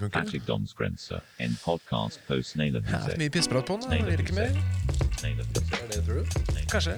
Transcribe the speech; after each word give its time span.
Funker. 0.00 0.20
Fattigdomsgrenser, 0.20 1.20
en 1.36 1.56
podkast 1.64 2.20
på 2.26 2.34
Ja, 2.34 3.16
mye 3.18 3.30
pissprat 3.34 3.66
på 3.66 3.76
den, 3.82 3.90
det 4.06 4.20
ikke 4.22 4.34
mer? 4.36 4.54
Er 5.26 5.34
det, 5.34 6.04
tror 6.06 6.14
du? 6.14 6.24
Kanskje. 6.70 6.92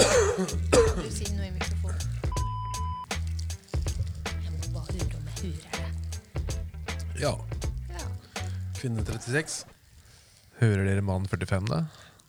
Du 0.00 1.10
sier 1.12 1.34
noe 1.36 1.44
i 1.44 1.52
mikrofonen. 1.52 2.00
Jeg 4.40 4.54
må 4.54 4.70
bare 4.72 4.94
høre 4.94 5.18
om 5.18 5.26
jeg 5.28 5.36
hører 5.42 5.68
det. 5.74 7.20
Ja. 7.20 7.34
Ja. 7.92 8.08
Kvinne 8.78 9.04
36. 9.04 9.66
Hører 10.62 10.88
dere 10.88 11.04
mann 11.04 11.28
45, 11.28 11.68
da? 11.74 11.82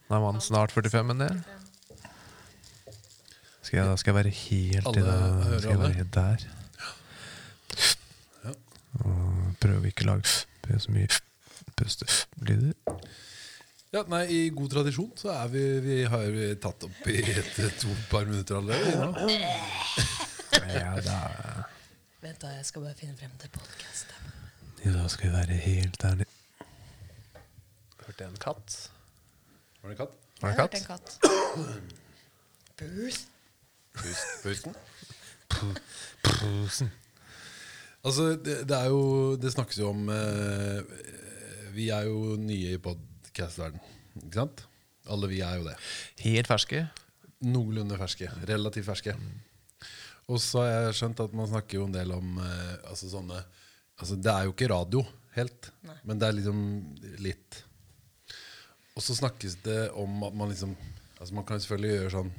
Nei, 0.09 0.19
mann 0.25 0.43
snart 0.43 0.75
45, 0.75 1.07
men 1.13 1.23
det. 1.23 1.29
Skal 3.61 3.79
jeg, 3.79 3.87
da 3.87 3.95
skal 3.95 4.11
jeg 4.11 4.19
være 4.25 4.35
helt 4.41 4.91
i 4.91 5.07
det 5.07 5.15
Skal 5.55 5.71
jeg 5.71 5.83
være 5.85 6.01
helt 6.01 6.13
der. 6.19 6.47
Ja. 8.43 8.59
Og 9.53 9.69
å 9.77 9.85
ikke 9.89 10.07
lage 10.07 10.79
så 10.79 10.91
mye 10.93 11.07
pustelyder. 11.77 12.73
Ja, 13.93 14.01
nei, 14.09 14.23
I 14.33 14.37
god 14.55 14.71
tradisjon 14.73 15.11
så 15.19 15.29
er 15.35 15.51
vi 15.53 15.63
Vi 15.85 15.97
har 16.09 16.23
vi 16.33 16.47
tatt 16.61 16.81
opp 16.87 17.07
i 17.11 17.19
et, 17.21 17.51
to 17.81 17.93
par 18.09 18.25
minutter 18.29 18.57
allerede. 18.57 19.11
Ja, 20.73 20.93
da, 21.01 21.17
Vent, 22.21 22.39
da. 22.41 22.51
Jeg 22.55 22.65
skal 22.69 22.83
bare 22.85 22.95
finne 22.95 23.15
frem 23.17 23.31
til 23.41 23.49
podkastet. 23.51 24.13
da 24.93 25.07
skal 25.11 25.27
vi 25.27 25.33
være 25.33 25.57
helt 25.65 26.05
ærlige. 26.05 26.29
Hørte 28.05 28.23
jeg 28.23 28.29
en 28.29 28.37
katt? 28.41 28.77
Var 29.81 29.89
det 29.89 29.95
en 29.95 30.01
katt? 30.05 30.15
Var 30.41 30.49
det 30.49 30.53
Jeg 30.53 30.53
en 30.53 30.61
hørte 30.61 30.77
en 30.77 30.85
katt. 30.87 31.09
Pust, 32.77 34.27
pusten? 34.43 34.75
Pusen. 36.23 36.93
Altså, 38.03 38.33
det, 38.35 38.57
det 38.67 38.75
er 38.75 38.89
jo 38.91 39.35
Det 39.39 39.53
snakkes 39.53 39.77
jo 39.79 39.89
om 39.93 40.09
eh, 40.11 40.81
Vi 41.75 41.87
er 41.95 42.09
jo 42.09 42.35
nye 42.39 42.73
i 42.75 42.81
podcast-verden, 42.83 43.79
ikke 44.19 44.41
sant? 44.41 44.65
Alle 45.09 45.27
vi 45.27 45.39
er 45.43 45.57
jo 45.59 45.65
det. 45.67 45.73
Helt 46.23 46.47
ferske. 46.47 46.85
Noenlunde 47.43 47.97
ferske. 47.99 48.29
Relativt 48.47 48.87
ferske. 48.87 49.15
Og 50.31 50.39
så 50.39 50.61
har 50.63 50.69
jeg 50.71 50.97
skjønt 51.01 51.19
at 51.25 51.33
man 51.35 51.49
snakker 51.51 51.79
jo 51.79 51.87
en 51.89 51.95
del 51.95 52.13
om 52.15 52.37
eh, 52.39 52.75
altså 52.87 53.09
sånne 53.11 53.41
altså 53.99 54.15
Det 54.19 54.31
er 54.31 54.47
jo 54.47 54.53
ikke 54.53 54.71
radio 54.71 55.03
helt, 55.35 55.71
Nei. 55.83 55.97
men 56.07 56.19
det 56.21 56.27
er 56.29 56.37
liksom 56.37 56.59
litt. 57.25 57.59
Og 58.93 59.03
så 59.03 59.15
snakkes 59.17 59.57
det 59.65 59.79
om 59.99 60.23
at 60.27 60.35
man 60.37 60.51
liksom 60.53 60.75
Altså 61.17 61.33
Man 61.37 61.45
kan 61.47 61.61
selvfølgelig 61.61 61.93
gjøre 61.95 62.11
sånn 62.13 62.31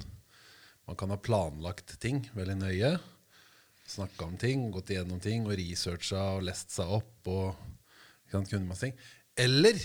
Man 0.85 0.97
kan 0.99 1.11
ha 1.11 1.17
planlagt 1.19 1.95
ting 1.99 2.21
veldig 2.37 2.55
nøye. 2.61 2.91
Snakka 3.85 4.25
om 4.25 4.37
ting, 4.41 4.69
gått 4.73 4.89
igjennom 4.89 5.19
ting 5.21 5.45
og 5.45 5.53
researcha 5.59 6.21
og 6.37 6.45
lest 6.47 6.73
seg 6.73 6.89
opp. 6.97 7.27
og 7.29 7.55
sant, 8.31 8.49
kunne 8.49 8.65
masse 8.67 8.87
ting. 8.87 8.95
Eller 9.37 9.77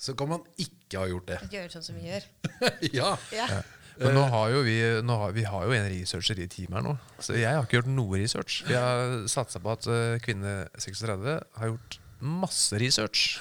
så 0.00 0.14
kan 0.16 0.28
man 0.28 0.44
ikke 0.60 1.00
ha 1.00 1.08
gjort 1.10 1.28
det. 1.30 1.38
Gjøre 1.52 1.72
sånn 1.72 1.84
som 1.86 1.96
vi 1.98 2.06
gjør. 2.08 2.24
ja. 2.98 3.10
Ja. 3.34 3.48
Men 3.96 4.12
nå 4.12 4.26
har 4.28 4.50
jo 4.52 4.58
vi, 4.66 4.74
nå 5.08 5.14
har, 5.22 5.30
vi 5.32 5.44
har 5.48 5.62
jo 5.64 5.72
en 5.72 5.86
researcher 5.88 6.40
i 6.44 6.48
teamet 6.52 6.76
her 6.80 6.84
nå. 6.84 6.96
Så 7.24 7.36
jeg 7.38 7.48
har 7.48 7.64
ikke 7.64 7.78
gjort 7.78 7.92
noe 7.96 8.18
research. 8.20 8.58
Vi 8.68 8.76
har 8.76 9.22
satsa 9.32 9.60
på 9.64 9.72
at 9.72 9.88
eh, 9.88 10.16
kvinne 10.24 10.56
36 10.76 11.36
har 11.56 11.70
gjort 11.70 11.96
masse 12.20 12.76
research. 12.80 13.38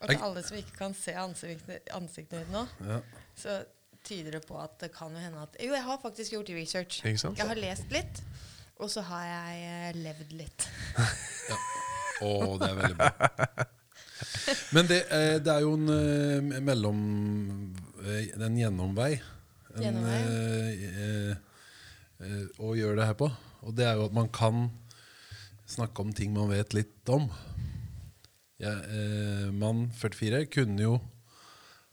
Og 0.00 0.08
til 0.08 0.24
alle 0.24 0.42
som 0.44 0.56
ikke 0.56 0.76
kan 0.78 0.96
se 0.96 1.12
ansiktene, 1.20 1.78
ansiktene 1.96 2.44
dine 2.46 2.62
nå, 2.62 2.64
Ja. 2.88 2.98
så 3.36 3.58
tyder 4.06 4.38
det 4.38 4.42
på 4.46 4.58
at 4.62 4.76
det 4.82 4.90
kan 4.94 5.14
jo 5.14 5.22
hende 5.22 5.42
at 5.42 5.56
Jo, 5.62 5.72
jeg 5.74 5.84
har 5.86 5.98
faktisk 6.02 6.36
gjort 6.36 6.52
research. 6.54 7.00
Ikke 7.04 7.22
sant? 7.22 7.38
Jeg 7.40 7.50
har 7.50 7.58
lest 7.60 7.90
litt, 7.94 8.20
og 8.78 8.90
så 8.92 9.02
har 9.08 9.24
jeg 9.28 9.64
eh, 9.70 9.98
levd 10.04 10.36
litt. 10.38 10.68
Å, 12.26 12.30
det 12.60 12.68
er 12.70 12.78
veldig 12.78 12.98
bra. 13.00 13.66
Men 14.72 14.88
det, 14.88 15.00
eh, 15.12 15.34
det 15.44 15.52
er 15.52 15.64
jo 15.66 15.74
en 15.76 15.90
eh, 15.92 16.60
mellom 16.64 17.00
En 18.06 18.56
gjennomvei. 18.60 19.16
En, 19.74 19.82
Gjennomvei, 19.82 20.20
eh, 20.22 20.86
eh, 21.02 21.36
eh, 22.24 22.44
å 22.62 22.72
gjøre 22.78 23.00
det 23.00 23.08
her 23.10 23.18
på. 23.18 23.28
Og 23.66 23.74
det 23.76 23.88
er 23.88 23.98
jo 23.98 24.06
at 24.08 24.16
man 24.16 24.30
kan 24.32 24.68
snakke 25.66 26.04
om 26.04 26.14
ting 26.14 26.32
man 26.32 26.52
vet 26.52 26.76
litt 26.76 27.10
om. 27.12 27.26
Ja, 28.62 28.72
eh, 28.86 29.48
mann 29.52 29.90
44 29.92 30.46
kunne 30.48 30.80
jo 30.86 30.94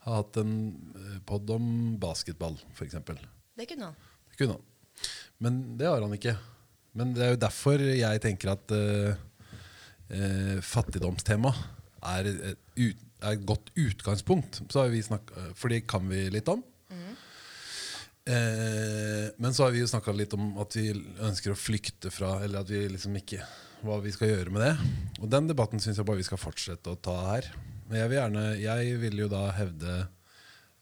ha 0.04 0.18
hatt 0.20 0.38
en 0.40 0.54
eh, 0.98 1.20
pod 1.26 1.50
om 1.54 1.68
basketball, 2.00 2.58
f.eks. 2.74 2.98
Det 3.54 3.68
kunne 3.70 3.90
han. 3.90 4.10
Det 4.30 4.40
kunne 4.40 4.58
han. 4.58 4.66
Men 5.44 5.62
det 5.78 5.88
har 5.90 6.04
han 6.04 6.14
ikke. 6.16 6.36
Men 6.94 7.14
det 7.16 7.24
er 7.26 7.32
jo 7.34 7.42
derfor 7.42 7.82
jeg 7.82 8.20
tenker 8.22 8.52
at 8.52 8.70
uh, 8.70 9.16
uh, 10.14 10.58
fattigdomstema 10.62 11.50
er 12.14 12.28
et, 12.30 12.60
ut, 12.78 13.00
er 13.18 13.34
et 13.34 13.48
godt 13.48 13.72
utgangspunkt. 13.74 14.60
Så 14.70 14.84
har 14.84 14.92
vi 14.92 15.02
snakket, 15.02 15.56
for 15.58 15.74
det 15.74 15.82
kan 15.90 16.06
vi 16.06 16.28
litt 16.30 16.52
om. 16.52 16.62
Eh, 18.24 19.28
men 19.36 19.54
så 19.54 19.66
har 19.66 19.70
vi 19.74 19.82
jo 19.82 19.88
snakka 19.88 20.12
litt 20.16 20.32
om 20.32 20.54
at 20.62 20.72
vi 20.78 20.86
ønsker 21.20 21.52
å 21.52 21.58
flykte 21.60 22.08
fra 22.08 22.38
Eller 22.40 22.62
at 22.64 22.70
vi 22.72 22.78
liksom 22.88 23.18
ikke 23.20 23.42
Hva 23.84 23.98
vi 24.00 24.14
skal 24.14 24.30
gjøre 24.30 24.54
med 24.54 24.64
det. 24.64 24.72
Og 25.20 25.28
den 25.28 25.50
debatten 25.50 25.82
syns 25.82 26.00
jeg 26.00 26.08
bare 26.08 26.22
vi 26.22 26.24
skal 26.24 26.40
fortsette 26.40 26.88
å 26.88 26.96
ta 26.96 27.18
her. 27.34 27.50
Men 27.88 28.00
jeg 28.00 28.10
vil 28.10 28.18
gjerne 28.18 28.44
Jeg 28.60 29.00
vil 29.02 29.18
jo 29.24 29.26
da 29.32 29.42
hevde 29.58 29.96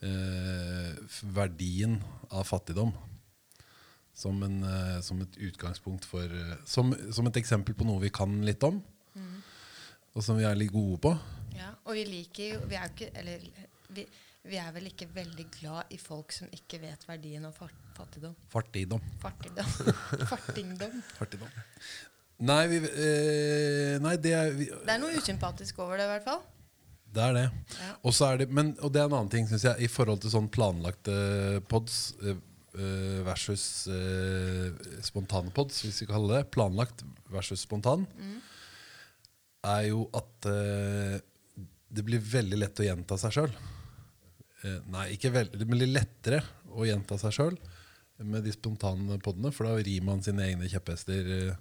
eh, 0.06 1.18
verdien 1.34 1.98
av 2.30 2.46
fattigdom 2.48 2.92
som, 4.14 4.42
en, 4.44 4.58
eh, 4.62 4.98
som 5.02 5.20
et 5.24 5.38
utgangspunkt 5.48 6.06
for 6.06 6.30
eh, 6.30 6.56
som, 6.68 6.92
som 7.14 7.28
et 7.30 7.38
eksempel 7.40 7.74
på 7.74 7.86
noe 7.88 8.02
vi 8.02 8.12
kan 8.14 8.34
litt 8.46 8.62
om, 8.66 8.82
og 10.12 10.24
som 10.24 10.36
vi 10.36 10.44
er 10.44 10.58
litt 10.58 10.72
gode 10.74 11.00
på. 11.06 11.14
Ja, 11.56 11.72
og 11.86 11.96
vi 11.96 12.04
liker 12.08 12.54
jo 12.54 12.60
Vi 12.68 12.76
er 12.78 12.86
jo 12.86 12.92
ikke 12.94 13.08
Eller 13.20 13.42
vi, 13.92 14.04
vi 14.48 14.56
er 14.56 14.70
vel 14.72 14.86
ikke 14.88 15.08
veldig 15.12 15.44
glad 15.52 15.92
i 15.92 15.98
folk 16.00 16.32
som 16.32 16.48
ikke 16.52 16.80
vet 16.80 17.04
verdien 17.08 17.44
av 17.44 17.58
fattigdom. 17.58 18.32
Fartigdom 18.52 19.04
Fartigdom. 19.20 19.68
Fartingdom. 20.32 20.96
Fattigdom. 21.18 21.60
Nei, 22.42 22.62
vi, 22.66 22.78
eh, 22.82 23.98
nei 24.02 24.16
det, 24.18 24.32
er, 24.34 24.56
vi, 24.56 24.66
Det 24.72 24.90
er 24.90 24.98
noe 24.98 25.14
usympatisk 25.14 25.78
over 25.84 26.00
det, 26.00 26.08
i 26.08 26.12
hvert 26.16 26.26
fall. 26.26 26.40
Det 27.12 27.24
er 27.24 27.34
det. 27.36 27.44
Ja. 27.76 27.90
Og 28.08 28.14
så 28.16 28.30
er 28.30 28.40
det 28.40 28.48
men, 28.54 28.72
og 28.80 28.92
det 28.92 29.02
er 29.02 29.10
en 29.10 29.18
annen 29.18 29.32
ting, 29.32 29.48
syns 29.48 29.66
jeg, 29.68 29.84
i 29.84 29.90
forhold 29.90 30.22
til 30.22 30.32
sånn 30.32 30.48
planlagte 30.52 31.14
pods 31.70 31.98
eh, 32.22 32.38
eh, 32.78 33.18
versus 33.26 33.66
eh, 33.92 34.70
spontane 35.04 35.52
pods, 35.54 35.82
hvis 35.84 36.02
vi 36.04 36.08
kaller 36.10 36.40
det 36.40 36.50
Planlagt 36.54 37.04
versus 37.32 37.66
spontan, 37.66 38.06
er 39.62 39.84
jo 39.86 40.08
at 40.16 40.48
det 41.92 42.02
blir 42.02 42.18
veldig 42.18 42.56
lett 42.58 42.80
å 42.82 42.86
gjenta 42.86 43.14
seg 43.20 43.36
sjøl. 43.36 43.52
Nei, 44.90 45.04
ikke 45.14 45.30
veldig, 45.34 45.60
det 45.60 45.68
blir 45.70 45.90
lettere 45.90 46.40
å 46.74 46.86
gjenta 46.86 47.14
seg 47.20 47.36
sjøl 47.36 47.54
med 48.26 48.42
de 48.42 48.54
spontane 48.54 49.20
podene, 49.22 49.52
for 49.54 49.68
da 49.68 49.76
rir 49.78 50.02
man 50.06 50.22
sine 50.24 50.48
egne 50.48 50.66
kjepphester 50.70 51.54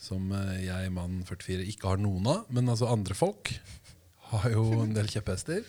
som 0.00 0.26
jeg, 0.58 0.90
mann 0.94 1.22
44, 1.22 1.68
ikke 1.70 1.92
har 1.92 2.02
noen 2.02 2.26
av. 2.32 2.50
Men 2.50 2.74
altså 2.74 2.90
andre 2.90 3.14
folk 3.18 3.54
har 4.34 4.54
jo 4.54 4.64
en 4.82 4.94
del 4.96 5.10
kjepphester 5.10 5.66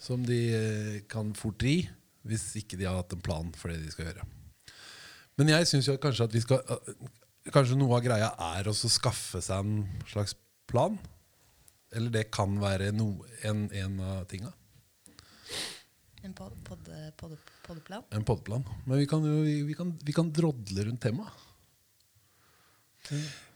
som 0.00 0.24
de 0.26 0.40
eh, 0.54 0.96
kan 1.10 1.32
fort 1.38 1.62
ri 1.64 1.82
hvis 2.24 2.46
ikke 2.60 2.78
de 2.80 2.88
har 2.88 2.96
hatt 2.98 3.12
en 3.14 3.24
plan 3.24 3.50
for 3.56 3.72
det 3.72 3.82
de 3.82 3.92
skal 3.92 4.08
gjøre. 4.08 4.24
Men 5.38 5.50
jeg 5.50 5.68
syns 5.68 5.90
kanskje 6.00 6.28
at 6.28 6.34
vi 6.34 6.42
skal 6.44 6.62
eh, 6.64 6.96
Kanskje 7.52 7.76
noe 7.76 7.92
av 7.98 8.00
greia 8.00 8.30
er 8.40 8.70
også 8.70 8.88
å 8.88 8.92
skaffe 8.94 9.40
seg 9.44 9.66
en 9.66 10.04
slags 10.08 10.32
plan. 10.64 10.94
Eller 11.92 12.08
det 12.14 12.22
kan 12.32 12.54
være 12.56 12.86
no, 12.96 13.18
en, 13.44 13.66
en 13.68 13.98
av 14.00 14.22
tinga. 14.30 14.48
En 16.24 16.32
pod, 16.32 16.54
pod, 16.64 16.88
pod, 17.20 17.34
podplan. 17.66 18.06
En 18.16 18.24
podplan. 18.24 18.64
Men 18.86 19.02
vi 19.02 19.08
kan 19.10 19.26
jo 19.28 19.42
vi, 19.44 19.58
vi 19.68 19.76
kan, 19.76 19.92
vi 20.00 20.14
kan 20.16 20.32
drodle 20.32 20.86
rundt 20.88 21.04
temaet. 21.04 21.44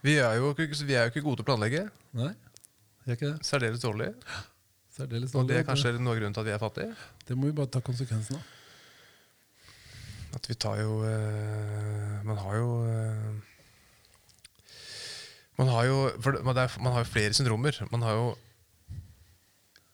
Vi 0.04 0.18
er 0.20 0.36
jo 0.36 0.52
ikke, 0.52 0.68
vi 0.84 0.98
er 0.98 1.06
jo 1.06 1.14
ikke 1.14 1.24
gode 1.24 1.40
til 1.40 1.46
å 1.46 1.48
planlegge. 1.48 1.86
Nei? 2.18 2.34
Gjør 3.08 3.16
ikke 3.16 3.28
det? 3.32 3.46
Særdeles 3.48 3.80
dårlig. 3.80 4.10
Særdeles 4.92 5.32
Og 5.38 5.46
det 5.48 5.62
er 5.62 5.64
kanskje 5.64 5.94
noe 5.96 6.12
av 6.12 6.18
grunnen 6.20 6.34
til 6.36 6.42
at 6.44 6.48
vi 6.50 6.52
er 6.52 6.60
fattige. 6.60 6.96
Det 7.28 7.36
må 7.38 7.48
vi 7.48 7.54
bare 7.56 7.70
ta 7.72 7.80
konsekvensen 7.84 8.36
av. 8.36 8.54
At 10.36 10.44
vi 10.50 10.54
tar 10.60 10.76
jo 10.82 10.98
eh, 11.08 12.18
Man 12.28 12.36
har 12.36 12.58
jo 12.58 12.66
eh, 12.84 13.30
Man 15.56 15.70
har 15.72 15.86
jo 15.88 15.96
man, 16.44 16.52
er, 16.60 16.76
man 16.84 16.92
har 16.92 17.00
jo 17.06 17.08
flere 17.08 17.32
syndromer. 17.34 17.78
Man 17.94 18.04
har 18.04 18.18
jo 18.18 18.26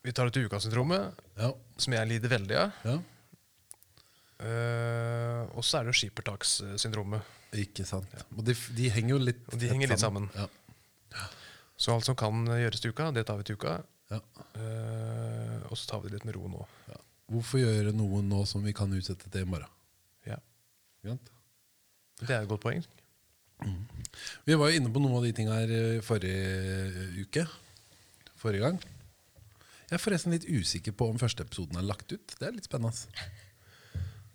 Vi 0.04 0.12
tar 0.12 0.28
dette 0.28 0.42
ukasyndromet, 0.44 1.14
Ja. 1.38 1.52
som 1.80 1.94
jeg 1.94 2.08
lider 2.10 2.28
veldig 2.34 2.58
av. 2.66 2.72
ja. 2.84 2.98
Uh, 4.44 5.46
og 5.56 5.62
så 5.64 5.78
er 5.78 5.86
det 5.86 5.94
jo 5.94 5.98
skippertakssyndromet. 6.02 7.22
Ikke 7.62 7.84
sant. 7.88 8.10
Og 8.36 8.42
de, 8.44 8.52
de 8.76 8.88
henger 8.92 9.14
jo 9.14 9.18
litt 9.22 9.40
de 9.54 9.70
henger 9.70 9.88
litt 9.94 10.02
sammen. 10.02 10.26
Ja. 10.34 10.48
Så 11.76 11.94
alt 11.94 12.06
som 12.06 12.16
kan 12.18 12.44
gjøres 12.46 12.82
til 12.82 12.94
uka, 12.94 13.10
det 13.14 13.26
tar 13.28 13.40
vi 13.40 13.48
til 13.48 13.58
uka. 13.58 13.78
Ja. 14.12 14.20
Uh, 14.54 15.64
og 15.70 15.78
så 15.78 15.88
tar 15.90 16.02
vi 16.02 16.10
det 16.10 16.20
litt 16.20 16.28
med 16.28 16.36
ro 16.36 16.48
nå. 16.50 16.66
Ja. 16.90 17.00
Hvorfor 17.34 17.62
gjøre 17.62 17.94
noe 17.96 18.20
nå 18.22 18.42
som 18.46 18.64
vi 18.66 18.74
kan 18.76 18.92
utsette 18.94 19.30
til 19.32 19.46
i 19.46 19.48
morgen? 19.48 19.70
Ja. 20.28 20.38
Ikke? 21.02 21.18
Det 22.20 22.30
er 22.30 22.44
et 22.44 22.50
godt 22.50 22.62
poeng. 22.62 22.84
Vi 24.44 24.56
var 24.60 24.70
jo 24.70 24.78
inne 24.78 24.92
på 24.92 25.00
noen 25.02 25.18
av 25.18 25.24
de 25.24 25.32
tinga 25.36 25.56
her 25.56 25.72
eh, 25.72 26.02
forrige 26.04 27.06
uke. 27.24 27.46
Forrige 28.40 28.66
gang. 28.66 28.82
Jeg 29.88 29.96
er 29.96 30.02
forresten 30.02 30.34
litt 30.34 30.46
usikker 30.48 30.94
på 30.96 31.08
om 31.12 31.20
første 31.20 31.44
episoden 31.46 31.80
er 31.80 31.86
lagt 31.86 32.12
ut. 32.12 32.36
Det 32.38 32.48
er 32.48 32.54
litt 32.56 32.68
spennende. 32.68 32.92
Altså. 32.92 33.08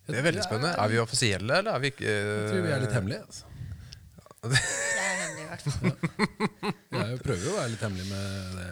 Det 0.09 0.17
er 0.17 0.25
veldig 0.25 0.45
spennende. 0.45 0.73
Er 0.81 0.91
vi 0.91 1.01
offisielle, 1.01 1.61
eller 1.61 1.75
er 1.75 1.83
vi 1.83 1.91
ikke 1.93 2.09
Jeg 2.09 2.45
tror 2.49 2.63
vi 2.65 2.73
er 2.73 2.83
litt 2.83 2.95
hemmelige. 2.97 3.25
Altså. 3.27 3.48
Jeg 4.39 5.03
er 5.03 5.17
hemmelig, 5.23 5.43
i 5.43 5.49
hvert 5.49 5.65
fall. 5.65 5.93
Jeg 6.99 7.21
prøver 7.25 7.43
jo 7.43 7.51
å 7.51 7.59
være 7.59 7.71
litt 7.73 7.85
hemmelig 7.85 8.07
med 8.09 8.57
det. 8.59 8.69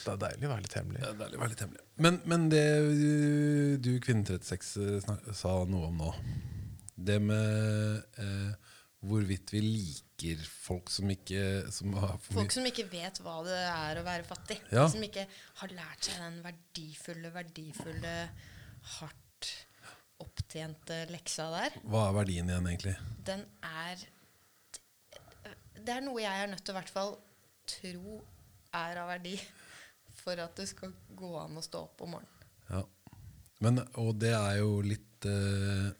Det 0.00 0.12
er 0.14 0.20
deilig 0.22 0.46
å 0.46 0.50
være 0.50 0.64
litt 0.64 0.76
hemmelig. 0.78 1.00
Det 1.02 1.10
er 1.10 1.18
deilig 1.20 1.36
å 1.36 1.42
være 1.42 1.52
litt 1.52 1.62
hemmelig. 1.66 1.84
Men, 2.06 2.18
men 2.32 2.46
det 2.52 2.64
du, 2.88 3.10
du 3.84 3.90
Kvinne36 4.06 4.70
sa 5.36 5.54
noe 5.68 5.90
om 5.90 6.00
nå, 6.00 6.12
det 7.00 7.18
med 7.22 8.20
eh, 8.20 8.70
hvorvidt 9.06 9.52
vi 9.54 9.62
liker 9.64 10.40
folk 10.44 10.90
som 10.92 11.08
ikke 11.12 11.72
som 11.72 11.94
har 12.00 12.16
for 12.20 12.40
Folk 12.40 12.52
som 12.54 12.66
ikke 12.68 12.86
vet 12.92 13.20
hva 13.24 13.38
det 13.46 13.58
er 13.60 14.00
å 14.00 14.06
være 14.06 14.26
fattig. 14.28 14.58
Ja. 14.72 14.86
Som 14.92 15.04
ikke 15.04 15.26
har 15.62 15.74
lært 15.76 16.08
seg 16.08 16.20
den 16.20 16.40
verdifulle, 16.44 17.32
verdifulle, 17.36 18.14
hardt 18.96 19.52
opptjente 20.20 21.04
leksa 21.12 21.48
der. 21.54 21.76
Hva 21.88 22.08
er 22.08 22.16
verdien 22.18 22.50
igjen, 22.50 22.68
egentlig? 22.68 22.96
Den 23.24 23.46
er 23.64 24.08
Det 25.84 25.96
er 25.96 26.04
noe 26.04 26.22
jeg 26.22 26.42
er 26.44 26.50
nødt 26.50 26.62
til 26.64 26.74
å 26.74 26.78
hvert 26.78 26.92
fall 26.92 27.16
tro 27.70 28.20
er 28.76 29.00
av 29.02 29.10
verdi 29.10 29.34
for 30.20 30.40
at 30.42 30.56
det 30.58 30.68
skal 30.70 30.92
gå 31.16 31.30
an 31.40 31.58
å 31.58 31.64
stå 31.64 31.84
opp 31.86 32.04
om 32.04 32.14
morgenen. 32.16 32.48
Ja. 32.70 32.84
Men, 33.64 33.82
og 34.00 34.14
det 34.20 34.32
er 34.32 34.60
jo 34.62 34.78
litt 34.84 35.26
uh, 35.28 35.90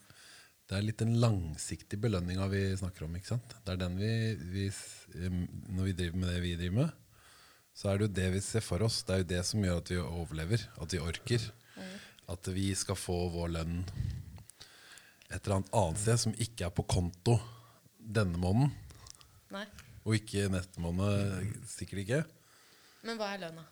Det 0.71 0.77
er 0.79 0.85
litt 0.87 1.03
den 1.03 1.19
langsiktige 1.21 2.01
belønninga 2.01 2.47
vi 2.53 2.63
snakker 2.79 3.05
om. 3.05 3.17
ikke 3.19 3.35
sant? 3.35 3.57
Det 3.65 3.75
er 3.75 3.81
den 3.83 3.99
vi, 4.01 4.13
vi 4.55 4.67
Når 5.75 5.91
vi 5.91 5.97
driver 5.99 6.23
med 6.23 6.33
det 6.33 6.41
vi 6.45 6.55
driver 6.57 6.77
med, 6.79 6.95
så 7.75 7.91
er 7.91 7.99
det 7.99 8.07
jo 8.07 8.15
det 8.21 8.29
vi 8.37 8.45
ser 8.45 8.65
for 8.65 8.87
oss. 8.87 9.03
Det 9.05 9.15
er 9.15 9.25
jo 9.25 9.31
det 9.35 9.43
som 9.49 9.67
gjør 9.67 9.83
at 9.83 9.93
vi 9.93 9.99
overlever, 10.01 10.65
at 10.81 10.95
vi 10.95 11.03
orker. 11.03 11.51
At 12.31 12.49
vi 12.55 12.71
skal 12.79 12.99
få 12.99 13.19
vår 13.35 13.55
lønn 13.57 13.81
et 15.31 15.45
eller 15.45 15.61
annet 15.61 15.75
annet 15.79 16.01
sted 16.03 16.21
som 16.25 16.39
ikke 16.43 16.67
er 16.67 16.73
på 16.75 16.87
konto 16.91 17.37
denne 17.99 18.39
måneden. 18.41 18.73
Og 20.09 20.17
ikke 20.17 20.47
neste 20.53 20.81
sikkert 21.69 22.03
ikke. 22.05 22.21
Men 23.05 23.19
hva 23.21 23.33
er 23.35 23.43
lønna? 23.47 23.65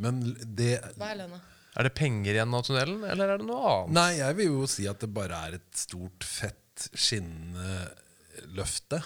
Men 0.00 0.20
det 0.56 0.72
Hva 0.96 1.10
er 1.12 1.18
lønna? 1.24 1.40
Er 1.78 1.86
det 1.86 1.92
penger 1.94 2.34
igjen 2.34 2.54
av 2.56 2.64
tunnelen, 2.66 3.04
eller 3.06 3.30
er 3.30 3.38
det 3.38 3.46
noe 3.46 3.68
annet? 3.70 3.92
Nei, 3.94 4.08
jeg 4.18 4.36
vil 4.40 4.48
jo 4.50 4.64
si 4.72 4.86
at 4.90 4.98
det 5.04 5.10
bare 5.14 5.36
er 5.46 5.58
et 5.60 5.68
stort, 5.78 6.24
fett, 6.26 6.88
skinnende 6.98 7.92
løfte. 8.56 8.98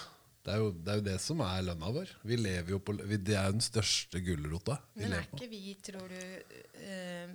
Det 0.44 0.52
er, 0.54 0.60
jo, 0.62 0.70
det 0.76 0.92
er 0.94 0.98
jo 1.00 1.04
det 1.10 1.16
som 1.24 1.40
er 1.44 1.62
lønna 1.66 1.90
vår. 1.92 2.10
Vi 2.28 2.36
lever 2.40 2.72
jo 2.74 2.78
på, 2.84 2.94
vi, 3.02 3.18
det 3.20 3.36
er 3.36 3.50
jo 3.50 3.56
den 3.58 3.64
største 3.64 4.20
gulrota 4.24 4.78
vi 4.94 5.02
Men 5.04 5.12
er 5.12 5.14
lever 5.16 5.28
på. 5.30 5.38
ikke 5.40 5.50
vi, 5.52 5.74
tror 5.84 6.08
du, 6.08 6.18
eh, 6.84 7.34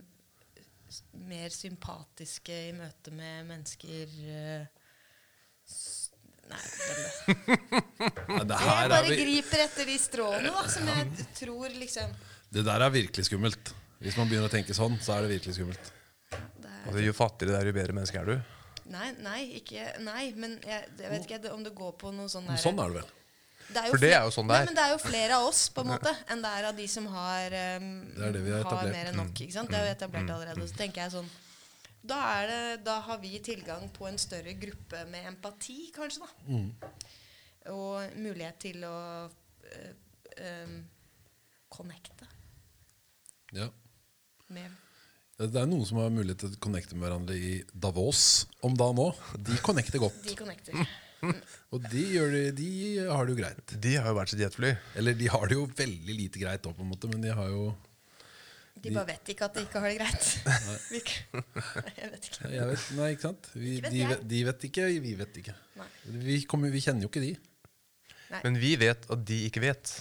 s- 0.89 1.03
mer 1.29 1.49
sympatiske 1.53 2.57
i 2.69 2.73
møte 2.77 3.13
med 3.13 3.47
mennesker 3.49 4.13
eh, 4.33 4.67
s- 5.69 5.98
Nei. 6.49 6.63
Ja, 8.29 8.43
det, 8.47 8.55
Jeg 8.57 8.83
er 8.85 8.89
bare 8.91 9.09
vi, 9.09 9.15
griper 9.19 9.61
etter 9.65 9.87
de 9.89 9.95
stråene, 9.99 10.51
da, 10.55 10.61
som 10.71 10.87
jeg 10.87 11.25
tror 11.37 11.73
liksom 11.81 12.13
det 12.49 12.63
der 12.65 12.81
er 12.81 12.89
virkelig 12.93 13.27
skummelt. 13.27 13.69
Hvis 14.01 14.15
man 14.17 14.29
begynner 14.29 14.49
å 14.49 14.53
tenke 14.53 14.73
sånn, 14.73 14.95
så 15.03 15.17
er 15.17 15.25
det 15.27 15.35
virkelig 15.35 15.57
skummelt. 15.59 15.89
det 16.31 16.65
er, 16.65 16.79
Altså, 16.87 17.03
jo 17.03 17.13
fattigere 17.13 17.53
det 17.53 17.59
er, 17.59 17.67
jo 17.69 17.75
bedre 17.77 17.93
menneske 17.97 18.17
er 18.21 18.25
du. 18.31 18.39
Nei, 18.89 19.11
nei, 19.21 19.41
ikke 19.59 19.83
Nei, 20.01 20.23
men 20.33 20.55
jeg, 20.65 20.87
jeg 20.97 21.11
vet 21.11 21.27
ikke 21.27 21.51
om 21.53 21.61
det 21.67 21.75
går 21.77 21.91
på 22.01 22.09
noe 22.15 22.31
sånn 22.31 22.47
der- 22.49 22.57
sånn 22.57 22.79
er 22.81 22.89
det 22.89 23.03
vel. 23.03 23.11
Det 23.69 23.83
For 23.91 24.01
det 24.01 24.09
er 24.17 24.23
jo 24.25 24.31
sånn 24.33 24.47
det 24.49 24.55
Nei, 24.55 24.61
er. 24.63 24.65
men 24.71 24.77
det 24.79 24.85
er 24.87 24.93
jo 24.95 25.01
flere 25.03 25.35
av 25.37 25.45
oss 25.51 25.61
på 25.69 25.83
en 25.85 25.91
måte 25.91 26.15
enn 26.33 26.41
det 26.41 26.53
er 26.57 26.65
av 26.71 26.79
de 26.79 26.87
som 26.89 27.05
har, 27.13 27.53
um, 27.83 27.91
Det 28.15 28.25
er 28.25 28.33
det 28.33 28.41
vi 28.47 28.55
har 28.55 28.63
etablert. 28.65 28.89
Mm. 28.89 28.97
mer 28.97 29.11
enn 29.11 29.19
nok. 29.21 29.43
Ikke 29.45 29.53
sant? 29.59 29.69
Det 29.69 29.77
er 29.77 29.85
jo 29.85 29.93
etablert 29.93 30.33
allerede. 30.39 30.65
Så 30.71 30.79
tenker 30.79 31.03
jeg 31.03 31.13
sånn 31.19 31.29
da, 32.03 32.19
er 32.39 32.47
det, 32.47 32.83
da 32.85 32.99
har 33.05 33.19
vi 33.21 33.39
tilgang 33.43 33.89
på 33.93 34.07
en 34.07 34.17
større 34.21 34.53
gruppe 34.59 35.03
med 35.11 35.27
empati, 35.33 35.91
kanskje. 35.95 36.23
da 36.25 36.53
Mm. 36.55 36.69
Og 37.69 38.15
mulighet 38.17 38.55
til 38.63 38.83
å 38.87 38.93
øh, 39.27 39.89
øh, 40.39 40.77
connecte 41.69 42.25
Ja. 43.53 43.67
med 44.49 44.71
Det 45.37 45.55
er 45.55 45.67
noen 45.69 45.85
som 45.85 45.97
har 46.01 46.09
mulighet 46.09 46.39
til 46.39 46.55
å 46.55 46.59
connecte 46.63 46.95
med 46.95 47.05
hverandre 47.07 47.35
i 47.35 47.51
Davos 47.73 48.47
om 48.63 48.73
dagen 48.75 48.95
nå. 48.99 49.11
De 49.37 49.57
connecter 49.63 49.99
godt. 50.01 50.23
De 50.29 50.35
connecter. 50.35 50.73
Og 51.75 51.83
de, 51.91 52.01
gjør 52.15 52.31
det, 52.31 52.43
de 52.57 52.69
har 53.11 53.25
det 53.27 53.33
jo 53.35 53.39
greit. 53.41 53.73
De 53.83 53.93
har 53.99 54.07
jo 54.07 54.17
vært 54.17 54.31
sitt 54.33 54.39
jetfly. 54.43 54.71
Eller 54.99 55.13
de 55.19 55.27
har 55.31 55.47
det 55.51 55.57
jo 55.59 55.65
veldig 55.67 56.15
lite 56.15 56.39
greit 56.41 56.65
òg, 56.65 56.75
på 56.77 56.83
en 56.85 56.91
måte, 56.93 57.09
men 57.11 57.21
de 57.23 57.33
har 57.35 57.49
jo 57.51 57.65
De 58.83 58.91
bare 58.95 59.07
vet 59.09 59.31
ikke 59.33 59.47
at 59.49 59.57
de 59.57 59.63
ikke 59.65 59.79
har 59.83 59.89
det 59.91 59.97
greit. 59.99 60.27
Vi 60.93 60.99
jeg 60.99 62.11
vet 62.13 62.27
ikke. 62.29 62.51
jeg 62.53 62.67
vet, 62.69 62.85
Nei, 62.99 63.09
ikke 63.15 63.25
sant? 63.27 63.49
Vi, 63.53 63.73
Ikke 63.77 63.89
vet 63.89 63.93
de, 63.95 64.03
vet, 64.11 64.21
de 64.33 64.39
vet 64.49 64.65
ikke, 64.69 64.85
vi 65.03 65.13
vet 65.19 65.39
ikke. 65.41 65.55
Nei. 65.79 65.87
Vi, 66.27 66.37
kommer, 66.49 66.71
vi 66.73 66.81
kjenner 66.85 67.05
jo 67.07 67.11
ikke 67.11 67.23
de. 67.25 67.33
Men 68.43 68.59
vi 68.61 68.75
vet 68.79 69.07
at 69.09 69.25
de 69.25 69.39
ikke 69.49 69.63
vet. 69.63 69.93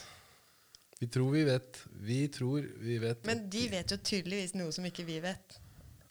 Vi 1.01 1.07
tror 1.15 1.31
vi 1.33 1.45
vet. 1.49 1.81
Vi 2.09 2.19
tror 2.35 2.67
vi 2.83 2.99
vet. 3.03 3.25
Men 3.29 3.45
de 3.51 3.65
vet 3.73 3.95
jo 3.95 3.99
tydeligvis 4.03 4.55
noe 4.59 4.75
som 4.75 4.87
ikke 4.89 5.07
vi 5.09 5.19
vet. 5.25 5.59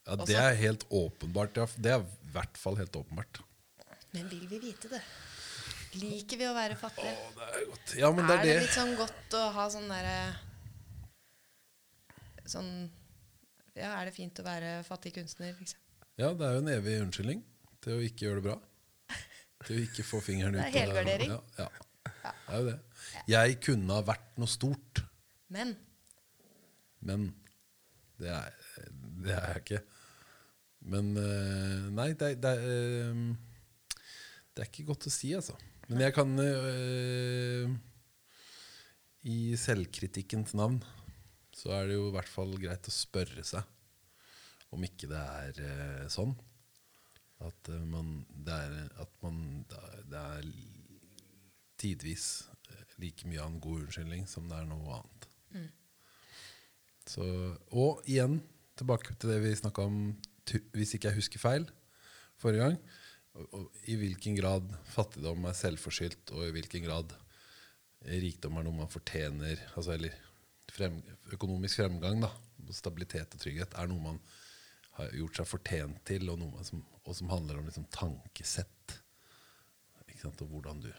ja, 0.08 0.16
det 0.26 0.38
er 0.40 0.56
helt 0.64 0.86
åpenbart. 0.90 1.58
Det 1.78 1.92
er 1.94 2.04
i 2.04 2.32
hvert 2.36 2.58
fall 2.58 2.78
helt 2.80 2.96
åpenbart. 2.96 3.42
Men 4.16 4.30
vil 4.32 4.46
vi 4.50 4.60
vite 4.70 4.90
det? 4.92 5.02
Liker 5.98 6.38
vi 6.40 6.46
å 6.48 6.54
være 6.56 6.76
fattige? 6.80 7.12
Åh, 7.12 7.32
Det 7.38 7.48
er 7.62 7.66
godt. 7.72 7.94
Ja, 8.00 8.10
men 8.16 8.28
det 8.28 8.34
er 8.36 8.40
er 8.40 8.46
det 8.46 8.54
det. 8.54 8.62
litt 8.66 8.76
sånn 8.76 8.96
godt 9.00 9.36
å 9.40 9.44
ha 9.56 9.66
sånn 9.74 9.88
derre 9.92 10.18
Sånn 12.48 12.72
Ja, 13.78 13.92
er 14.00 14.08
det 14.08 14.16
fint 14.16 14.40
å 14.42 14.46
være 14.46 14.80
fattig 14.88 15.14
kunstner, 15.20 15.54
liksom? 15.60 15.82
Ja, 16.18 16.32
det 16.34 16.48
er 16.48 16.56
jo 16.56 16.62
en 16.64 16.72
evig 16.74 16.96
unnskyldning 17.04 17.44
til 17.86 17.98
å 18.00 18.06
ikke 18.06 18.26
gjøre 18.26 18.42
det 18.42 18.48
bra. 18.48 18.56
Til 19.68 19.76
å 19.76 19.84
ikke 19.84 20.06
få 20.06 20.22
fingeren 20.26 20.56
ut. 20.58 20.62
Det 20.64 20.70
er 20.72 20.88
helvurdering. 20.88 21.34
helgardering. 21.34 21.60
Ja, 21.60 21.68
ja. 21.68 22.32
Det 22.32 22.56
er 22.56 22.58
jo 22.62 22.70
det. 22.72 22.78
Jeg 23.30 23.60
kunne 23.68 23.98
ha 24.00 24.06
vært 24.08 24.40
noe 24.42 24.50
stort, 24.50 25.04
Men 25.54 25.76
men 27.08 27.30
det 28.20 28.32
er, 28.34 28.56
det 29.24 29.34
er 29.36 29.52
jeg 29.54 29.64
ikke. 29.64 29.82
Men 30.92 31.12
eh, 31.22 31.84
Nei, 31.94 32.08
det 32.18 32.32
det, 32.44 32.52
er, 32.52 32.64
eh, 32.66 33.76
det 34.56 34.64
er 34.64 34.72
ikke 34.72 34.88
godt 34.90 35.08
å 35.10 35.14
si, 35.14 35.34
altså. 35.38 35.56
Men 35.88 36.02
jeg 36.04 36.16
kan 36.18 36.34
øh, 36.42 37.76
I 39.30 39.38
selvkritikkens 39.60 40.56
navn 40.58 40.82
så 41.58 41.74
er 41.74 41.90
det 41.90 41.98
jo 41.98 42.10
i 42.12 42.14
hvert 42.14 42.30
fall 42.30 42.54
greit 42.62 42.88
å 42.90 42.94
spørre 42.94 43.44
seg 43.48 43.66
om 44.76 44.84
ikke 44.84 45.10
det 45.10 45.22
er 45.22 45.62
eh, 45.64 46.06
sånn. 46.12 46.36
At 47.46 47.70
eh, 47.72 47.86
man 47.88 48.26
Det 48.30 48.54
er, 48.54 48.76
at 49.02 49.14
man, 49.24 49.66
det 49.70 50.20
er, 50.20 50.52
tidvis 51.78 52.48
eh, 52.72 52.94
like 53.02 53.28
mye 53.30 53.42
av 53.44 53.52
en 53.52 53.60
god 53.62 53.86
unnskyldning 53.86 54.28
som 54.30 54.48
det 54.50 54.58
er 54.60 54.70
noe 54.70 55.00
annet. 55.00 55.28
Så, 57.08 57.24
og 57.72 58.02
igjen, 58.10 58.42
tilbake 58.76 59.14
til 59.16 59.32
det 59.32 59.38
vi 59.40 59.54
snakka 59.56 59.86
om, 59.88 60.00
hvis 60.76 60.98
ikke 60.98 61.08
jeg 61.08 61.22
husker 61.22 61.40
feil, 61.40 61.68
forrige 62.42 62.66
gang. 62.66 62.80
Og, 63.38 63.46
og 63.56 63.86
I 63.88 63.96
hvilken 64.02 64.36
grad 64.36 64.74
fattigdom 64.92 65.48
er 65.48 65.56
selvforskyldt, 65.56 66.34
og 66.36 66.50
i 66.50 66.52
hvilken 66.58 66.84
grad 66.84 67.16
rikdom 68.08 68.60
er 68.60 68.68
noe 68.68 68.82
man 68.82 68.92
fortjener. 68.92 69.62
Altså, 69.78 69.96
eller 69.96 70.18
frem, 70.78 71.00
økonomisk 71.36 71.82
fremgang 71.82 72.22
da, 72.24 72.30
stabilitet 72.76 73.36
og 73.36 73.42
trygghet 73.42 73.76
er 73.78 73.90
noe 73.90 74.04
man 74.04 74.22
har 74.98 75.12
gjort 75.14 75.40
seg 75.40 75.50
fortjent 75.50 76.00
til, 76.10 76.30
og, 76.32 76.40
noe 76.42 76.64
som, 76.66 76.82
og 77.04 77.18
som 77.18 77.30
handler 77.32 77.60
om 77.60 77.68
liksom, 77.70 77.86
tankesett. 77.94 78.96
Ikke 80.08 80.24
sant, 80.24 80.42
og 80.42 80.54
hvordan 80.56 80.82
du 80.86 80.90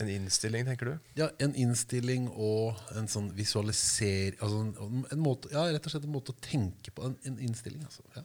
En 0.00 0.08
innstilling, 0.08 0.64
tenker 0.64 0.88
du? 0.88 1.08
ja, 1.18 1.26
en 1.42 1.52
innstilling 1.58 2.28
og 2.30 2.78
en 2.96 3.08
sånn 3.12 3.26
visualiser... 3.36 4.38
Altså 4.38 4.62
en, 4.62 5.02
en 5.12 5.20
måte, 5.20 5.50
ja, 5.52 5.66
rett 5.68 5.84
og 5.84 5.92
slett 5.92 6.06
en 6.08 6.14
måte 6.14 6.32
å 6.32 6.38
tenke 6.40 6.94
på. 6.94 7.04
En, 7.04 7.16
en 7.28 7.40
innstilling, 7.44 7.82
altså. 7.84 8.06
Ja. 8.16 8.22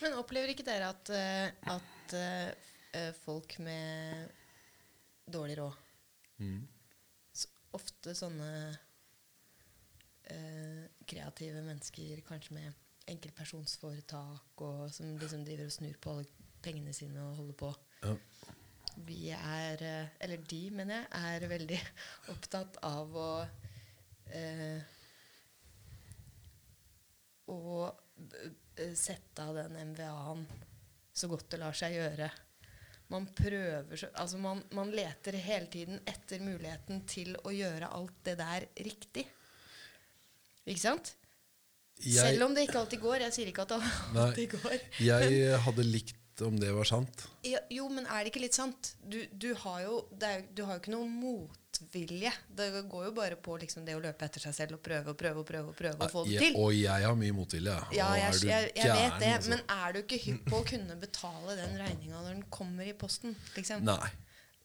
Men 0.00 0.14
opplever 0.20 0.52
ikke 0.52 0.66
dere 0.68 0.92
at, 0.92 1.10
eh, 1.16 1.72
at 1.74 2.14
eh, 2.14 2.52
eh, 3.00 3.10
folk 3.24 3.56
med 3.64 4.28
dårlig 5.30 5.58
råd 5.62 5.86
Mm. 6.40 6.62
så 7.36 7.50
Ofte 7.76 8.14
sånne 8.16 8.46
kreative 11.10 11.62
mennesker, 11.64 12.20
kanskje 12.26 12.54
med 12.54 12.86
enkeltpersonsforetak, 13.10 14.62
og 14.62 14.90
som 14.94 15.16
liksom 15.18 15.44
driver 15.46 15.66
og 15.66 15.74
snur 15.74 15.98
på 16.02 16.14
alle 16.14 16.48
pengene 16.64 16.94
sine 16.94 17.22
og 17.24 17.40
holder 17.40 17.58
på. 17.58 17.70
Ja. 18.04 18.14
Vi 19.06 19.20
er, 19.32 19.82
eh, 19.86 20.12
eller 20.20 20.42
de, 20.50 20.60
mener 20.74 21.00
jeg, 21.00 21.08
er 21.20 21.48
veldig 21.50 21.78
opptatt 22.34 22.80
av 22.86 23.16
å 23.16 23.30
eh, 24.34 24.96
Å 27.50 27.60
eh, 27.86 28.92
sette 28.94 29.42
av 29.42 29.56
den 29.56 29.78
MVA-en 29.92 30.44
så 31.20 31.26
godt 31.30 31.48
det 31.50 31.58
lar 31.58 31.74
seg 31.74 31.96
gjøre 31.96 32.28
man 33.10 33.26
prøver 33.34 33.98
så 33.98 34.06
Altså 34.22 34.38
man, 34.38 34.60
man 34.76 34.92
leter 34.94 35.34
hele 35.42 35.66
tiden 35.66 35.98
etter 36.06 36.42
muligheten 36.44 37.02
til 37.10 37.34
å 37.42 37.50
gjøre 37.50 37.88
alt 37.90 38.20
det 38.28 38.36
der 38.38 38.68
riktig. 38.86 39.24
Ikke 40.70 40.84
sant? 40.84 41.14
Jeg, 42.00 42.16
Selv 42.16 42.46
om 42.46 42.54
det 42.56 42.64
ikke 42.68 42.80
alltid 42.80 43.02
går. 43.02 43.26
Jeg 43.26 43.36
sier 43.36 43.50
ikke 43.50 43.66
at 43.66 43.74
det 43.74 43.80
Nei. 43.82 44.22
alltid 44.24 44.54
går. 44.56 44.76
jeg 45.04 45.58
hadde 45.66 45.84
likt 45.84 46.16
om 46.46 46.56
det 46.56 46.70
var 46.72 46.88
sant. 46.88 47.26
Ja, 47.44 47.58
jo, 47.68 47.90
men 47.92 48.06
er 48.08 48.22
det 48.24 48.30
ikke 48.32 48.40
litt 48.40 48.56
sant? 48.56 48.94
Du, 49.04 49.18
du, 49.32 49.50
har, 49.60 49.82
jo, 49.84 49.98
det 50.16 50.30
er, 50.30 50.46
du 50.56 50.62
har 50.64 50.78
jo 50.78 50.80
ikke 50.80 50.94
noe 50.94 51.08
motvilje. 51.12 52.32
Det 52.56 52.68
går 52.88 53.04
jo 53.10 53.12
bare 53.18 53.36
på 53.36 53.58
liksom 53.60 53.84
det 53.84 53.98
å 53.98 54.00
løpe 54.00 54.24
etter 54.24 54.46
seg 54.46 54.56
selv 54.56 54.78
og 54.78 54.82
prøve 54.86 55.12
og 55.12 55.18
prøve 55.20 55.42
og 55.42 55.48
prøve, 55.50 55.74
og 55.74 55.76
prøve 55.76 56.06
å 56.06 56.08
få 56.14 56.24
det 56.24 56.38
Jeg, 56.38 56.46
til. 56.46 56.56
og 56.62 56.72
jeg 56.78 57.06
har 57.10 57.20
mye 57.20 57.36
motvilje. 57.36 57.76
Ja, 57.98 58.08
jeg, 58.16 58.40
jeg, 58.40 58.48
jeg, 58.48 58.72
jeg 58.80 58.96
vet 58.96 59.20
det, 59.20 59.34
altså? 59.36 59.52
men 59.52 59.62
er 59.76 59.92
du 59.92 60.00
ikke 60.00 60.22
hypp 60.24 60.48
på 60.48 60.62
å 60.62 60.66
kunne 60.72 60.96
betale 61.04 61.58
den 61.60 61.76
regninga 61.82 62.24
når 62.24 62.32
den 62.38 62.42
kommer 62.56 62.88
i 62.88 62.96
posten? 63.04 63.36
Liksom? 63.58 63.84
Nei. 63.84 64.10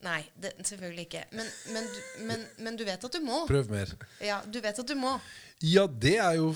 Nei, 0.06 0.22
det, 0.38 0.52
selvfølgelig 0.62 1.08
ikke. 1.08 1.24
Men, 1.34 1.48
men, 1.74 1.90
men, 2.30 2.46
men 2.68 2.78
du 2.78 2.86
vet 2.86 3.02
at 3.08 3.18
du 3.18 3.24
må. 3.26 3.42
Prøv 3.50 3.72
mer. 3.74 3.96
Ja, 4.22 4.42
du 4.46 4.60
vet 4.62 4.80
at 4.82 4.90
du 4.92 4.96
må. 5.00 5.16
Ja, 5.64 5.86
det 5.88 6.18
er 6.20 6.34
jo 6.36 6.50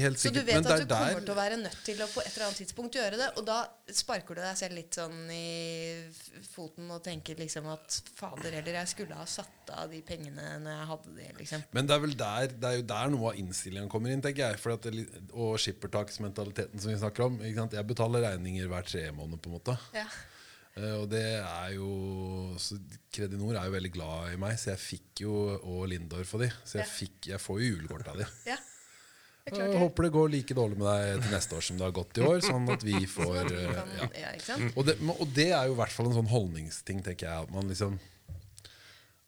helt 0.00 0.18
Så 0.18 0.30
du 0.32 0.40
vet 0.40 0.64
at 0.64 0.80
du 0.80 0.86
kommer 0.88 1.18
der 1.18 1.24
til 1.26 1.32
å 1.34 1.36
være 1.36 1.58
nødt 1.60 1.80
til 1.84 1.98
å 2.00 2.06
på 2.08 2.22
et 2.22 2.30
eller 2.30 2.46
annet 2.46 2.60
tidspunkt 2.62 2.96
gjøre 2.96 3.18
det. 3.20 3.26
Og 3.36 3.44
da 3.46 3.58
sparker 3.92 4.38
du 4.38 4.40
deg 4.40 4.56
selv 4.58 4.78
litt 4.78 4.96
sånn 4.96 5.28
i 5.30 6.08
foten 6.48 6.88
og 6.94 7.02
tenker 7.04 7.36
liksom 7.38 7.68
at 7.70 7.98
fader 8.16 8.56
heller, 8.56 8.78
jeg 8.80 8.92
skulle 8.94 9.18
ha 9.18 9.26
satt 9.28 9.74
av 9.76 9.92
de 9.92 10.00
pengene 10.06 10.56
når 10.64 10.72
jeg 10.72 10.88
hadde 10.92 11.12
de, 11.18 11.26
liksom. 11.42 11.66
Men 11.76 11.90
det 11.90 11.96
er 11.98 12.04
vel 12.06 12.16
der 12.16 12.54
Det 12.54 12.70
er 12.70 12.78
jo 12.80 12.86
der 12.94 13.12
noe 13.12 13.32
av 13.32 13.42
innstillingen 13.42 13.92
kommer 13.92 14.14
inn, 14.14 14.24
tenker 14.24 14.48
jeg. 14.48 14.62
At 14.76 14.88
det, 14.88 15.04
og 15.36 15.60
skippertaksmentaliteten 15.60 16.80
som 16.80 16.90
vi 16.90 16.96
snakker 17.02 17.28
om. 17.28 17.36
Ikke 17.44 17.60
sant? 17.60 17.76
Jeg 17.76 17.90
betaler 17.92 18.24
regninger 18.24 18.72
hver 18.72 18.88
tre 18.88 19.04
måned, 19.14 19.38
på 19.44 19.52
en 19.52 19.58
måte. 19.60 19.76
Ja. 19.94 20.08
Eh, 20.76 20.94
og 21.00 21.06
det 21.08 21.24
er 21.40 21.70
jo 21.76 21.90
Kredinor 23.14 23.56
er 23.56 23.68
jo 23.68 23.74
veldig 23.76 23.92
glad 23.94 24.32
i 24.34 24.40
meg, 24.40 24.58
så 24.60 24.74
jeg 24.74 24.82
fikk 24.82 25.22
jo 25.24 25.34
Og 25.56 25.86
Lindorf 25.88 26.34
og 26.36 26.42
de. 26.44 26.50
Så 26.68 26.80
jeg, 26.82 26.90
fikk, 26.92 27.30
jeg 27.32 27.40
får 27.42 27.60
jo 27.62 27.70
julekort 27.74 28.10
av 28.12 28.18
de. 28.20 28.26
ja. 28.52 28.58
Jeg 29.46 29.78
håper 29.78 30.08
det 30.08 30.10
går 30.10 30.30
like 30.32 30.54
dårlig 30.58 30.74
med 30.80 30.88
deg 30.90 31.20
til 31.22 31.30
neste 31.36 31.54
år 31.54 31.62
som 31.62 31.76
det 31.78 31.84
har 31.86 31.92
gått 31.94 32.18
i 32.18 32.24
år. 32.26 32.40
Sånn 32.42 32.66
at 32.74 32.82
vi 32.82 32.96
får 33.16 33.36
Sånn 33.36 33.52
du 33.52 33.58
eh, 33.60 34.40
ja. 34.42 34.56
og, 34.74 34.80
det, 34.88 34.96
og 35.14 35.26
det 35.36 35.48
er 35.54 35.68
jo 35.70 35.76
i 35.76 35.78
hvert 35.78 35.94
fall 35.94 36.10
en 36.10 36.16
sånn 36.18 36.32
holdningsting, 36.32 37.04
tenker 37.06 37.28
jeg. 37.30 37.46
At 37.46 37.54
man 37.54 37.70
liksom 37.70 37.94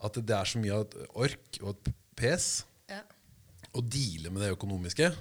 At 0.05 0.19
det 0.19 0.35
er 0.35 0.51
så 0.51 0.59
mye 0.63 0.75
av 0.75 0.89
et 0.89 0.99
ork 1.15 1.61
og 1.63 1.71
et 1.77 1.93
pes 2.19 2.49
Ja. 2.91 3.01
å 3.79 3.83
deale 3.85 4.33
med 4.35 4.43
det 4.43 4.51
økonomiske. 4.57 5.13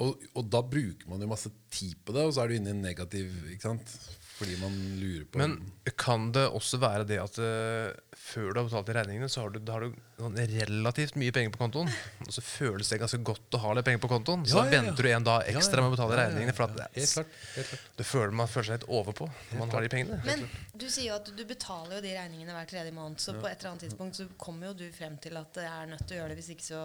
Og, 0.00 0.24
og 0.32 0.48
da 0.48 0.62
bruker 0.64 1.10
man 1.10 1.20
jo 1.20 1.28
masse 1.28 1.52
tid 1.72 1.98
på 2.04 2.16
det, 2.16 2.24
og 2.24 2.34
så 2.34 2.44
er 2.44 2.50
du 2.50 2.56
inne 2.56 2.72
i 2.72 2.76
en 2.76 2.82
negativ 2.84 3.28
ikke 3.52 3.68
sant? 3.68 3.94
Fordi 4.40 4.54
man 4.56 4.76
lurer 4.96 5.24
på 5.28 5.38
Men 5.38 5.58
kan 6.00 6.30
det 6.32 6.46
også 6.48 6.78
være 6.80 7.04
det 7.04 7.18
at 7.20 7.34
uh, 7.44 7.90
før 8.16 8.54
du 8.54 8.60
har 8.60 8.68
betalt 8.70 8.86
de 8.88 8.94
regningene, 8.96 9.28
så 9.28 9.42
har 9.42 9.52
du, 9.52 9.58
da 9.60 9.74
har 9.74 9.84
du 9.84 9.98
sånn 10.16 10.38
relativt 10.54 11.18
mye 11.20 11.34
penger 11.36 11.52
på 11.52 11.60
kontoen, 11.60 11.90
og 12.24 12.32
så 12.32 12.44
føles 12.44 12.88
det 12.88 13.02
ganske 13.02 13.20
godt 13.26 13.58
å 13.58 13.60
ha 13.66 13.74
litt 13.76 13.88
penger 13.90 14.00
på 14.00 14.10
kontoen. 14.14 14.46
Så 14.48 14.56
Ja, 14.56 14.64
ja, 14.64 14.78
ja. 14.78 14.80
venter 14.86 15.04
du 15.04 15.10
en 15.12 15.28
dag 15.28 15.52
ekstra 15.52 15.82
ja. 15.82 15.84
med 15.84 15.92
å 15.92 15.96
betale 15.98 16.18
regningene. 16.22 16.56
For 16.56 16.70
at 16.70 16.76
det, 16.78 16.88
Helt 16.96 17.14
klart. 17.18 17.38
Helt 17.58 17.72
klart. 17.74 17.86
det 18.00 18.08
føler, 18.14 18.36
man 18.40 18.52
føler 18.54 18.70
seg 18.70 18.80
litt 18.80 18.90
overpå 19.00 19.28
når 19.28 19.60
man 19.60 19.76
har 19.76 19.84
de 19.84 19.92
pengene. 19.96 20.20
Men 20.24 20.48
du 20.72 20.88
sier 20.88 21.10
jo 21.10 21.20
at 21.20 21.32
du 21.36 21.44
betaler 21.52 21.98
jo 21.98 22.04
de 22.08 22.16
regningene 22.16 22.56
hver 22.56 22.72
tredje 22.72 22.96
måned, 22.96 23.20
så 23.20 23.36
på 23.36 23.44
et 23.44 23.58
eller 23.58 23.74
annet 23.74 23.88
tidspunkt 23.90 24.22
så 24.22 24.30
kommer 24.40 24.70
jo 24.70 24.78
du 24.80 24.86
frem 24.96 25.20
til 25.20 25.36
at 25.36 25.52
det 25.60 25.68
er 25.68 25.92
nødt 25.92 26.06
til 26.06 26.16
å 26.16 26.22
gjøre 26.22 26.32
det, 26.32 26.40
hvis 26.40 26.54
ikke 26.56 26.70
så 26.70 26.84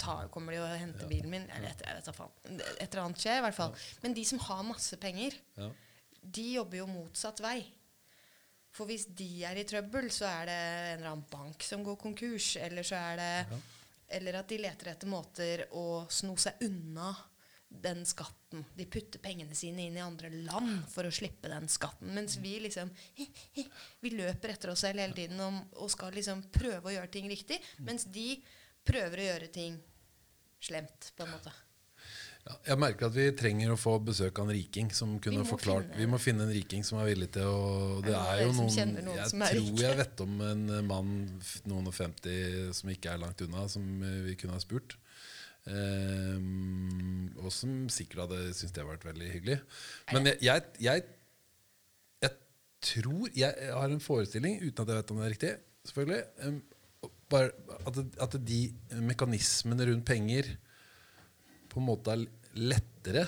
ta, 0.00 0.14
kommer 0.32 0.54
de 0.54 0.60
og 0.62 0.72
henter 0.80 1.08
bilen 1.10 1.30
min. 1.32 1.46
Eller 1.56 1.70
et, 1.72 1.82
jeg 1.86 1.98
vet 1.98 2.08
da 2.10 2.14
faen. 2.16 2.30
Et 2.58 2.86
eller 2.88 3.02
annet 3.04 3.22
skjer 3.24 3.40
i 3.40 3.44
hvert 3.46 3.58
fall. 3.58 3.74
Men 4.02 4.14
de 4.16 4.24
som 4.24 4.38
har 4.48 4.62
masse 4.68 4.96
penger, 5.02 5.36
Ja. 5.58 5.70
de 6.22 6.46
jobber 6.54 6.78
jo 6.82 6.86
motsatt 6.90 7.40
vei. 7.44 7.60
For 8.70 8.86
hvis 8.86 9.06
de 9.16 9.44
er 9.48 9.56
i 9.58 9.64
trøbbel, 9.66 10.10
så 10.14 10.26
er 10.28 10.46
det 10.46 10.58
en 10.58 10.98
eller 11.00 11.10
annen 11.12 11.24
bank 11.32 11.62
som 11.66 11.82
går 11.86 11.96
konkurs. 11.98 12.56
Eller 12.62 12.82
så 12.86 12.96
er 13.00 13.16
det 13.16 13.62
Eller 14.10 14.38
at 14.38 14.48
de 14.48 14.56
leter 14.56 14.88
etter 14.94 15.06
måter 15.10 15.66
å 15.76 16.06
sno 16.08 16.34
seg 16.40 16.62
unna 16.64 17.10
den 17.68 17.98
skatten. 18.08 18.62
De 18.74 18.86
putter 18.88 19.20
pengene 19.20 19.52
sine 19.54 19.82
inn 19.84 19.96
i 19.98 20.00
andre 20.00 20.30
land 20.30 20.86
for 20.88 21.04
å 21.04 21.10
slippe 21.12 21.50
den 21.52 21.66
skatten. 21.68 22.14
Mens 22.16 22.38
vi 22.40 22.54
liksom 22.64 22.88
Vi 24.00 24.10
løper 24.14 24.54
etter 24.54 24.70
oss 24.72 24.80
selv 24.86 25.02
hele 25.02 25.12
tiden 25.12 25.40
om, 25.44 25.58
og 25.76 25.90
skal 25.92 26.14
liksom 26.16 26.40
prøve 26.54 26.88
å 26.88 26.94
gjøre 26.94 27.10
ting 27.12 27.28
riktig. 27.28 27.58
Mens 27.84 28.06
de 28.08 28.38
prøver 28.88 29.22
å 29.22 29.26
gjøre 29.30 29.48
ting 29.54 29.78
slemt, 30.64 31.12
på 31.16 31.24
en 31.26 31.32
måte. 31.36 31.52
Ja, 32.48 32.54
jeg 32.70 32.78
merker 32.80 33.10
at 33.10 33.16
vi 33.18 33.26
trenger 33.36 33.74
å 33.74 33.76
få 33.76 33.98
besøk 34.00 34.38
av 34.40 34.46
en 34.48 34.54
riking 34.56 34.88
som 34.96 35.18
kunne 35.20 35.42
vi 35.42 35.48
forklart 35.50 35.84
finne- 35.90 35.98
Vi 36.00 36.06
må 36.08 36.18
finne 36.22 36.46
en 36.46 36.52
riking 36.54 36.84
som 36.86 36.98
er 37.02 37.10
villig 37.10 37.28
til 37.34 37.44
å 37.44 37.98
Det 38.00 38.14
Er 38.14 38.38
er 38.38 38.44
jo 38.46 38.52
noen 38.56 38.94
noen 39.04 39.18
Jeg 39.18 39.34
tror 39.34 39.82
jeg 39.82 39.98
vet 39.98 40.22
om 40.24 40.40
en 40.46 40.62
mann 40.88 41.10
noen 41.68 41.90
og 41.90 41.92
50 41.94 42.72
som 42.78 42.88
ikke 42.94 43.12
er 43.12 43.20
langt 43.20 43.42
unna, 43.44 43.66
som 43.68 43.84
eh, 44.02 44.22
vi 44.30 44.36
kunne 44.40 44.56
ha 44.56 44.62
spurt. 44.64 44.96
Um, 45.68 47.28
og 47.42 47.50
som 47.52 47.88
sikkert 47.92 48.24
hadde 48.24 48.40
syntes 48.54 48.72
det 48.72 48.80
hadde 48.82 48.92
vært 48.94 49.06
veldig 49.10 49.30
hyggelig. 49.34 49.58
Men 50.14 50.30
jeg, 50.30 50.38
jeg, 50.46 50.64
jeg, 50.86 51.04
jeg 52.24 52.32
tror 52.88 53.28
Jeg 53.36 53.70
har 53.74 53.92
en 53.92 54.00
forestilling, 54.00 54.60
uten 54.62 54.84
at 54.84 54.88
jeg 54.94 55.00
vet 55.02 55.12
om 55.12 55.20
det 55.20 55.26
er 55.26 55.34
riktig, 55.34 55.52
selvfølgelig. 55.90 56.22
em, 56.46 56.58
bare 57.28 57.52
at, 57.88 58.00
at 58.24 58.36
de 58.44 58.62
mekanismene 59.04 59.86
rundt 59.90 60.06
penger 60.08 60.48
på 61.68 61.80
en 61.80 61.88
måte 61.88 62.14
er 62.14 62.24
lettere. 62.58 63.26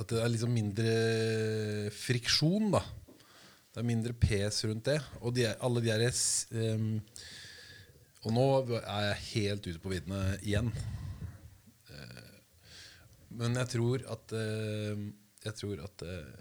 At 0.00 0.08
det 0.12 0.20
er 0.22 0.32
liksom 0.32 0.52
mindre 0.54 0.92
friksjon, 1.92 2.70
da. 2.72 2.82
Det 3.70 3.82
er 3.82 3.86
mindre 3.86 4.14
pes 4.18 4.64
rundt 4.66 4.88
det. 4.88 4.98
Og 5.20 5.34
de, 5.36 5.46
alle 5.62 5.82
de 5.84 5.92
her 5.92 6.04
um, 6.74 6.86
Og 8.26 8.34
nå 8.34 8.46
er 8.80 9.04
jeg 9.06 9.26
helt 9.30 9.68
ute 9.70 9.82
på 9.82 9.92
viddene 9.92 10.20
igjen. 10.42 10.72
Uh, 11.90 12.38
men 13.40 13.54
jeg 13.60 13.72
tror 13.76 14.06
at 14.10 14.34
uh, 14.34 15.04
Jeg 15.46 15.56
tror 15.60 15.84
at 15.86 16.06
uh, 16.06 16.38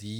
de 0.00 0.16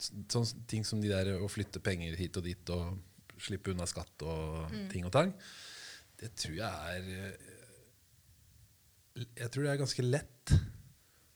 Sånne 0.00 0.64
ting 0.70 0.86
som 0.86 1.02
de 1.02 1.10
der 1.10 1.34
å 1.36 1.48
flytte 1.50 1.82
penger 1.84 2.14
hit 2.16 2.38
og 2.40 2.46
dit 2.46 2.70
og 2.72 2.94
slippe 3.40 3.72
unna 3.72 3.86
skatt 3.88 4.24
og 4.26 4.74
ting 4.92 5.06
og 5.08 5.14
tang, 5.14 5.32
det 6.20 6.34
tror 6.36 6.56
jeg 6.58 6.96
er 6.96 7.06
eh, 7.16 7.46
Jeg 9.38 9.48
tror 9.50 9.64
det 9.64 9.72
er 9.72 9.80
ganske 9.80 10.04
lett. 10.04 10.52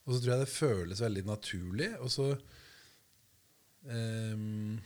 Og 0.05 0.13
så 0.13 0.19
tror 0.21 0.33
jeg 0.35 0.43
det 0.43 0.53
føles 0.53 1.01
veldig 1.01 1.25
naturlig. 1.29 1.89
Og 2.05 2.13
så 2.13 2.27
um, 3.89 4.77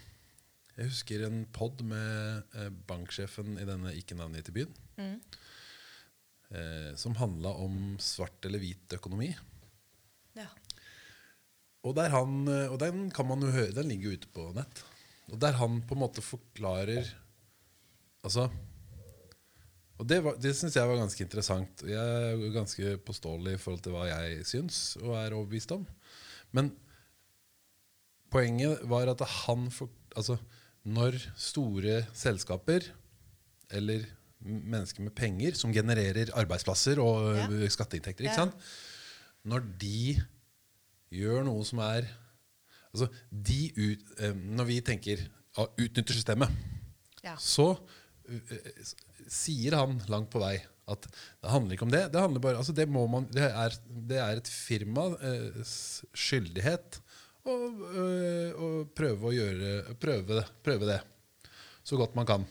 Jeg 0.76 0.92
husker 0.92 1.26
en 1.26 1.42
pod 1.54 1.82
med 1.86 2.54
eh, 2.54 2.70
banksjefen 2.90 3.58
i 3.58 3.66
denne 3.68 3.94
ikke 3.98 4.18
navngitte 4.18 4.54
byen. 4.54 4.74
Mm. 4.98 5.18
Uh, 6.48 6.92
som 6.96 7.18
handla 7.18 7.50
om 7.60 7.98
svart 8.00 8.46
eller 8.48 8.62
hvit 8.62 8.94
økonomi. 8.96 9.32
Ja. 10.38 10.46
Og, 11.84 11.98
han, 11.98 12.48
og 12.70 12.78
den 12.80 13.10
kan 13.14 13.26
man 13.28 13.42
jo 13.42 13.50
høre, 13.52 13.74
den 13.74 13.90
ligger 13.90 14.10
jo 14.10 14.20
ute 14.20 14.30
på 14.34 14.46
nett. 14.56 14.84
Og 15.32 15.38
der 15.40 15.52
han 15.58 15.80
på 15.86 15.94
en 15.94 16.00
måte 16.06 16.22
forklarer 16.24 17.04
Altså 18.24 18.48
Og 19.98 20.06
det, 20.08 20.20
var- 20.24 20.36
det 20.38 20.54
syns 20.56 20.74
jeg 20.76 20.86
var 20.88 20.96
ganske 20.96 21.24
interessant. 21.24 21.82
Jeg 21.82 21.98
er 21.98 22.30
jo 22.38 22.52
ganske 22.54 22.96
påståelig 23.02 23.54
i 23.54 23.58
forhold 23.58 23.80
til 23.82 23.92
hva 23.92 24.04
jeg 24.06 24.44
syns 24.46 24.96
og 25.02 25.16
er 25.16 25.34
overbevist 25.34 25.72
om. 25.74 25.86
Men 26.52 26.70
poenget 28.30 28.80
var 28.88 29.08
at 29.12 29.20
han 29.44 29.70
for, 29.70 29.88
Altså, 30.16 30.36
når 30.84 31.14
store 31.36 32.06
selskaper 32.16 32.80
eller 33.70 34.00
m- 34.42 34.62
mennesker 34.72 35.02
med 35.04 35.12
penger 35.14 35.54
som 35.54 35.72
genererer 35.72 36.30
arbeidsplasser 36.34 36.98
og 36.98 37.36
Ja. 37.36 37.44
ø, 37.50 37.68
skatteinntekter, 37.68 38.24
ikke 38.24 38.30
Ja. 38.34 38.34
sant? 38.34 38.54
Når 39.44 39.60
de 39.78 40.16
gjør 41.12 41.44
noe 41.44 41.64
som 41.64 41.78
er 41.78 42.02
Altså, 42.92 43.08
de 43.30 43.58
ut, 43.76 44.04
eh, 44.20 44.32
Når 44.34 44.64
vi 44.70 44.80
tenker 44.86 45.26
å 45.58 45.66
utnytter 45.78 46.14
systemet, 46.16 46.50
Ja. 47.24 47.34
så 47.36 47.72
eh, 48.28 48.82
sier 49.28 49.74
han 49.76 49.98
langt 50.08 50.30
på 50.32 50.40
vei 50.40 50.56
at 50.88 51.04
det 51.04 51.50
handler 51.52 51.74
ikke 51.76 51.84
om 51.84 51.90
det. 51.92 52.04
Det, 52.14 52.22
bare, 52.40 52.56
altså 52.62 52.72
det, 52.72 52.86
må 52.88 53.02
man, 53.12 53.26
det, 53.34 53.44
er, 53.52 53.74
det 54.08 54.20
er 54.24 54.38
et 54.40 54.48
firmas 54.48 55.18
skyldighet 56.16 56.96
å, 57.44 57.56
å 58.56 58.68
prøve 58.96 59.28
å 59.28 59.34
gjøre 59.34 59.96
prøve, 60.00 60.38
det- 60.40 60.48
prøve 60.64 60.88
det 60.88 61.00
så 61.84 61.96
godt 62.00 62.16
man 62.16 62.24
kan. 62.28 62.46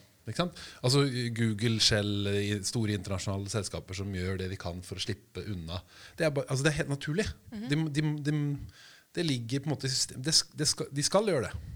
Altså 0.83 1.05
Google, 1.31 1.79
Shell, 1.79 2.27
store 2.67 2.93
internasjonale 2.97 3.47
selskaper 3.49 3.95
som 3.95 4.09
gjør 4.13 4.37
det 4.41 4.49
de 4.51 4.57
kan 4.59 4.81
for 4.83 4.99
å 4.99 5.03
slippe 5.03 5.39
unna. 5.47 5.77
Det 6.19 6.25
er, 6.27 6.33
bare, 6.35 6.49
altså 6.51 6.65
det 6.65 6.73
er 6.73 6.79
helt 6.81 6.91
naturlig. 6.91 7.25
de, 7.69 7.77
de, 7.95 8.03
de, 8.25 8.33
det 9.17 9.25
ligger 9.25 9.63
på 9.63 9.69
en 9.71 9.73
måte 9.73 9.89
i 9.89 9.91
systemet. 9.91 10.25
det, 10.25 10.35
det 10.59 10.69
skal, 10.69 10.89
De 10.93 11.03
skal 11.05 11.33
gjøre 11.33 11.49
det. 11.49 11.75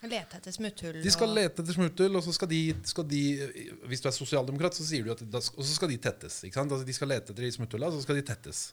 Lete 0.00 0.38
etter 0.38 0.54
smutthull. 0.54 0.96
De 1.04 1.10
skal 1.12 1.34
lete 1.36 1.60
etter 1.60 1.76
smutthull, 1.76 2.14
og 2.16 2.24
så 2.24 2.32
skal 2.32 2.48
de, 2.48 2.60
skal 2.88 3.04
de 3.08 3.20
Hvis 3.90 4.00
du 4.00 4.08
er 4.08 4.14
sosialdemokrat, 4.16 4.78
så 4.78 4.86
sier 4.88 5.04
du 5.04 5.12
at 5.12 5.20
da, 5.28 5.42
og 5.42 5.66
så 5.66 5.74
skal 5.76 5.92
de 5.92 5.98
tettes. 6.00 6.38
Ikke 6.48 6.56
sant? 6.56 6.72
Altså, 6.72 6.88
de 6.88 6.96
skal 6.96 7.12
lete 7.12 7.34
etter 7.34 7.44
de 7.44 7.52
smutthulla, 7.52 7.90
så 7.92 8.00
skal 8.00 8.16
de 8.16 8.24
tettes. 8.30 8.70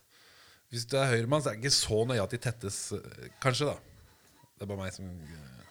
Hvis 0.72 0.88
du 0.88 0.96
er 1.00 1.12
høyremann, 1.12 1.44
så 1.44 1.52
er 1.52 1.58
det 1.58 1.66
ikke 1.66 1.76
så 1.76 2.00
nøye 2.08 2.24
at 2.24 2.32
de 2.32 2.40
tettes, 2.44 2.80
eh, 2.96 3.28
kanskje, 3.44 3.74
da. 3.74 3.76
Det 4.56 4.64
er 4.64 4.72
bare 4.72 4.80
meg 4.86 4.96
som 4.96 5.12
eh, 5.12 5.68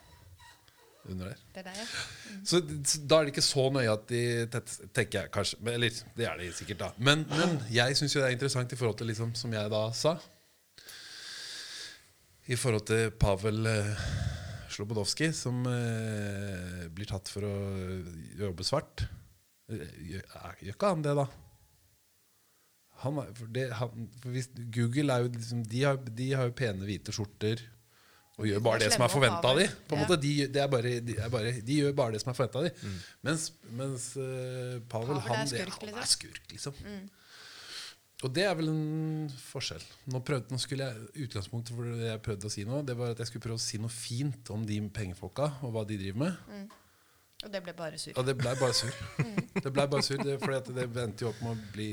under 1.09 1.33
der. 1.33 1.43
Det 1.57 1.65
er 1.65 1.69
deg, 1.71 1.81
ja. 1.81 1.89
Så, 2.45 2.61
så 2.61 3.03
da 3.09 3.19
er 3.19 3.27
det 3.27 3.35
ikke 3.35 3.49
så 3.49 3.67
nøye 3.73 3.97
at 3.97 4.07
de 4.13 4.23
tettes, 4.53 4.81
tenker 4.97 5.23
jeg 5.23 5.33
kanskje 5.33 5.73
Eller 5.73 6.01
det 6.21 6.29
er 6.29 6.41
de 6.41 6.53
sikkert, 6.61 6.85
da. 6.85 6.93
Men, 7.01 7.25
men 7.33 7.61
jeg 7.73 7.97
syns 7.97 8.17
jo 8.17 8.21
det 8.21 8.29
er 8.29 8.37
interessant 8.37 8.77
i 8.77 8.81
forhold 8.81 9.01
til 9.01 9.09
liksom, 9.13 9.33
som 9.41 9.57
jeg 9.57 9.73
da 9.73 9.87
sa. 9.97 10.19
I 12.47 12.57
forhold 12.59 12.85
til 12.87 13.11
Pavel 13.19 13.67
eh, 13.67 14.05
Slobodowski, 14.71 15.33
som 15.35 15.65
eh, 15.71 16.85
blir 16.95 17.09
tatt 17.11 17.31
for 17.33 17.47
å 17.49 17.55
jobbe 18.39 18.67
svart. 18.67 19.07
Eh, 19.73 19.83
Gjør, 20.13 20.27
er- 20.45 20.61
ikke 20.71 20.93
han 20.93 21.03
det, 21.03 21.15
da? 21.19 21.25
Han, 23.03 23.19
er- 23.25 23.33
for 23.37 23.51
det, 23.53 23.65
han, 23.81 24.07
for 24.23 24.31
hvis, 24.37 24.51
Google 24.75 25.13
er 25.17 25.25
jo 25.27 25.33
liksom 25.35 25.65
de 25.69 25.83
har, 25.89 25.99
de 26.21 26.29
har 26.39 26.47
jo 26.49 26.55
pene 26.63 26.87
hvite 26.89 27.13
skjorter 27.15 27.65
og 28.37 28.45
gjør 28.45 28.61
bare 28.61 28.83
det 28.85 28.91
som 28.93 29.03
er 29.07 29.09
forventa 29.09 29.49
av 29.49 29.57
dem. 29.59 29.75
På 29.89 29.97
en 29.97 30.03
måte, 30.05 30.17
de, 30.21 30.31
det 30.53 30.61
er 30.61 30.67
bare, 30.69 30.91
de, 31.01 31.15
er 31.25 31.31
bare, 31.33 31.53
de 31.65 31.77
gjør 31.81 31.95
bare 31.97 32.13
det 32.13 32.19
som 32.21 32.31
er 32.31 32.37
forventa 32.37 32.61
av 32.61 32.67
dem. 32.69 32.97
Mens, 33.25 33.47
mens 33.79 34.11
uh, 34.21 34.75
Pavel, 34.93 35.15
Pavel 35.17 35.23
er 35.23 35.31
han, 35.31 35.47
det, 35.49 35.63
skurk, 35.63 35.79
han 35.81 35.89
liksom. 35.89 36.03
er 36.03 36.11
skurk, 36.13 36.43
liksom. 36.53 36.83
Og 38.25 38.33
det 38.33 38.47
er 38.49 38.55
vel 38.57 38.71
en 38.73 39.27
forskjell. 39.51 39.83
Nå, 40.09 40.23
prøvde, 40.25 40.49
nå 40.55 40.57
skulle 40.63 40.87
jeg 40.89 41.27
Utgangspunktet 41.27 41.77
for 41.77 41.91
det 42.01 42.09
jeg 42.09 42.23
prøvde 42.25 42.49
å 42.49 42.53
si 42.55 42.65
nå, 42.65 42.81
det 42.89 42.97
var 42.97 43.13
at 43.13 43.21
jeg 43.21 43.29
skulle 43.29 43.45
prøve 43.45 43.61
å 43.61 43.67
si 43.67 43.77
noe 43.83 43.93
fint 43.93 44.53
om 44.55 44.65
de 44.65 44.79
pengefolka 44.89 45.51
og 45.67 45.75
hva 45.75 45.83
de 45.89 45.99
driver 46.01 46.23
med. 46.25 46.71
Og 47.45 47.53
det 47.53 47.61
ble 47.67 47.75
bare 47.77 47.99
sur. 48.01 48.15
Og 48.17 48.25
det 48.25 48.35
blei 48.39 48.55
bare 48.57 48.77
surr. 48.77 48.97
Det 49.61 49.69
ble 49.69 49.85
bare 49.93 50.07
surr, 50.07 50.25
For 50.43 50.73
det 50.73 50.87
endte 51.03 51.27
jo 51.27 51.35
opp 51.35 51.43
med 51.45 51.53
å 51.53 51.75
bli 51.75 51.91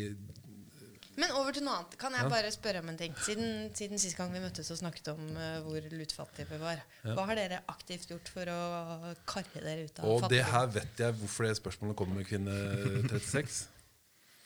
Men 1.20 1.36
over 1.38 1.54
til 1.54 1.66
noe 1.68 1.76
annet. 1.82 1.98
Kan 2.00 2.16
jeg 2.16 2.24
Ja. 2.24 2.30
bare 2.32 2.50
spørre 2.56 2.80
om 2.82 2.88
en 2.90 2.98
ting? 2.98 3.14
Siden, 3.22 3.68
siden 3.76 4.00
sist 4.02 4.18
gang 4.18 4.32
vi 4.34 4.40
møttes 4.42 4.72
og 4.74 4.80
snakket 4.80 5.12
om 5.12 5.28
uh, 5.36 5.60
hvor 5.68 5.84
lutfattige 5.92 6.48
vi 6.50 6.62
var. 6.64 6.80
Hva 7.04 7.28
har 7.28 7.38
dere 7.38 7.60
aktivt 7.70 8.10
gjort 8.10 8.32
for 8.34 8.50
å 8.50 9.14
karre 9.30 9.62
dere 9.62 9.86
ut 9.86 10.00
av 10.00 10.10
Og 10.10 10.26
det 10.32 10.42
her 10.48 10.72
vet 10.74 11.04
jeg 11.06 11.20
hvorfor 11.20 11.46
det 11.46 11.60
spørsmålet 11.60 12.00
kommer 12.00 12.24
med 12.24 12.32
kvinne 12.32 12.56
36. 13.12 13.68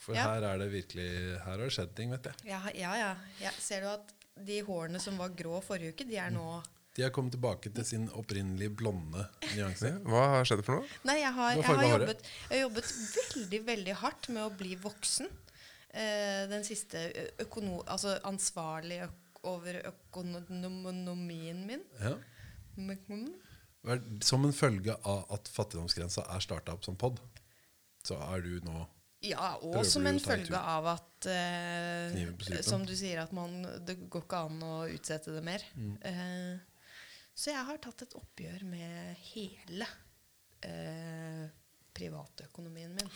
For 0.07 0.15
Ja. 0.15 0.23
her 0.31 0.45
er 0.47 0.61
det 0.61 0.69
virkelig 0.71 1.09
Her 1.43 1.51
har 1.51 1.65
det 1.65 1.73
skjedd 1.75 1.93
ting, 1.97 2.13
vet 2.15 2.29
jeg. 2.29 2.47
Ja, 2.53 2.61
ja, 2.71 2.93
ja. 2.95 3.11
ja. 3.43 3.51
Ser 3.59 3.83
du 3.83 3.89
at 3.91 4.13
de 4.47 4.61
hårene 4.63 5.01
som 5.03 5.17
var 5.19 5.33
grå 5.35 5.59
forrige 5.65 5.95
uke, 5.95 6.07
de 6.07 6.15
er 6.21 6.31
nå 6.31 6.45
De 6.95 7.03
har 7.03 7.11
kommet 7.13 7.35
tilbake 7.35 7.69
til 7.75 7.85
sin 7.85 8.07
opprinnelige 8.17 8.71
blonde 8.79 9.27
nyanse. 9.51 9.91
Hva 10.09 10.23
har 10.37 10.47
skjedd 10.47 10.63
for 10.65 10.79
noe? 10.79 10.87
Nei, 11.05 11.19
jeg 11.19 11.33
har, 11.35 11.51
jeg 11.59 11.67
har, 11.67 11.83
jobbet, 11.91 12.23
jeg 12.47 12.55
har 12.55 12.63
jobbet 12.63 12.93
veldig, 13.17 13.59
veldig 13.67 13.97
hardt 14.01 14.29
med 14.33 14.45
å 14.47 14.55
bli 14.63 14.73
voksen. 14.81 15.29
Eh, 15.91 16.47
den 16.49 16.65
siste 16.65 17.03
økono... 17.43 17.83
Altså 17.85 18.15
ansvarlig 18.25 19.03
øk 19.05 19.43
over 19.47 19.77
økonomien 19.91 21.61
min. 21.67 21.83
Ja. 22.01 22.15
Mm. 22.77 23.29
Som 24.25 24.45
en 24.45 24.53
følge 24.53 24.97
av 25.07 25.25
at 25.33 25.47
fattigdomsgrensa 25.53 26.25
er 26.33 26.43
starta 26.43 26.73
opp 26.73 26.83
som 26.85 26.97
pod, 26.99 27.21
så 28.03 28.17
er 28.33 28.41
du 28.41 28.57
nå 28.65 28.81
Ja, 29.27 29.53
og 29.61 29.81
som 29.87 30.07
en 30.09 30.19
følge 30.23 30.59
av 30.59 30.87
at 30.93 31.27
strupen? 31.27 32.63
Som 32.65 32.85
du 32.87 32.93
sier, 32.97 33.21
at 33.23 33.33
man, 33.35 33.59
det 33.87 33.97
går 34.07 34.25
ikke 34.25 34.41
an 34.47 34.63
å 34.65 34.73
utsette 34.91 35.35
det 35.35 35.43
mer. 35.45 35.63
Mm. 35.75 35.95
Uh, 36.03 36.77
så 37.37 37.51
jeg 37.53 37.65
har 37.67 37.81
tatt 37.81 38.05
et 38.07 38.15
oppgjør 38.17 38.63
med 38.65 39.25
hele 39.33 39.85
uh, 40.65 41.43
privatøkonomien 41.97 42.95
min. 42.97 43.11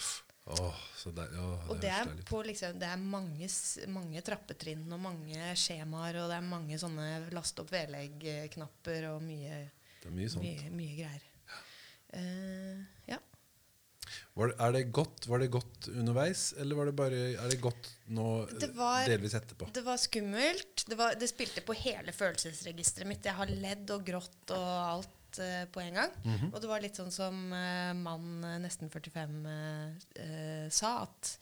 Så 0.97 1.11
det, 1.13 1.27
ja, 1.35 1.47
Og 1.69 1.79
det 1.81 1.89
er, 1.93 2.09
på 2.27 2.41
liksom, 2.43 2.77
det 2.81 2.87
er 2.89 3.01
mange, 3.01 3.47
mange 3.93 4.23
trappetrinn 4.25 4.87
og 4.89 4.99
mange 5.01 5.51
skjemaer, 5.57 6.17
og 6.21 6.31
det 6.31 6.37
er 6.39 6.47
mange 6.49 6.79
sånne 6.81 7.07
last 7.33 7.61
opp 7.61 7.69
vedlegg-knapper 7.71 9.07
og 9.13 9.21
mye, 9.25 9.61
Det 10.01 10.13
mye 10.13 10.31
sånt. 10.33 10.45
mye, 10.45 10.71
mye 10.75 10.95
greier. 10.97 11.27
Uh, 12.11 12.81
ja. 13.07 13.21
Var, 14.33 14.47
det- 14.47 14.71
det 14.73 14.83
godt, 14.95 15.27
var 15.27 15.39
det 15.39 15.49
godt 15.51 15.87
underveis, 15.91 16.53
eller 16.57 16.75
var 16.75 16.85
det 16.87 16.95
bare, 16.95 17.21
er 17.35 17.49
det 17.51 17.59
godt 17.61 17.89
nå 18.07 18.45
Det 18.59 18.69
var- 18.75 19.05
delvis 19.05 19.33
etterpå? 19.35 19.67
Det 19.73 19.83
var 19.83 19.97
skummelt. 19.97 20.85
Det, 20.87 20.97
var, 20.97 21.15
det 21.15 21.27
spilte 21.29 21.61
på 21.61 21.73
hele 21.75 22.13
følelsesregisteret 22.15 23.07
mitt. 23.07 23.25
Jeg 23.25 23.35
har 23.35 23.45
ledd 23.51 23.91
og 23.91 24.05
grått 24.07 24.53
og 24.55 24.69
alt 24.87 25.39
uh, 25.39 25.65
på 25.71 25.83
en 25.83 25.93
gang. 25.99 26.11
Mhm. 26.23 26.53
Og 26.53 26.61
det 26.61 26.69
var 26.71 26.79
litt 26.79 26.95
sånn 26.95 27.11
som 27.11 27.51
uh, 27.51 27.91
mann 27.93 28.43
eh, 28.43 28.57
nesten 28.63 28.89
45 28.89 29.45
uh, 29.45 30.69
sa, 30.69 31.01
at 31.03 31.37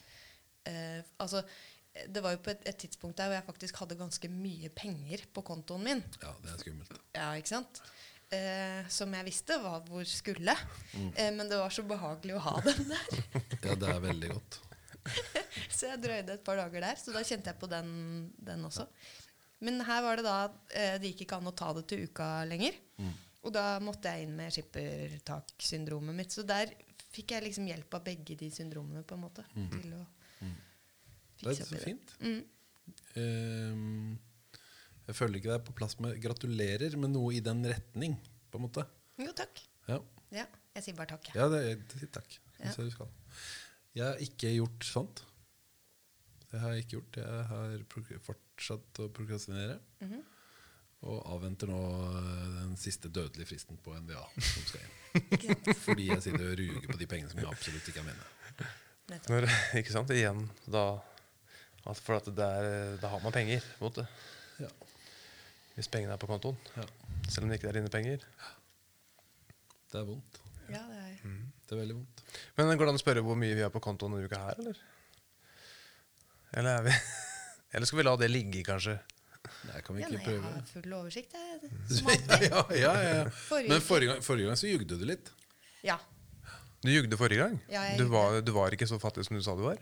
Altså, 1.17 1.39
det 2.13 2.21
var 2.21 2.35
jo 2.35 2.41
på 2.45 2.51
et, 2.51 2.59
et 2.69 2.77
tidspunkt 2.77 3.17
der 3.17 3.25
hvor 3.25 3.33
jeg 3.39 3.45
faktisk 3.47 3.79
hadde 3.81 3.95
ganske 3.97 4.29
mye 4.29 4.69
penger 4.69 5.23
på 5.33 5.41
kontoen 5.41 5.81
min. 5.81 6.03
Ja, 6.21 6.35
det 6.43 6.51
er 6.51 6.59
skummelt. 6.61 6.91
Ja, 7.15 7.31
ikke 7.39 7.49
sant? 7.49 7.79
Eh, 8.29 8.85
som 8.93 9.13
jeg 9.17 9.25
visste 9.25 9.55
var 9.63 9.79
hvor 9.87 10.03
skulle. 10.05 10.53
Mm. 10.93 11.07
Eh, 11.15 11.29
men 11.33 11.47
det 11.49 11.57
var 11.57 11.71
så 11.73 11.81
behagelig 11.89 12.35
å 12.37 12.41
ha 12.45 12.55
dem 12.61 12.83
der. 12.91 13.07
Ja, 13.65 13.73
det 13.75 13.87
er 13.89 14.03
veldig 14.03 14.29
godt. 14.35 14.59
Så 15.73 15.87
jeg 15.89 16.01
drøyde 16.03 16.35
et 16.35 16.43
par 16.45 16.59
dager 16.59 16.83
der, 16.83 16.99
så 16.99 17.11
da 17.15 17.23
kjente 17.25 17.49
jeg 17.49 17.57
på 17.59 17.67
den, 17.71 17.89
den 18.37 18.65
også. 18.67 18.85
Men 19.65 19.81
her 19.87 20.03
var 20.05 20.19
det 20.19 20.25
da 20.27 20.35
eh, 20.75 20.97
Det 21.01 21.09
gikk 21.11 21.23
ikke 21.25 21.39
an 21.39 21.49
å 21.49 21.53
ta 21.57 21.71
det 21.75 21.85
til 21.89 22.03
uka 22.05 22.27
lenger. 22.47 22.77
Mm. 23.01 23.09
Og 23.47 23.53
da 23.55 23.63
måtte 23.83 24.11
jeg 24.13 24.27
inn 24.27 24.35
med 24.37 24.53
skippertaksyndromet 24.53 26.15
mitt. 26.19 26.35
Så 26.35 26.43
der 26.47 26.71
fikk 27.09 27.33
jeg 27.33 27.47
liksom 27.47 27.67
hjelp 27.71 27.97
av 27.97 28.03
begge 28.05 28.35
de 28.39 28.49
syndromene, 28.53 29.01
på 29.07 29.17
en 29.17 29.25
måte. 29.25 29.45
Til 29.55 29.93
å 29.97 30.05
Mm. 30.39 30.53
Fikse 31.39 31.49
er 31.49 31.63
opp 31.65 31.67
så 31.67 31.75
i 31.75 31.79
det. 31.79 31.83
fint. 31.83 32.11
Mm. 32.23 32.41
Ehm, 33.19 34.19
jeg 35.09 35.17
føler 35.17 35.39
ikke 35.39 35.49
det 35.51 35.57
er 35.57 35.65
på 35.67 35.73
plass 35.77 35.97
med 36.03 36.19
gratulerer, 36.21 36.95
men 37.01 37.13
noe 37.15 37.33
i 37.35 37.41
den 37.43 37.63
retning, 37.65 38.15
på 38.51 38.59
en 38.59 38.65
måte. 38.67 38.85
Jo, 39.19 39.33
takk. 39.37 39.63
Ja, 39.89 39.99
Ja, 40.29 40.43
jeg 40.77 40.85
sier 40.85 40.97
bare 40.97 41.09
takk. 41.15 41.31
ja 41.33 41.47
det, 41.49 41.61
det, 41.95 42.11
takk. 42.13 42.35
Ja. 42.59 42.69
jeg 42.69 42.89
du 42.89 42.93
skal. 42.93 43.09
Jeg 43.97 44.05
har 44.05 44.19
ikke 44.21 44.51
gjort 44.53 44.85
sånt. 44.85 45.23
Det 46.51 46.59
har 46.61 46.73
jeg 46.75 46.85
ikke 46.85 46.97
gjort. 46.99 47.17
Jeg 47.21 47.45
har 47.49 48.21
fortsatt 48.27 49.01
å 49.01 49.09
prokrastinere. 49.13 49.79
Mhm. 50.03 50.21
Og 51.09 51.21
avventer 51.31 51.69
nå 51.71 51.79
øh, 51.79 52.47
den 52.57 52.73
siste 52.75 53.07
dødelige 53.07 53.47
fristen 53.47 53.77
på 53.79 53.93
NVA. 53.95 54.19
Som 54.35 54.65
skal 54.67 54.81
inn. 54.83 55.75
Fordi 55.85 56.09
jeg 56.09 56.25
sitter 56.25 56.49
og 56.49 56.57
ruger 56.59 56.89
på 56.91 56.97
de 56.99 57.07
pengene 57.07 57.31
som 57.31 57.39
jeg 57.39 57.47
absolutt 57.47 57.87
ikke 57.87 58.01
er 58.03 58.09
mine. 58.09 58.73
Når, 59.31 59.47
ikke 59.79 59.93
sant? 59.95 60.11
Igjen 60.11 60.43
da 60.67 60.83
at 61.87 62.01
For 62.03 62.19
at 62.19 62.27
det 62.35 62.43
er, 62.59 62.97
da 62.99 63.13
har 63.13 63.23
man 63.23 63.33
penger. 63.33 63.63
på 63.79 63.87
en 63.87 63.87
måte. 63.87 64.05
Ja. 64.59 64.67
Hvis 65.79 65.87
pengene 65.87 66.11
er 66.11 66.19
på 66.19 66.27
kontoen. 66.27 66.57
Ja. 66.75 66.83
Selv 67.31 67.45
om 67.45 67.51
det 67.51 67.61
ikke 67.61 67.69
er 67.71 67.77
dine 67.79 67.91
penger. 67.93 68.23
Det 69.89 70.01
er 70.01 70.07
vondt. 70.09 70.39
Ja, 70.67 70.81
det 70.91 70.97
er 70.99 71.13
Det 71.23 71.75
er 71.75 71.79
veldig 71.79 71.95
vondt. 71.95 72.23
Men 72.57 72.73
går 72.73 72.89
det 72.89 72.91
an 72.91 72.99
å 72.99 73.01
spørre 73.01 73.23
hvor 73.23 73.37
mye 73.39 73.55
vi 73.55 73.63
har 73.63 73.71
på 73.71 73.79
kontoen 73.81 74.17
denne 74.17 74.27
uka 74.27 74.41
her, 74.43 74.59
eller? 74.59 74.81
Eller, 76.59 76.81
er 76.81 76.83
vi 76.89 76.95
eller 77.77 77.87
skal 77.87 78.01
vi 78.01 78.05
la 78.09 78.15
det 78.19 78.29
ligge, 78.29 78.65
kanskje? 78.67 78.97
Nei, 79.69 79.79
kan 79.85 79.95
vi 79.95 80.03
ja, 80.03 80.09
ikke 80.11 80.25
prøve. 80.25 80.51
Jeg 80.51 80.57
har 80.57 80.67
full 80.73 80.95
oversikt, 80.99 81.37
jeg. 81.39 81.71
Som 81.95 82.11
alltid. 82.11 82.47
ja, 82.49 82.63
ja, 82.75 82.93
ja. 83.07 83.23
Forrige 83.47 83.71
Men 83.71 83.85
forrige 83.85 84.11
gang, 84.11 84.23
forrige 84.25 84.51
gang 84.51 84.59
så 84.59 84.73
jugde 84.73 84.99
du 84.99 85.05
litt. 85.07 85.31
Ja. 85.85 85.95
Du 86.83 86.91
jugde 86.91 87.19
forrige 87.19 87.45
gang. 87.45 87.55
Ja, 87.71 87.85
jeg 87.87 88.03
du, 88.03 88.09
var, 88.11 88.41
du 88.43 88.51
var 88.55 88.75
ikke 88.75 88.87
så 88.89 88.99
fattig 88.99 89.23
som 89.27 89.39
du 89.39 89.43
sa 89.47 89.55
du 89.55 89.63
var. 89.63 89.79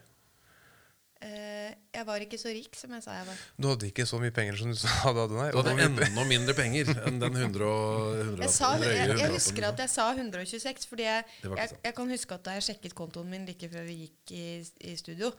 Jeg 1.97 2.05
var 2.05 2.21
ikke 2.21 2.37
så 2.37 2.51
rik 2.53 2.75
som 2.77 2.91
jeg 2.93 3.03
sa 3.03 3.15
jeg 3.17 3.25
var. 3.25 3.43
Du 3.57 3.67
hadde 3.71 3.87
ikke 3.89 4.05
så 4.05 4.19
mye 4.21 4.33
penger 4.33 4.59
som 4.59 4.73
du 4.73 4.77
sa 4.77 5.11
du 5.15 5.21
hadde, 5.23 5.37
nei. 5.37 5.47
Du 5.53 5.59
hadde 5.63 5.87
enda 5.87 6.25
mindre 6.29 6.53
penger 6.57 6.91
enn 7.07 7.17
den 7.23 7.39
100 7.41 7.65
og 7.65 8.19
100 8.21 8.43
Jeg, 8.45 8.53
sa, 8.53 8.71
jeg, 8.83 8.97
jeg 8.99 9.17
jeg, 9.23 9.31
husker 9.33 9.69
at 9.71 9.81
jeg 9.81 9.93
sa 9.95 10.05
126, 10.13 10.89
fordi 10.91 11.07
jeg, 11.07 11.25
jeg, 11.47 11.79
jeg 11.87 11.95
kan 11.97 12.13
huske 12.13 12.37
at 12.37 12.45
da 12.45 12.57
jeg 12.59 12.67
sjekket 12.69 12.97
kontoen 12.97 13.31
min 13.33 13.47
like 13.49 13.69
før 13.71 13.87
vi 13.87 13.97
gikk 14.03 14.35
i, 14.37 14.47
i 14.91 14.97
studio, 14.99 15.31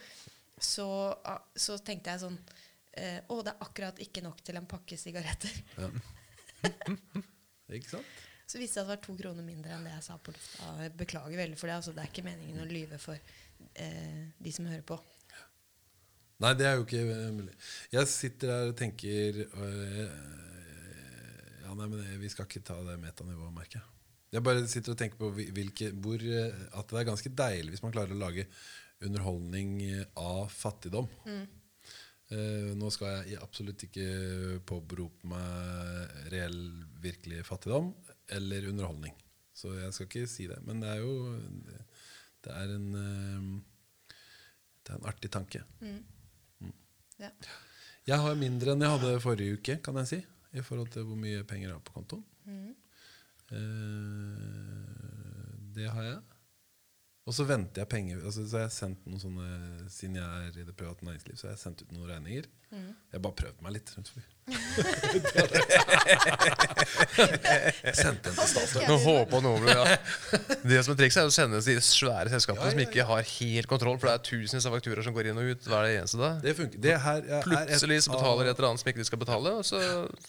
så, 0.58 0.88
ah, 1.30 1.44
så 1.54 1.78
tenkte 1.86 2.10
jeg 2.10 2.24
sånn 2.24 2.38
eh, 2.98 3.20
Å, 3.22 3.36
det 3.46 3.52
er 3.54 3.66
akkurat 3.68 4.00
ikke 4.02 4.24
nok 4.26 4.42
til 4.42 4.58
en 4.58 4.66
pakke 4.70 4.98
sigaretter. 4.98 5.60
Ja. 5.78 5.92
Ikke 7.78 7.98
sant? 7.98 8.16
Så 8.48 8.56
viste 8.56 8.80
det 8.80 8.86
seg 8.86 8.86
at 8.86 8.88
det 8.88 8.94
var 8.94 9.00
to 9.04 9.14
kroner 9.18 9.44
mindre 9.44 9.74
enn 9.76 9.84
det 9.84 9.92
jeg 9.92 10.04
sa 10.06 10.16
på 10.16 10.32
lufta. 10.32 10.70
Jeg 10.80 10.94
beklager 10.96 11.36
veldig 11.36 11.58
for 11.60 11.68
det. 11.68 11.74
Altså, 11.82 11.92
det 11.92 12.00
er 12.00 12.08
ikke 12.08 12.24
meningen 12.24 12.62
å 12.62 12.68
lyve 12.68 12.98
for 13.02 13.20
eh, 13.76 14.22
de 14.40 14.52
som 14.56 14.66
hører 14.70 14.86
på. 14.88 14.96
Nei, 16.38 16.54
det 16.54 16.66
er 16.68 16.76
jo 16.78 16.84
ikke 16.86 17.02
eh, 17.02 17.28
mulig. 17.34 17.54
Jeg 17.92 18.10
sitter 18.10 18.52
her 18.54 18.72
og 18.72 18.76
tenker 18.78 19.40
øh, 19.44 20.02
Ja, 21.64 21.74
nei, 21.74 21.88
men 21.90 22.02
vi 22.22 22.30
skal 22.30 22.46
ikke 22.46 22.62
ta 22.66 22.76
det 22.86 22.98
metanivået, 23.02 23.54
merker 23.56 23.80
jeg. 23.80 23.86
Jeg 24.36 24.44
bare 24.44 24.66
sitter 24.68 24.92
og 24.92 24.98
tenker 25.00 25.18
på 25.20 25.30
hvilke, 25.34 25.90
hvor, 26.04 26.20
eh, 26.22 26.66
at 26.78 26.90
det 26.92 27.00
er 27.00 27.08
ganske 27.08 27.32
deilig 27.42 27.74
hvis 27.74 27.82
man 27.84 27.94
klarer 27.94 28.14
å 28.14 28.20
lage 28.20 28.46
underholdning 29.04 29.78
av 30.18 30.50
fattigdom. 30.52 31.08
Eh, 32.28 32.74
nå 32.76 32.90
skal 32.92 33.22
jeg 33.30 33.40
absolutt 33.40 33.86
ikke 33.86 34.58
påberope 34.68 35.30
meg 35.30 36.26
reell, 36.34 36.58
virkelig 37.00 37.40
fattigdom 37.48 37.94
eller 38.36 38.66
underholdning. 38.68 39.14
Så 39.56 39.72
jeg 39.78 39.94
skal 39.96 40.06
ikke 40.10 40.28
si 40.30 40.46
det. 40.50 40.58
Men 40.66 40.82
det 40.84 40.90
er 40.92 41.00
jo 41.02 41.14
Det 42.44 42.52
er 42.54 42.70
en, 42.76 42.84
eh, 42.94 44.12
det 44.84 44.92
er 44.92 44.98
en 45.00 45.08
artig 45.10 45.30
tanke. 45.34 45.64
Ja. 47.18 47.30
Jeg 48.08 48.18
har 48.24 48.40
mindre 48.40 48.72
enn 48.72 48.84
jeg 48.84 48.94
hadde 48.94 49.20
forrige 49.20 49.58
uke, 49.58 49.78
kan 49.84 49.98
jeg 50.02 50.10
si. 50.12 50.20
i 50.56 50.62
forhold 50.64 50.88
til 50.94 51.04
hvor 51.04 51.18
mye 51.20 51.44
penger 51.44 51.68
jeg 51.68 51.76
har 51.76 51.84
på 51.84 51.92
kontoen. 51.98 52.24
Mm. 52.48 52.70
Eh, 53.52 54.88
det 55.76 55.88
har 55.92 56.06
jeg. 56.06 56.20
Og 57.28 57.34
så 57.36 57.44
venter 57.44 57.82
jeg 57.82 57.88
penger 57.92 58.22
altså, 58.24 58.46
Så 58.48 58.56
har 58.56 58.62
jeg 58.66 58.72
sendt 58.72 59.02
noen 59.08 59.20
sånne 59.20 59.48
Siden 59.92 60.16
jeg 60.16 60.46
er 60.46 60.56
i 60.56 60.64
det 60.64 60.74
private 60.76 61.04
næringsliv, 61.04 61.36
så 61.36 61.48
har 61.48 61.54
jeg 61.54 61.60
sendt 61.60 61.82
ut 61.84 61.92
noen 61.92 62.08
regninger. 62.08 62.48
Mm. 62.68 62.90
Jeg 63.08 63.16
har 63.16 63.22
bare 63.24 63.38
prøvd 63.40 63.62
meg 63.64 63.72
litt. 63.78 63.88
rundt 63.96 64.10
forbi. 64.12 64.26
Sendte 67.98 68.30
en 68.30 68.36
til 68.36 68.48
Statoil. 68.48 68.92
Håpa 69.04 69.40
noe 69.44 69.58
ble 69.62 69.72
ja. 69.74 69.84
Det 70.68 70.78
som 70.84 70.92
er 70.94 70.98
trikset, 71.02 71.20
er 71.22 71.26
å 71.30 71.32
sende 71.34 71.56
til 71.64 71.74
de 71.78 71.82
svære 71.84 72.28
selskapene 72.32 72.64
Ja, 72.64 72.68
ja, 72.68 72.72
som 72.74 72.82
ikke 72.84 73.02
har 73.08 73.20
helt 73.28 73.68
kontroll, 73.70 73.96
for 74.00 74.06
det 74.10 74.14
er 74.16 74.22
tusenvis 74.28 74.66
av 74.68 74.72
fakturaer 74.76 75.04
som 75.06 75.14
går 75.16 75.24
inn 75.32 75.38
og 75.40 75.44
ut 75.52 75.62
hver 75.68 75.84
eneste 75.90 76.16
dag. 76.20 76.34
Det 76.44 76.52
funker. 76.58 76.78
Det 76.84 76.94
her 77.04 77.18
er- 77.22 77.26
er 77.38 77.42
Plutselig 77.46 77.98
så 78.06 78.10
betaler 78.14 78.42
de 78.44 78.48
et 78.52 78.56
eller 78.58 78.68
annet 78.70 78.80
som 78.82 78.88
ikke 78.92 79.02
de 79.02 79.08
skal 79.10 79.20
betale, 79.22 79.48
og 79.58 79.62
så 79.68 79.76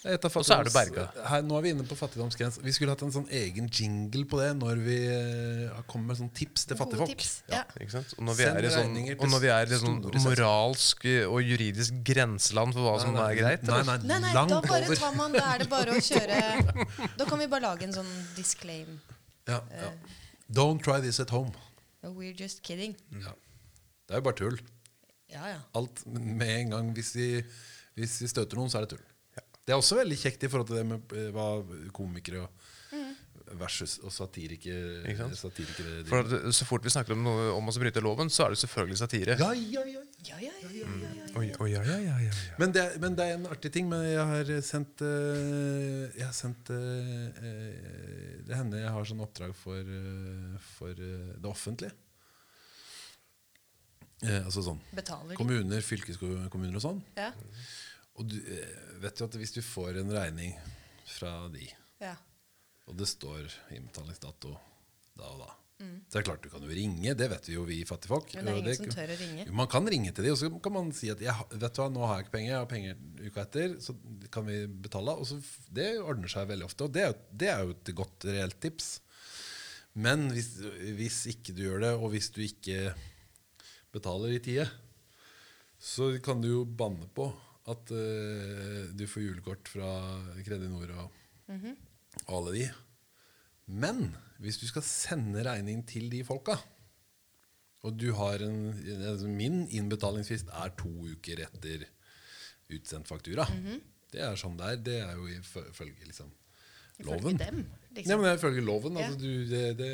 Et 0.05 0.25
av 0.25 0.31
Og 0.39 0.43
så 0.45 0.53
er 0.59 0.63
det 0.63 0.73
berga. 0.73 1.03
Her, 1.29 1.41
nå 1.41 1.53
er 1.57 1.61
vi 1.61 1.69
inne 1.75 1.83
på 1.87 1.95
fattigdomsgrensen. 1.99 2.63
Vi 2.63 2.71
skulle 2.75 2.91
hatt 2.95 3.01
en 3.03 3.11
sånn 3.11 3.27
egen 3.31 3.69
jingle 3.69 4.25
på 4.25 4.37
det 4.39 4.51
når 4.59 4.75
vi 4.83 4.97
eh, 5.07 5.69
har 5.75 5.83
kommet 5.87 6.07
med 6.13 6.17
sånn 6.17 6.31
tips 6.33 6.65
til 6.65 6.77
fattige 6.77 6.99
fattigfolk. 7.03 7.17
tips. 7.17 7.43
Ja. 7.49 7.63
Og 8.17 8.23
når 8.27 8.33
vi 8.39 8.43
er 8.43 8.63
i 8.63 8.69
sånn, 8.73 8.93
og 9.19 9.27
når 9.29 9.39
vi 9.39 9.47
er 9.47 9.65
i 9.65 9.79
sånn 9.79 10.01
moralsk 10.23 11.05
og 11.29 11.41
juridisk 11.43 11.93
grenseland 12.29 12.73
for 12.75 12.85
hva 12.85 12.95
som 13.01 13.15
er 13.17 13.35
greit 13.37 13.63
Nei, 13.67 13.81
nei, 13.87 13.97
Nei, 14.05 14.19
nei, 14.23 14.33
langt 14.35 14.51
da 14.53 14.61
bare 14.61 14.85
over. 14.85 14.95
tar 15.01 15.15
man 15.17 15.35
Da 15.35 15.45
er 15.55 15.63
det 15.63 15.69
bare 15.71 15.95
å 15.97 16.01
kjøre 16.09 16.39
Da 17.17 17.25
kan 17.29 17.39
vi 17.41 17.47
bare 17.51 17.65
lage 17.65 17.87
en 17.87 17.93
sånn 17.95 18.09
disclaim. 18.37 18.99
Ja, 19.49 19.59
ja. 19.73 19.91
Don't 20.49 20.81
try 20.85 20.99
this 21.01 21.19
at 21.19 21.29
home. 21.33 21.51
We're 22.03 22.33
just 22.37 22.61
kidding. 22.63 22.95
Ja. 23.11 23.33
Det 24.07 24.15
er 24.15 24.21
jo 24.21 24.25
bare 24.29 24.39
tull. 24.39 24.59
Ja, 25.29 25.43
ja. 25.51 25.59
Alt 25.77 26.03
med 26.09 26.49
en 26.49 26.71
gang 26.73 26.93
hvis 26.97 27.11
vi, 27.17 27.27
hvis 27.99 28.15
vi 28.23 28.29
støter 28.31 28.57
noen, 28.57 28.69
så 28.71 28.79
er 28.79 28.87
det 28.87 28.95
tull. 28.95 29.05
Det 29.65 29.75
er 29.75 29.77
også 29.77 29.99
veldig 29.99 30.17
kjekt 30.17 30.45
i 30.45 30.49
forhold 30.49 30.71
til 30.71 30.79
det 30.79 30.85
med 30.89 31.13
eh, 31.13 31.27
hva 31.35 31.49
komikere 31.93 32.45
og 32.47 33.57
versus 33.59 33.97
og 34.05 34.11
satirikere, 34.13 35.13
satirikere 35.37 36.03
For 36.09 36.21
at 36.21 36.53
Så 36.53 36.65
fort 36.69 36.85
vi 36.85 36.91
snakker 36.93 37.15
om 37.15 37.23
noe 37.25 37.47
om 37.55 37.69
å 37.69 37.73
bryte 37.81 38.01
loven, 38.01 38.29
så 38.33 38.45
er 38.45 38.53
det 38.55 38.59
selvfølgelig 38.63 38.97
satire. 39.01 39.37
ja, 39.39 39.51
ja, 39.53 39.85
ja. 39.89 40.03
Ja, 40.27 40.35
ja, 40.43 40.51
ja, 40.61 40.69
ja, 40.75 40.87
ja, 41.15 41.18
ja. 41.29 41.37
Oi, 41.39 41.47
oi, 41.61 41.69
ja, 41.71 41.81
ja, 41.85 41.97
ja, 42.01 42.15
ja, 42.25 42.29
ja. 42.29 42.57
Men 42.59 42.71
det, 42.73 42.81
er- 42.83 42.99
men 43.03 43.15
det 43.17 43.25
er 43.29 43.35
en 43.37 43.45
artig 43.51 43.71
ting. 43.75 43.87
Men 43.91 44.01
jeg 44.07 44.25
har 44.31 44.49
sendt 44.65 45.01
uh, 45.05 46.05
Jeg 46.17 46.25
har 46.25 46.33
sendt 46.35 46.71
uh, 46.73 47.39
Det 48.47 48.57
hender 48.57 48.81
jeg 48.81 48.93
har 48.95 49.05
sånn 49.09 49.21
oppdrag 49.25 49.53
for, 49.57 49.77
uh, 49.93 50.55
for 50.77 50.93
det 50.99 51.49
offentlige. 51.49 51.93
Eh, 54.19 54.41
altså 54.43 54.59
sånn 54.65 54.81
Betaler 54.91 55.37
kommuner, 55.39 55.79
fylkeskommuner 55.85 56.75
og 56.75 56.83
sånn. 56.83 56.97
Ja. 57.15 57.29
Og 58.19 58.27
du 58.27 58.35
vet 58.99 59.21
jo 59.21 59.29
at 59.29 59.37
hvis 59.39 59.53
du 59.55 59.61
får 59.63 60.01
en 60.01 60.11
regning 60.11 60.57
fra 61.07 61.31
de, 61.53 61.69
ja. 62.03 62.17
og 62.89 62.97
det 62.99 63.07
står 63.07 63.47
innbetalingsdato 63.77 64.51
da 65.15 65.29
og 65.31 65.39
da 65.45 65.53
Så 65.79 66.19
er 66.19 66.25
klart 66.27 66.43
du 66.43 66.49
kan 66.51 66.63
jo 66.65 66.73
ringe, 66.75 67.13
det 67.15 67.27
vet 67.31 67.45
vi 67.47 67.53
jo 67.53 67.61
vi 67.67 67.77
fattigfolk. 67.87 68.33
folk 68.33 68.35
Men 68.35 68.47
det 68.47 68.51
er 68.51 68.57
ingen 68.59 68.71
ingen 68.73 68.91
som 68.91 68.95
tør 68.97 69.11
å 69.13 69.17
ringe. 69.19 69.43
Jo, 69.47 69.53
Man 69.55 69.69
kan 69.71 69.85
ringe 69.93 70.11
til 70.11 70.25
dem, 70.25 70.33
og 70.33 70.39
så 70.41 70.49
kan 70.65 70.75
man 70.75 70.89
si 70.97 71.11
at 71.13 71.21
jeg, 71.23 71.45
vet 71.53 71.75
du 71.77 71.79
hva, 71.79 71.87
nå 71.93 72.01
har 72.03 72.17
jeg 72.17 72.25
ikke 72.25 72.33
penger, 72.35 72.49
jeg 72.49 72.59
har 72.59 72.71
penger 72.73 73.29
uka 73.29 73.45
etter, 73.45 73.75
så 73.85 73.95
kan 74.33 74.47
vi 74.49 74.57
betale. 74.87 75.15
Og 75.15 75.29
så 75.29 75.39
Det 75.79 75.87
ordner 76.01 76.33
seg 76.33 76.49
veldig 76.49 76.67
ofte, 76.67 76.89
og 76.89 76.97
det 76.97 77.05
det 77.31 77.51
er 77.53 77.63
jo 77.63 77.77
et 77.77 77.93
godt 77.95 78.27
reelt 78.27 78.59
tips. 78.59 78.89
Men 79.99 80.27
hvis, 80.35 80.51
hvis 80.99 81.23
ikke 81.31 81.55
du 81.55 81.63
gjør 81.63 81.85
det, 81.85 81.93
og 81.95 82.11
hvis 82.11 82.29
du 82.35 82.41
ikke 82.43 82.93
betaler 83.95 84.35
i 84.35 84.43
tide, 84.43 84.67
så 85.79 86.11
kan 86.23 86.43
du 86.43 86.49
jo 86.49 86.63
banne 86.67 87.07
på 87.15 87.31
at 87.71 87.91
uh, 87.95 88.89
du 88.91 89.05
får 89.07 89.29
julekort 89.29 89.69
fra 89.71 89.89
Kredinor 90.43 90.91
og, 91.05 91.19
og 92.25 92.33
alle 92.41 92.55
de. 92.57 92.65
Men 93.69 94.09
hvis 94.39 94.59
du 94.61 94.65
skal 94.69 94.85
sende 94.85 95.43
regning 95.45 95.81
til 95.87 96.09
de 96.11 96.23
folka, 96.27 96.55
og 97.87 97.95
du 97.95 98.09
har 98.17 98.41
en 98.43 98.73
altså 99.07 99.29
Min 99.31 99.61
innbetalingsfrist 99.71 100.49
er 100.51 100.73
to 100.79 100.89
uker 101.13 101.45
etter 101.45 101.85
utsendt 102.75 103.07
faktura. 103.07 103.45
Det 104.11 104.21
er 104.25 104.35
sånn 104.39 104.57
det 104.59 104.67
er. 104.67 104.81
Det 104.83 104.97
er 105.05 105.15
jo 105.15 105.27
ifølge 105.31 106.09
liksom, 106.09 106.31
Ifølge 106.99 107.21
loven. 107.21 107.39
dem, 107.39 107.61
liksom. 107.95 108.11
Ja, 108.11 108.17
men 108.17 108.25
det 108.25 108.31
er 108.33 108.41
ifølge 108.41 108.65
loven. 108.65 108.99
Ja. 108.99 109.07
Altså, 109.07 109.19
du, 109.21 109.45
det, 109.49 109.63
det, 109.79 109.91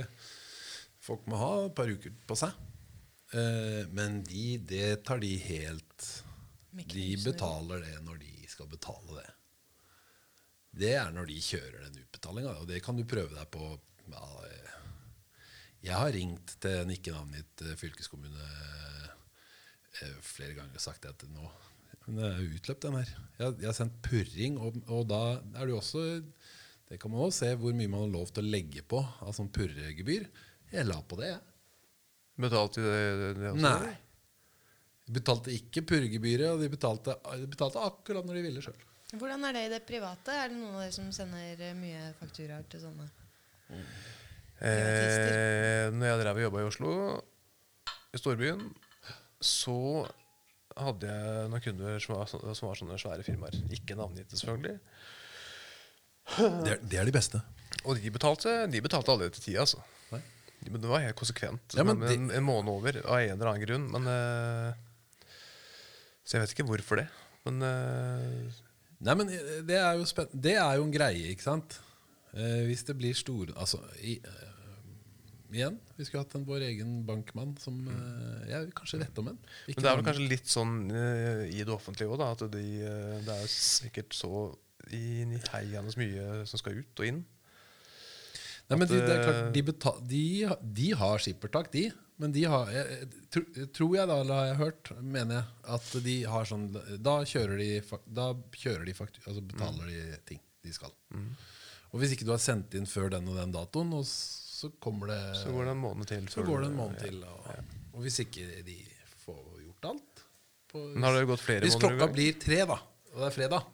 folk 1.05 1.27
må 1.29 1.39
ha 1.39 1.51
et 1.65 1.75
par 1.77 1.91
uker 1.91 2.15
på 2.27 2.39
seg. 2.39 2.55
Uh, 3.35 3.83
men 3.95 4.21
de, 4.25 4.45
det 4.61 4.89
tar 5.03 5.19
de 5.19 5.31
helt 5.41 6.03
De 6.93 7.07
betaler 7.23 7.81
det 7.81 7.95
når 8.05 8.19
de 8.21 8.47
skal 8.47 8.69
betale 8.71 9.17
det. 9.17 9.31
Det 10.75 10.93
er 10.99 11.11
når 11.15 11.29
de 11.31 11.41
kjører 11.41 11.85
den 11.87 12.01
utbetalinga, 12.03 12.55
og 12.61 12.69
det 12.69 12.81
kan 12.83 12.97
du 12.97 13.05
prøve 13.07 13.35
deg 13.35 13.47
på. 13.51 13.75
Ja, 14.11 14.25
eh, 14.45 14.73
jeg 15.85 15.93
har 15.97 16.11
ringt 16.15 16.55
til 16.61 16.79
en 16.81 16.91
ikke-navngitt 16.93 17.61
eh, 17.65 17.75
fylkeskommune 17.79 18.49
eh, 20.01 20.17
flere 20.25 20.53
ganger 20.57 20.75
og 20.77 20.83
sagt 20.83 21.07
at 21.09 21.25
nå 21.33 21.49
men 22.05 22.19
det 22.19 22.25
er 22.27 22.35
jo 22.43 22.57
utløpt, 22.59 22.83
den 22.85 22.95
her. 22.99 23.07
Jeg, 23.39 23.41
har- 23.47 23.55
jeg 23.63 23.65
har 23.65 23.73
sendt 23.73 23.95
purring, 24.05 24.57
og, 24.61 24.75
og 24.93 25.07
da 25.09 25.19
er 25.39 25.63
det 25.65 25.71
jo 25.71 25.77
også 25.79 26.03
Det 26.85 26.99
kan 27.01 27.09
man 27.09 27.23
også 27.25 27.39
se 27.39 27.49
hvor 27.57 27.73
mye 27.73 27.89
man 27.89 28.03
har 28.03 28.11
lov 28.13 28.29
til 28.29 28.43
å 28.45 28.51
legge 28.53 28.83
på 28.85 28.99
av 29.01 29.31
sånn 29.33 29.49
purregebyr. 29.49 30.27
Jeg 30.69 30.85
la 30.85 30.99
på 31.01 31.17
det, 31.17 31.31
jeg. 31.31 31.39
Betalte 32.45 32.83
de 32.85 32.91
det, 33.23 33.31
det 33.39 33.49
også? 33.55 33.63
Nei. 33.65 33.95
De 35.07 35.15
betalte 35.17 35.55
ikke 35.57 35.81
purregebyret, 35.89 36.45
og 36.51 36.61
de 36.61 36.69
betalte, 36.75 37.15
de 37.41 37.49
betalte 37.49 37.81
akkurat 37.89 38.29
når 38.29 38.37
de 38.37 38.45
ville 38.51 38.61
sjøl. 38.67 38.85
Hvordan 39.17 39.47
er 39.49 39.57
det 39.57 39.65
i 39.65 39.73
det 39.73 39.81
private? 39.89 40.37
Er 40.43 40.53
det 40.53 40.59
noen 40.61 40.77
av 40.77 40.83
dere 40.85 40.93
som 40.99 41.09
sender 41.15 41.65
mye 41.81 42.05
fakturaer 42.21 42.69
til 42.69 42.85
sånne? 42.85 43.09
Eh, 44.65 45.89
når 45.91 46.07
jeg 46.09 46.19
drev 46.21 46.37
og 46.39 46.45
jobba 46.45 46.61
i 46.63 46.67
Oslo, 46.69 46.91
i 48.15 48.19
storbyen, 48.21 48.61
så 49.43 49.75
hadde 50.75 51.07
jeg 51.11 51.49
noen 51.51 51.63
kunder 51.63 51.99
som 52.03 52.15
var, 52.17 52.29
som 52.31 52.69
var 52.69 52.79
sånne 52.79 52.97
svære 52.99 53.25
firmaer. 53.27 53.57
Ikke 53.75 53.97
navngitte, 53.99 54.37
selvfølgelig. 54.39 54.77
Det, 56.35 56.71
er- 56.75 56.81
det 56.89 56.99
er 57.01 57.05
de 57.09 57.13
beste. 57.15 57.41
Og 57.85 57.99
de 58.01 58.09
betalte, 58.15 58.55
de 58.71 58.81
betalte 58.81 59.11
aldri 59.13 59.29
til 59.35 59.43
tida, 59.51 59.61
altså. 59.65 59.81
Nei. 60.11 60.21
De, 60.63 60.71
men 60.73 60.81
det 60.81 60.89
var 60.89 61.03
helt 61.03 61.19
konsekvent. 61.19 61.75
Ja, 61.77 61.83
men 61.85 61.99
men 62.01 62.11
en, 62.15 62.29
en 62.39 62.45
måned 62.47 62.71
over, 62.71 62.97
av 63.05 63.19
en 63.21 63.35
eller 63.35 63.51
annen 63.51 63.65
grunn. 63.67 63.85
Men 63.93 64.07
eh, 64.09 65.29
Så 66.25 66.37
jeg 66.37 66.45
vet 66.45 66.55
ikke 66.55 66.65
hvorfor 66.71 67.03
det. 67.03 67.07
Men 67.45 67.61
eh, 67.61 68.61
Nei, 69.05 69.13
men 69.19 69.29
eh, 69.29 69.59
det 69.67 69.75
er 69.77 69.99
jo 69.99 70.07
Det 70.33 70.55
er 70.57 70.79
jo 70.79 70.87
en 70.87 70.95
greie, 70.95 71.27
ikke 71.35 71.45
sant? 71.45 71.77
Eh, 72.35 72.65
hvis 72.67 72.83
det 72.87 72.97
blir 72.99 73.15
store 73.15 73.53
Altså, 73.55 73.79
i, 74.03 74.17
eh, 74.19 74.51
igjen, 75.55 75.77
vi 75.95 76.03
skulle 76.03 76.25
hatt 76.25 76.33
en 76.35 76.43
vår 76.47 76.65
egen 76.67 76.97
bankmann 77.07 77.53
som 77.63 77.77
eh, 77.87 78.49
Jeg 78.49 78.65
vil 78.65 78.73
kanskje 78.75 78.99
rette 79.05 79.21
om 79.23 79.29
en. 79.31 79.37
Ikke 79.69 79.77
Men 79.79 79.85
det 79.85 79.91
er 79.91 79.99
vel 80.01 80.07
kanskje 80.09 80.27
litt 80.33 80.51
sånn 80.51 80.73
eh, 80.91 81.43
i 81.55 81.61
det 81.63 81.71
offentlige 81.75 82.11
òg, 82.11 82.25
at 82.27 82.43
de, 82.51 82.65
eh, 82.83 83.13
det 83.25 83.37
er 83.39 83.47
sikkert 83.55 84.13
så 84.17 84.33
heiende 84.91 85.95
mye 85.97 86.43
som 86.45 86.59
skal 86.61 86.77
ut 86.81 86.99
og 87.01 87.07
inn. 87.07 87.23
Nei, 88.69 88.77
men 88.81 88.87
de, 88.89 88.97
det 88.97 89.13
er 89.13 89.21
klart, 89.23 89.39
eh, 89.45 89.51
de, 89.53 89.61
betal, 89.67 89.97
de, 90.09 90.21
de 90.81 90.87
har 90.97 91.21
skippertak, 91.21 91.71
de. 91.73 91.87
Men 92.21 92.31
de 92.31 92.45
har 92.47 92.69
jeg, 92.71 93.07
tro- 93.33 93.65
Tror 93.75 93.95
jeg 93.97 94.07
da, 94.07 94.15
eller 94.23 94.37
har 94.39 94.45
jeg 94.51 94.59
hørt, 94.61 94.91
mener 95.03 95.35
jeg, 95.41 95.47
at 95.75 95.89
de 96.05 96.13
har 96.31 96.45
sånn 96.47 96.69
Da 97.03 97.17
kjører 97.27 97.59
de, 97.59 97.67
da 98.15 98.29
kjører 98.55 98.85
de 98.87 98.93
faktu- 98.95 99.19
altså 99.27 99.43
betaler 99.43 99.89
de 99.91 100.19
ting 100.31 100.39
de 100.65 100.71
skal. 100.73 100.93
Mm. 101.13 101.27
Og 101.95 102.01
hvis 102.01 102.11
ikke 102.11 102.25
du 102.27 102.33
har 102.33 102.41
sendt 102.43 102.73
inn 102.75 102.87
før 102.91 103.07
den 103.13 103.29
og 103.31 103.37
den 103.39 103.53
datoen, 103.55 103.93
og 103.95 104.03
så 104.09 104.67
kommer 104.83 105.07
det 105.13 105.19
Så 105.39 105.53
går 105.55 105.69
det 105.69 105.71
en 105.77 105.79
måned 105.79 106.09
til. 106.09 106.25
så 106.31 106.43
går 106.43 106.65
det 106.65 106.67
en 106.73 106.75
måned 106.75 106.99
til. 106.99 107.21
Og, 107.23 107.47
og 107.95 108.03
hvis 108.03 108.19
ikke 108.25 108.43
de 108.67 108.75
får 109.23 109.39
gjort 109.63 109.87
alt 109.93 110.23
på, 110.73 110.81
Men 110.91 111.07
har 111.07 111.15
det 111.15 111.29
gått 111.29 111.43
flere 111.45 111.63
Hvis 111.63 111.77
klokka 111.79 112.09
blir 112.11 112.35
tre, 112.41 112.59
da, 112.67 112.77
og 113.13 113.21
det 113.23 113.29
er 113.29 113.35
fredag, 113.37 113.69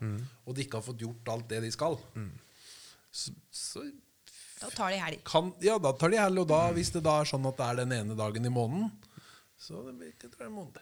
og 0.46 0.54
de 0.56 0.62
ikke 0.68 0.78
har 0.78 0.86
fått 0.86 1.02
gjort 1.02 1.32
alt 1.34 1.48
det 1.50 1.64
de 1.66 1.72
skal, 1.74 1.98
så, 3.12 3.34
så 3.50 3.82
Da 4.62 4.70
tar 4.70 4.94
de 4.94 5.00
helg. 5.02 5.24
kan, 5.26 5.50
ja, 5.66 5.80
da 5.82 5.92
tar 5.98 6.14
de 6.14 6.20
helg, 6.22 6.44
og 6.44 6.48
da, 6.54 6.62
hvis 6.78 6.94
det 6.94 7.02
da 7.08 7.18
er 7.24 7.32
sånn 7.32 7.48
at 7.50 7.58
det 7.58 7.66
er 7.72 7.80
den 7.82 7.96
ene 7.98 8.16
dagen 8.20 8.46
i 8.46 8.54
måneden, 8.54 8.92
så 9.58 9.82
det 9.88 9.96
blir 9.98 10.14
ikke 10.14 10.30
det 10.30 10.46
en 10.46 10.54
måned. 10.60 10.78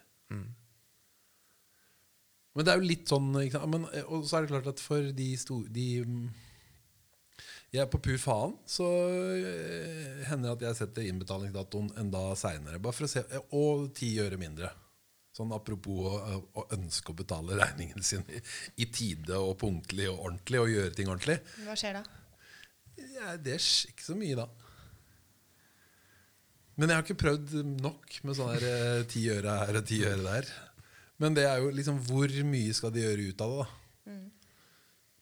Men 2.55 2.65
det 2.65 2.71
er 2.73 2.79
jo 2.81 2.87
litt 2.89 3.07
sånn 3.11 3.31
ikke? 3.45 3.61
Men, 3.71 3.85
Og 4.09 4.25
så 4.27 4.37
er 4.39 4.45
det 4.45 4.51
klart 4.51 4.67
at 4.73 4.81
for 4.83 5.11
de 5.15 5.27
store 5.39 5.69
de, 5.71 5.85
mm, 6.03 6.29
jeg 7.69 7.83
er 7.83 7.89
På 7.91 7.99
pu 8.01 8.15
faen 8.17 8.55
så 8.65 8.85
eh, 9.37 10.21
hender 10.29 10.49
det 10.49 10.55
at 10.55 10.63
jeg 10.67 10.79
setter 10.79 11.09
innbetalingsdatoen 11.09 11.91
enda 12.01 12.23
seinere. 12.39 12.81
Se, 13.05 13.25
Og 13.53 13.91
ti 13.97 14.15
øre 14.21 14.39
mindre. 14.41 14.71
Sånn 15.35 15.53
apropos 15.53 16.07
å, 16.09 16.39
å 16.57 16.63
ønske 16.75 17.13
å 17.13 17.17
betale 17.19 17.57
regningen 17.59 18.03
sin 18.03 18.25
i, 18.33 18.41
i 18.81 18.87
tide 18.91 19.37
og 19.37 19.53
punktlig 19.61 20.09
og 20.09 20.17
ordentlig, 20.25 20.59
og 20.59 20.71
gjøre 20.73 20.95
ting 20.97 21.11
ordentlig. 21.11 21.37
Hva 21.67 21.77
skjer 21.77 21.99
da? 21.99 22.01
Ja, 23.13 23.35
det 23.37 23.53
er 23.55 23.67
ikke 23.93 24.03
så 24.03 24.17
mye, 24.17 24.35
da. 24.41 24.49
Men 26.79 26.89
jeg 26.91 26.97
har 26.97 27.05
ikke 27.05 27.21
prøvd 27.21 27.53
nok 27.83 28.17
med 28.25 28.37
sånn 28.39 28.51
her 28.55 28.65
eh, 28.65 29.05
ti 29.11 29.25
øre 29.31 29.55
her 29.61 29.79
og 29.79 29.87
ti 29.87 30.01
øre 30.07 30.25
der. 30.25 30.51
Men 31.19 31.35
det 31.35 31.45
er 31.45 31.61
jo 31.61 31.71
liksom 31.75 31.99
hvor 32.07 32.31
mye 32.47 32.75
skal 32.75 32.93
de 32.95 33.03
gjøre 33.03 33.29
ut 33.29 33.45
av 33.45 33.53
det, 33.53 33.63
da? 33.63 33.78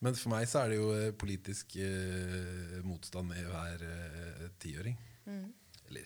Men 0.03 0.17
for 0.17 0.29
meg 0.36 0.45
så 0.49 0.63
er 0.63 0.73
det 0.73 0.79
jo 0.79 0.88
eh, 0.93 1.12
politisk 1.17 1.77
eh, 1.81 2.79
motstand 2.86 3.33
i 3.33 3.43
hver 3.47 3.86
eh, 3.88 4.49
tiåring. 4.62 4.97
Eller 5.89 6.05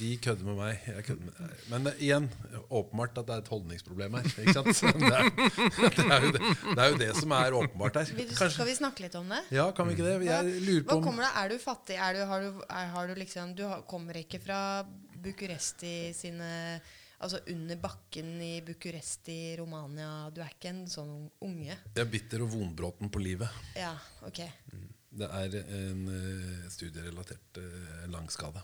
De 0.00 0.08
kødder 0.22 0.46
med 0.46 0.56
meg. 0.56 0.78
Jeg 0.86 1.04
kødder 1.10 1.26
med 1.26 1.40
deg. 1.42 1.64
Men 1.68 1.88
det, 1.88 1.92
igjen, 2.00 2.28
åpenbart 2.70 3.18
at 3.20 3.26
det 3.28 3.34
er 3.34 3.42
et 3.44 3.50
holdningsproblem 3.52 4.16
her. 4.16 4.30
Ikke 4.40 4.54
sant? 4.56 4.70
Det 4.80 5.10
er, 5.10 5.28
det, 5.98 6.06
er 6.06 6.24
jo 6.24 6.30
det, 6.36 6.40
det 6.70 6.84
er 6.84 6.94
jo 6.94 7.00
det 7.02 7.10
som 7.18 7.34
er 7.36 7.56
åpenbart 7.58 8.00
her. 8.00 8.14
Du, 8.16 8.32
skal 8.38 8.70
vi 8.70 8.78
snakke 8.78 9.04
litt 9.04 9.18
om 9.20 9.28
det? 9.28 9.42
Ja, 9.52 9.68
kan 9.76 9.90
vi 9.90 9.98
ikke 9.98 10.06
det? 10.06 10.16
Jeg 10.30 10.54
lurer 10.64 10.86
på 10.88 10.96
om 10.96 11.04
kommer 11.04 11.26
det? 11.26 11.34
Er 11.42 11.52
du 11.52 11.60
fattig? 11.60 11.98
Er 12.00 12.16
du, 12.16 12.22
har 12.30 12.46
du, 12.46 12.64
er, 12.64 12.88
har 12.94 13.10
du 13.10 13.20
liksom 13.20 13.52
Du 13.58 13.66
har, 13.68 13.84
kommer 13.90 14.16
ikke 14.22 14.40
fra 14.40 14.60
Bucuresti 15.20 16.14
sine 16.16 16.80
Altså 17.20 17.42
under 17.52 17.76
bakken 17.76 18.40
i 18.40 18.62
Bucuresti, 18.64 19.56
Romania. 19.60 20.30
Du 20.32 20.40
er 20.40 20.54
ikke 20.54 20.70
en 20.72 20.86
sånn 20.88 21.28
unge. 21.44 21.74
Jeg 21.76 22.00
er 22.00 22.08
bitter 22.08 22.40
og 22.46 22.48
vonbråten 22.54 23.12
på 23.12 23.20
livet. 23.20 23.48
Ja, 23.76 23.92
ok. 24.24 24.40
Det 25.20 25.28
er 25.28 25.56
en 25.60 26.06
uh, 26.08 26.68
studierelatert 26.72 27.60
uh, 27.60 28.06
langskade. 28.08 28.62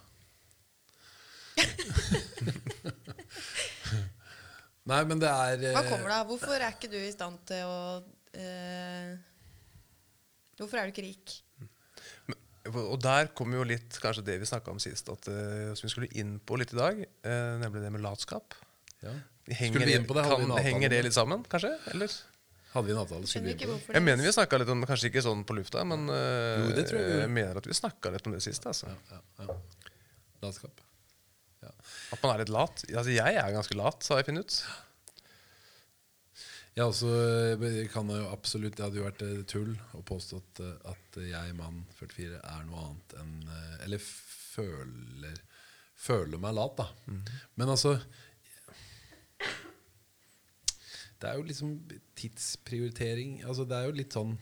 Nei, 4.86 5.00
men 5.08 5.18
det 5.20 5.28
er 5.28 5.56
uh, 5.66 5.72
Hva 5.76 5.84
kommer 5.88 6.08
det 6.08 6.16
av? 6.16 6.26
Hvorfor 6.30 6.56
er 6.56 6.72
ikke 6.72 6.92
du 6.92 6.98
i 7.00 7.12
stand 7.12 7.38
til 7.48 7.62
å 7.64 7.78
eh, 8.36 9.16
Hvorfor 10.56 10.76
er 10.78 10.84
du 10.86 10.92
ikke 10.94 11.06
rik? 11.06 11.28
Og 12.72 12.98
der 13.02 13.30
kommer 13.36 13.60
jo 13.60 13.66
litt 13.68 13.98
kanskje 14.02 14.24
det 14.26 14.38
vi 14.42 14.48
snakka 14.48 14.72
om 14.72 14.80
sist, 14.82 15.08
at, 15.12 15.28
uh, 15.30 15.72
som 15.76 15.86
vi 15.86 15.92
skulle 15.92 16.10
inn 16.18 16.36
på 16.42 16.58
litt 16.60 16.74
i 16.74 16.78
dag, 16.80 17.02
Uh, 17.26 17.56
nemlig 17.62 17.82
det 17.82 17.90
med 17.94 18.04
latskap. 18.04 18.54
ja. 19.02 19.14
Henger, 19.46 19.76
Skulle 19.76 19.86
vi 19.86 19.94
inn 19.94 20.06
på 20.08 20.14
det? 20.16 20.24
Hadde 20.26 20.42
kan, 20.42 20.56
en 20.58 20.64
henger 20.64 20.90
det 20.90 21.04
litt 21.06 21.14
sammen, 21.14 21.44
kanskje? 21.46 21.70
Eller? 21.92 22.10
Hadde 22.72 22.88
vi 22.88 22.94
en 22.96 22.98
avtale? 22.98 23.28
Skulle 23.30 23.44
vi 23.46 23.52
inn 23.54 23.60
på 23.60 23.68
det? 23.70 23.94
Jeg 23.94 24.02
mener 24.02 24.26
vi 24.26 24.32
snakka 24.34 24.58
litt 24.58 24.72
om 24.74 24.82
Kanskje 24.90 25.10
ikke 25.12 25.22
sånn 25.22 25.44
på 25.46 25.54
lufta, 25.54 25.84
men 25.86 26.08
uh, 26.10 26.64
Jo, 26.64 26.72
det 26.74 26.88
tror 26.90 26.98
jeg 26.98 27.20
jeg 27.20 27.30
mener 27.30 27.60
at 27.60 27.68
vi 27.70 27.76
snakka 27.78 28.10
litt 28.14 28.26
om 28.26 28.34
det 28.34 28.42
sist. 28.42 28.66
Altså. 28.66 28.90
Ja, 29.12 29.20
ja. 29.44 29.56
Latskap. 30.42 30.82
Ja. 31.62 31.70
At 32.16 32.24
man 32.24 32.34
er 32.34 32.42
litt 32.42 32.50
lat. 32.52 32.82
Altså, 32.90 33.14
jeg 33.14 33.38
er 33.38 33.54
ganske 33.54 33.78
lat, 33.78 34.10
har 34.10 34.20
jeg 34.20 34.28
funnet 34.32 34.50
ut. 34.50 34.58
Jeg 36.76 36.84
også 36.84 37.08
jeg 37.56 37.88
kan 37.88 38.10
jo 38.12 38.26
absolutt 38.28 38.76
Det 38.76 38.84
hadde 38.84 39.00
jo 39.00 39.06
vært 39.06 39.22
eh, 39.24 39.44
tull 39.48 39.72
å 39.96 40.02
påstå 40.04 40.40
at, 40.42 40.58
eh, 40.60 40.90
at 40.92 41.18
jeg, 41.24 41.54
mann 41.56 41.80
44, 41.96 42.36
er 42.36 42.66
noe 42.68 42.82
annet 42.82 43.14
enn 43.22 43.36
eh, 43.48 43.76
Eller 43.86 44.02
føler 44.04 45.38
Føler 45.96 46.36
meg 46.36 46.52
lat, 46.58 46.76
da. 46.76 46.90
Men 47.56 47.72
altså 47.72 47.94
Det 51.16 51.30
er 51.30 51.38
jo 51.38 51.46
liksom 51.48 51.72
tidsprioritering 52.20 53.40
altså 53.46 53.64
Det 53.64 53.78
er 53.78 53.88
jo 53.88 53.96
litt 53.96 54.18
sånn 54.18 54.36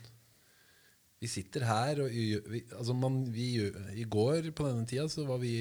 Vi 1.23 1.31
sitter 1.31 1.63
her 1.63 2.03
og 2.03 2.11
vi, 2.11 2.65
altså 2.75 2.97
man, 2.99 3.21
vi, 3.31 3.47
I 3.95 4.03
går 4.11 4.51
på 4.51 4.67
denne 4.67 4.83
tida 4.83 5.07
så 5.07 5.23
var 5.23 5.39
vi 5.39 5.55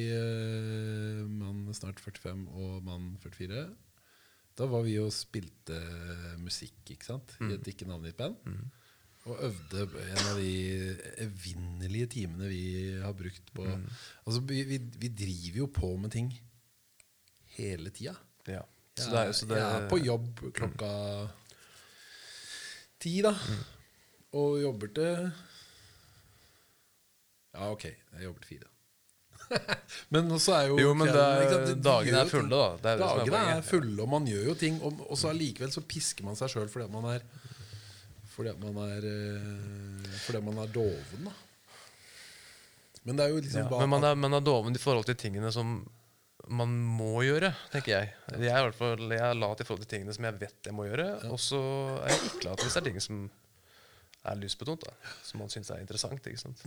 mann 1.30 1.70
snart 1.78 2.02
45 2.02 2.48
og 2.50 2.82
mann 2.82 3.12
44. 3.22 3.62
Da 4.54 4.66
var 4.70 4.84
vi 4.86 4.94
og 5.02 5.10
spilte 5.14 5.78
musikk 6.38 6.94
ikke 6.94 7.08
sant? 7.08 7.36
i 7.42 7.54
et 7.56 7.70
ikke 7.72 7.88
navngitt 7.90 8.16
band. 8.18 8.36
Og 9.24 9.40
øvde 9.48 9.86
en 10.04 10.26
av 10.28 10.36
de 10.36 10.50
evinnelige 11.24 12.10
timene 12.12 12.50
vi 12.50 12.64
har 13.00 13.14
brukt 13.16 13.46
på 13.56 13.64
Altså 13.64 14.42
vi, 14.44 14.60
vi, 14.68 14.78
vi 15.00 15.08
driver 15.08 15.62
jo 15.62 15.68
på 15.72 15.94
med 15.96 16.12
ting 16.12 16.28
hele 17.56 17.90
tida. 17.94 18.14
Ja. 18.46 18.60
Så 18.94 19.08
Jeg, 19.10 19.28
er, 19.28 19.32
så 19.32 19.46
det, 19.50 19.56
jeg 19.58 19.80
er 19.80 19.88
på 19.90 19.98
jobb 19.98 20.44
klokka 20.54 20.90
ti, 23.02 23.16
da. 23.24 23.32
Og 24.38 24.60
jobber 24.62 24.92
til 24.94 25.32
Ja, 27.54 27.70
ok, 27.70 27.84
jeg 27.88 28.28
jobber 28.28 28.44
til 28.44 28.56
fire. 28.56 28.73
men 30.14 30.30
også 30.34 30.54
er 30.56 30.68
jo 30.70 30.78
Jo, 30.80 30.92
men 30.98 31.10
det 31.10 31.22
er- 31.24 31.64
du 31.68 31.74
dagene 31.84 32.20
er 32.24 32.30
fulle, 32.30 32.50
da. 32.50 32.68
Det 32.82 32.92
er 32.92 33.00
det 33.02 33.08
som 33.10 33.34
er 33.38 33.50
er, 33.56 33.64
fulle, 33.66 33.96
og 34.02 34.08
man 34.14 34.28
gjør 34.30 34.44
jo 34.50 34.54
ting. 34.60 34.78
Og, 34.82 35.02
og 35.08 35.18
så 35.20 35.30
allikevel 35.32 35.72
så 35.74 35.82
pisker 35.86 36.26
man 36.26 36.38
seg 36.38 36.52
sjøl 36.54 36.70
fordi 36.72 36.86
at 36.88 36.94
man 36.94 37.10
er 37.14 37.26
Fordi 38.34 38.50
at 38.50 38.58
man 38.62 38.78
er 38.82 39.04
eh, 39.06 40.14
Fordi 40.26 40.40
at 40.40 40.46
man 40.48 40.62
er 40.64 40.72
doven, 40.74 41.28
da. 41.28 41.34
Men 43.04 43.18
det 43.18 43.26
er 43.26 43.34
jo 43.34 43.42
liksom 43.44 43.68
ja. 43.68 43.80
Men 43.84 43.92
man 43.92 44.04
er, 44.08 44.16
man 44.16 44.32
er 44.38 44.40
doven 44.44 44.74
i 44.74 44.80
forhold 44.80 45.04
til 45.10 45.18
tingene 45.20 45.52
som 45.52 45.76
man 46.48 46.68
må 46.68 47.22
gjøre, 47.24 47.54
tenker 47.72 47.92
jeg. 47.94 48.10
Jeg 48.34 48.50
er 48.52 48.58
i 48.58 48.64
hvert 48.66 48.76
fall 48.76 49.12
jeg 49.12 49.20
er 49.24 49.36
lat 49.38 49.60
i 49.60 49.64
forhold 49.64 49.84
til 49.86 49.94
tingene 49.94 50.12
som 50.16 50.26
jeg 50.28 50.36
vet 50.42 50.68
jeg 50.68 50.76
må 50.76 50.84
gjøre. 50.88 51.06
Og 51.32 51.40
så 51.40 51.60
er 52.02 52.12
jeg 52.12 52.20
ikke 52.30 52.48
lat 52.50 52.64
hvis 52.64 52.76
det 52.76 52.80
er 52.82 52.88
ting 52.90 53.00
som 53.00 53.22
er 54.24 54.38
lystbetont, 54.40 54.86
da. 54.86 55.14
som 55.26 55.42
man 55.42 55.52
syns 55.52 55.70
er 55.72 55.82
interessant. 55.82 56.26
ikke 56.26 56.40
sant? 56.40 56.62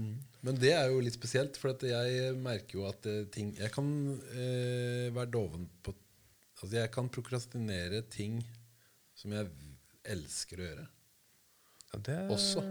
Men 0.46 0.60
det 0.62 0.74
er 0.76 0.92
jo 0.92 1.02
litt 1.04 1.18
spesielt, 1.18 1.58
for 1.60 1.74
at 1.74 1.86
jeg 1.88 2.36
merker 2.42 2.80
jo 2.80 2.86
at 2.90 3.08
eh, 3.10 3.24
ting 3.34 3.54
Jeg 3.58 3.72
kan 3.74 3.88
eh, 4.34 5.08
være 5.16 5.32
doven 5.34 5.70
på 5.84 5.96
Altså 6.58 6.80
jeg 6.80 6.90
kan 6.90 7.10
prokrastinere 7.14 8.00
ting 8.10 8.40
som 9.18 9.34
jeg 9.36 9.50
elsker 10.10 10.58
å 10.58 10.66
gjøre. 10.66 10.86
Ja, 11.92 12.00
det, 12.08 12.16
Også. 12.34 12.64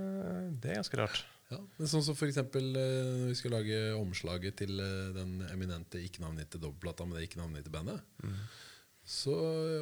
det 0.58 0.72
er 0.72 0.80
ganske 0.80 0.98
rart. 0.98 1.20
Ja, 1.52 1.60
men 1.78 1.90
sånn 1.90 2.02
som 2.02 2.18
eksempel 2.26 2.74
eh, 2.74 3.10
når 3.20 3.28
vi 3.30 3.36
skal 3.38 3.54
lage 3.54 3.78
omslaget 3.94 4.56
til 4.64 4.80
eh, 4.82 5.12
den 5.14 5.38
eminente 5.52 6.00
ikke-navngitte 6.02 6.58
dobbeltplata 6.58 7.06
med 7.06 7.20
det 7.20 7.28
ikke-navngitte 7.28 7.70
bandet. 7.70 8.02
Så, 9.06 9.32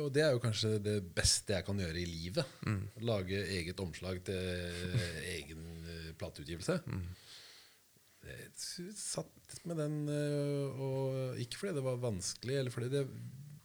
og 0.04 0.10
det 0.12 0.20
er 0.20 0.34
jo 0.34 0.42
kanskje 0.42 0.74
det 0.84 0.98
beste 1.16 1.54
jeg 1.56 1.64
kan 1.64 1.78
gjøre 1.80 1.96
i 1.96 2.08
livet. 2.08 2.58
Lage 3.08 3.40
eget 3.56 3.78
omslag 3.80 4.20
til 4.26 4.98
egen 5.32 5.62
plateutgivelse. 6.20 6.76
Mm. 6.84 7.06
Jeg 8.24 8.92
satt 8.96 9.56
med 9.68 9.80
den, 9.80 9.96
eh, 10.12 10.80
og 10.80 11.40
ikke 11.40 11.60
fordi 11.60 11.76
det 11.76 11.84
var 11.84 12.02
vanskelig, 12.02 12.58
eller 12.60 12.72
fordi 12.72 12.90
det 12.92 13.04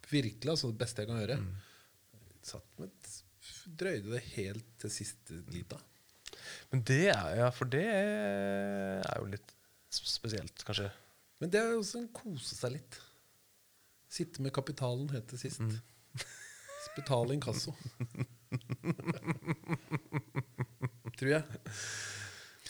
virkelig 0.10 0.52
altså 0.52 0.72
det 0.72 0.80
beste 0.80 1.04
jeg 1.04 1.12
kan 1.12 1.22
gjøre. 1.22 1.40
Satt 2.46 2.80
med 2.82 3.12
Drøyde 3.80 4.16
det 4.16 4.24
helt 4.34 4.66
til 4.82 4.92
siste 4.92 5.44
lita. 5.54 5.78
Men 6.72 6.82
det 6.88 7.06
er 7.12 7.36
ja, 7.42 7.50
for 7.54 7.70
det 7.70 7.86
er 7.86 9.20
jo 9.20 9.30
litt 9.30 9.54
spesielt, 9.94 10.64
kanskje. 10.66 10.90
Men 11.40 11.52
det 11.54 11.62
er 11.62 11.72
jo 11.74 11.82
også 11.84 12.02
en 12.02 12.12
kose 12.14 12.58
seg 12.58 12.76
litt. 12.76 13.00
Sitte 14.10 14.42
med 14.42 14.54
kapitalen 14.56 15.10
het 15.14 15.28
det 15.30 15.40
sist. 15.42 15.62
Betale 16.98 17.36
inkasso. 17.38 17.72
Tror 21.20 21.32
jeg. 21.32 21.44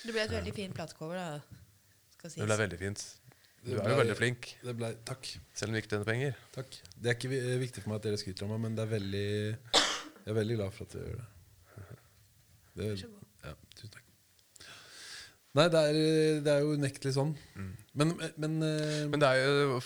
Det 0.03 0.13
ble 0.15 0.23
et 0.25 0.33
veldig 0.33 0.53
fint 0.55 0.75
platecover, 0.75 1.17
da. 1.19 1.63
Skal 2.17 2.33
sies. 2.33 2.41
Det 2.41 2.47
ble 2.49 2.57
veldig 2.63 2.79
fint. 2.81 3.03
Du 3.59 3.71
Det 3.73 3.79
er 3.83 3.89
jo 3.91 3.97
veldig 3.99 4.15
flink, 4.15 4.45
Det 4.63 4.73
ble, 4.79 4.89
takk. 5.07 5.27
selv 5.53 5.69
om 5.71 5.75
du 5.75 5.79
ikke 5.81 5.91
tjener 5.91 6.07
penger. 6.07 6.35
takk. 6.55 6.77
Det 6.95 7.09
er 7.11 7.17
ikke 7.17 7.31
viktig 7.59 7.83
for 7.83 7.91
meg 7.91 7.97
at 7.99 8.05
dere 8.07 8.19
skryter 8.21 8.45
av 8.45 8.51
meg, 8.53 8.61
men 8.65 8.77
det 8.77 8.85
er 8.85 8.91
veldig, 8.93 9.31
jeg 9.73 10.31
er 10.31 10.37
veldig 10.37 10.55
glad 10.61 10.75
for 10.77 10.85
at 10.87 10.93
dere 10.95 11.09
gjør 11.09 11.17
det. 11.19 11.27
det 12.79 12.87
er, 12.87 13.03
ja, 13.49 13.53
tusen 13.75 13.91
takk. 13.97 14.05
Nei, 15.59 15.65
det 15.73 15.81
er, 15.89 15.99
det 16.45 16.53
er 16.53 16.63
jo 16.63 16.77
unektelig 16.77 17.13
sånn. 17.17 17.33
Men, 17.99 18.15
men, 18.37 18.55
eh, 18.63 19.03
Men 19.11 19.19
det 19.19 19.27
er 19.27 19.43
jo 19.43 19.81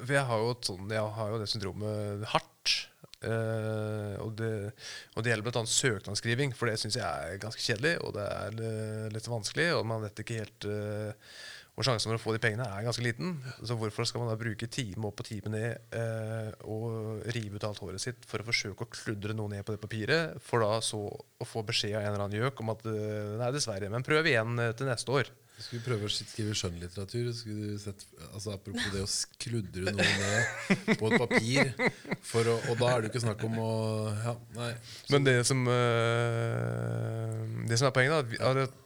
For 0.00 0.16
jeg 0.16 0.26
har 0.30 0.42
jo, 0.44 0.54
sånn, 0.64 0.88
jeg 0.92 1.12
har 1.18 1.34
jo 1.34 1.42
det 1.42 1.50
syndromet 1.52 2.26
hardt. 2.32 2.76
Uh, 3.20 4.16
og, 4.24 4.30
det, 4.38 4.70
og 5.12 5.24
det 5.24 5.34
gjelder 5.34 5.44
bl.a. 5.44 5.62
søknadsskriving, 5.68 6.54
for 6.56 6.70
det 6.70 6.78
syns 6.80 6.96
jeg 6.96 7.04
er 7.04 7.40
ganske 7.42 7.60
kjedelig. 7.60 7.98
Og 8.06 8.14
det 8.16 8.26
er 8.26 8.60
uh, 8.60 9.08
litt 9.12 9.28
vanskelig, 9.28 9.70
og 9.76 9.88
man 9.88 10.04
vet 10.06 10.22
ikke 10.22 10.38
helt 10.40 10.68
uh, 10.70 11.34
Og 11.76 11.84
sjansen 11.84 12.10
for 12.10 12.16
å 12.16 12.22
få 12.22 12.34
de 12.34 12.40
pengene 12.42 12.64
er 12.64 12.86
ganske 12.86 13.04
liten. 13.04 13.36
Så 13.60 13.76
hvorfor 13.80 14.08
skal 14.08 14.24
man 14.24 14.32
da 14.32 14.38
bruke 14.40 14.68
time 14.72 15.04
opp 15.08 15.20
og 15.22 15.28
time 15.28 15.52
ned 15.52 15.94
eh, 15.96 16.50
og 16.68 17.22
rive 17.32 17.56
ut 17.56 17.64
alt 17.64 17.80
håret 17.80 18.02
sitt 18.02 18.26
for 18.28 18.42
å 18.42 18.48
forsøke 18.50 18.84
å 18.84 18.90
kludre 18.90 19.36
noe 19.36 19.48
ned 19.48 19.64
på 19.64 19.72
det 19.72 19.80
papiret, 19.80 20.34
for 20.44 20.60
da 20.60 20.82
så 20.84 21.00
å 21.08 21.46
få 21.48 21.62
beskjed 21.64 21.94
av 21.96 22.02
en 22.02 22.10
eller 22.10 22.26
annen 22.26 22.36
gjøk 22.42 22.60
om 22.60 22.74
at 22.74 22.84
eh, 22.90 23.32
nei, 23.40 23.48
dessverre, 23.54 23.88
men 23.94 24.04
prøv 24.04 24.28
igjen 24.28 24.60
eh, 24.60 24.74
til 24.76 24.90
neste 24.90 25.14
år. 25.22 25.32
Skulle 25.60 25.80
vi 25.82 25.86
prøve 25.90 26.08
å 26.08 26.12
skrive 26.12 26.54
skjønnlitteratur. 26.56 27.30
Skulle 27.36 27.74
du 27.74 27.80
sett, 27.82 28.04
altså 28.30 28.54
Apropos 28.54 28.86
det 28.94 29.02
å 29.04 29.08
skludre 29.10 29.92
noe 29.92 30.06
ned 30.22 30.96
på 31.00 31.10
et 31.10 31.16
papir. 31.20 31.72
Å, 31.76 32.54
og 32.70 32.80
da 32.80 32.90
er 32.90 33.02
det 33.02 33.08
jo 33.08 33.12
ikke 33.12 33.24
snakk 33.26 33.44
om 33.48 33.58
å 33.60 33.72
ja, 34.14 34.34
Nei. 34.56 34.70
Men 35.12 35.26
det 35.28 35.36
som, 35.48 35.64
øh, 35.68 37.44
det 37.68 37.80
som 37.80 37.90
er 37.90 37.96
poenget, 37.96 38.36
er 38.40 38.64
at 38.64 38.78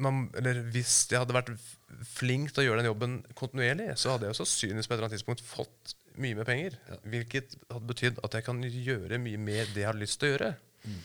man, 0.00 0.28
eller 0.38 0.62
hvis 0.72 0.94
jeg 1.10 1.20
hadde 1.20 1.36
vært 1.36 1.50
flink 2.06 2.52
til 2.54 2.62
å 2.62 2.66
gjøre 2.68 2.82
den 2.82 2.90
jobben 2.90 3.16
kontinuerlig, 3.36 3.90
så 4.00 4.14
hadde 4.14 4.30
jeg 4.30 4.38
sannsynligvis 4.38 4.88
på 4.88 4.94
et 4.94 4.98
eller 4.98 5.08
annet 5.08 5.18
tidspunkt 5.18 5.44
fått 5.44 5.96
mye 6.20 6.36
mer 6.38 6.48
penger. 6.48 6.76
Hvilket 7.10 7.56
hadde 7.68 7.90
betydd 7.90 8.20
at 8.24 8.36
jeg 8.36 8.46
kan 8.46 8.62
gjøre 8.64 9.20
mye 9.22 9.40
mer 9.40 9.68
det 9.74 9.84
jeg 9.84 9.90
har 9.90 9.98
lyst 9.98 10.20
til 10.20 10.30
å 10.30 10.32
gjøre. 10.34 10.52
Mm. 10.84 11.00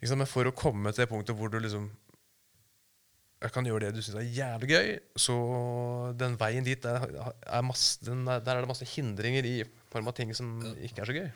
Liksom, 0.00 0.20
Men 0.20 0.30
for 0.30 0.48
å 0.48 0.56
komme 0.56 0.92
til 0.92 1.04
det 1.04 1.10
punktet 1.12 1.38
hvor 1.38 1.52
du 1.52 1.60
liksom 1.62 1.90
jeg 3.44 3.52
kan 3.52 3.66
gjøre 3.68 3.84
det 3.86 3.92
du 3.98 4.00
syns 4.02 4.16
er 4.22 4.30
jævlig 4.32 4.70
gøy, 4.72 4.90
så 5.20 5.34
den 6.16 6.34
veien 6.40 6.64
dit 6.66 6.86
er, 6.88 7.04
er 7.44 7.64
masse, 7.66 7.98
den 8.06 8.22
er, 8.26 8.40
Der 8.44 8.56
er 8.56 8.64
det 8.64 8.70
masse 8.70 8.88
hindringer 8.88 9.44
i 9.44 9.58
form 9.92 10.08
av 10.08 10.16
ting 10.16 10.32
som 10.36 10.56
ikke 10.80 11.04
er 11.04 11.10
så 11.10 11.16
gøy. 11.18 11.30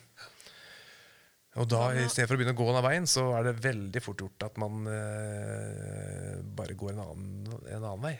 Og 1.58 1.66
da, 1.68 1.88
i 1.98 2.04
stedet 2.06 2.28
for 2.28 2.36
å 2.36 2.38
begynne 2.38 2.52
å 2.54 2.58
gå 2.60 2.66
den 2.70 2.84
veien, 2.86 3.06
så 3.10 3.24
er 3.38 3.48
det 3.48 3.56
veldig 3.64 4.02
fort 4.04 4.20
gjort 4.22 4.44
at 4.46 4.58
man 4.62 4.84
eh, 4.92 6.34
bare 6.58 6.76
går 6.78 6.92
en 6.94 7.00
annen, 7.02 7.48
en 7.72 7.82
annen 7.88 8.04
vei. 8.04 8.14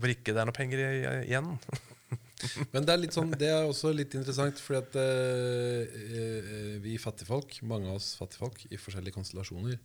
Hvor 0.00 0.10
ikke 0.10 0.32
det 0.34 0.40
er 0.42 0.48
noe 0.48 0.56
penger 0.56 0.80
i- 0.82 1.26
igjen. 1.28 1.52
Men 2.72 2.82
det 2.88 2.90
er, 2.96 2.98
litt 3.04 3.14
sånn, 3.14 3.30
det 3.38 3.48
er 3.52 3.68
også 3.68 3.92
litt 3.94 4.16
interessant, 4.18 4.58
fordi 4.58 4.80
at 4.80 4.96
eh, 4.98 6.00
eh, 6.18 6.72
vi 6.82 6.96
fattigfolk, 7.00 7.60
mange 7.70 7.92
av 7.92 8.00
oss 8.00 8.14
fattigfolk 8.18 8.64
i 8.72 8.80
forskjellige 8.80 9.14
konstellasjoner, 9.20 9.78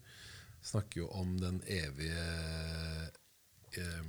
snakker 0.65 1.03
jo 1.03 1.07
om 1.15 1.37
den 1.39 1.61
evige 1.67 2.25
eh, 3.77 4.03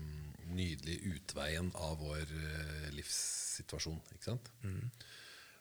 nydelige 0.48 1.14
utveien 1.14 1.70
av 1.76 1.98
vår 2.02 2.24
eh, 2.24 2.90
livssituasjon. 2.96 4.00
Ikke 4.16 4.30
sant? 4.32 4.52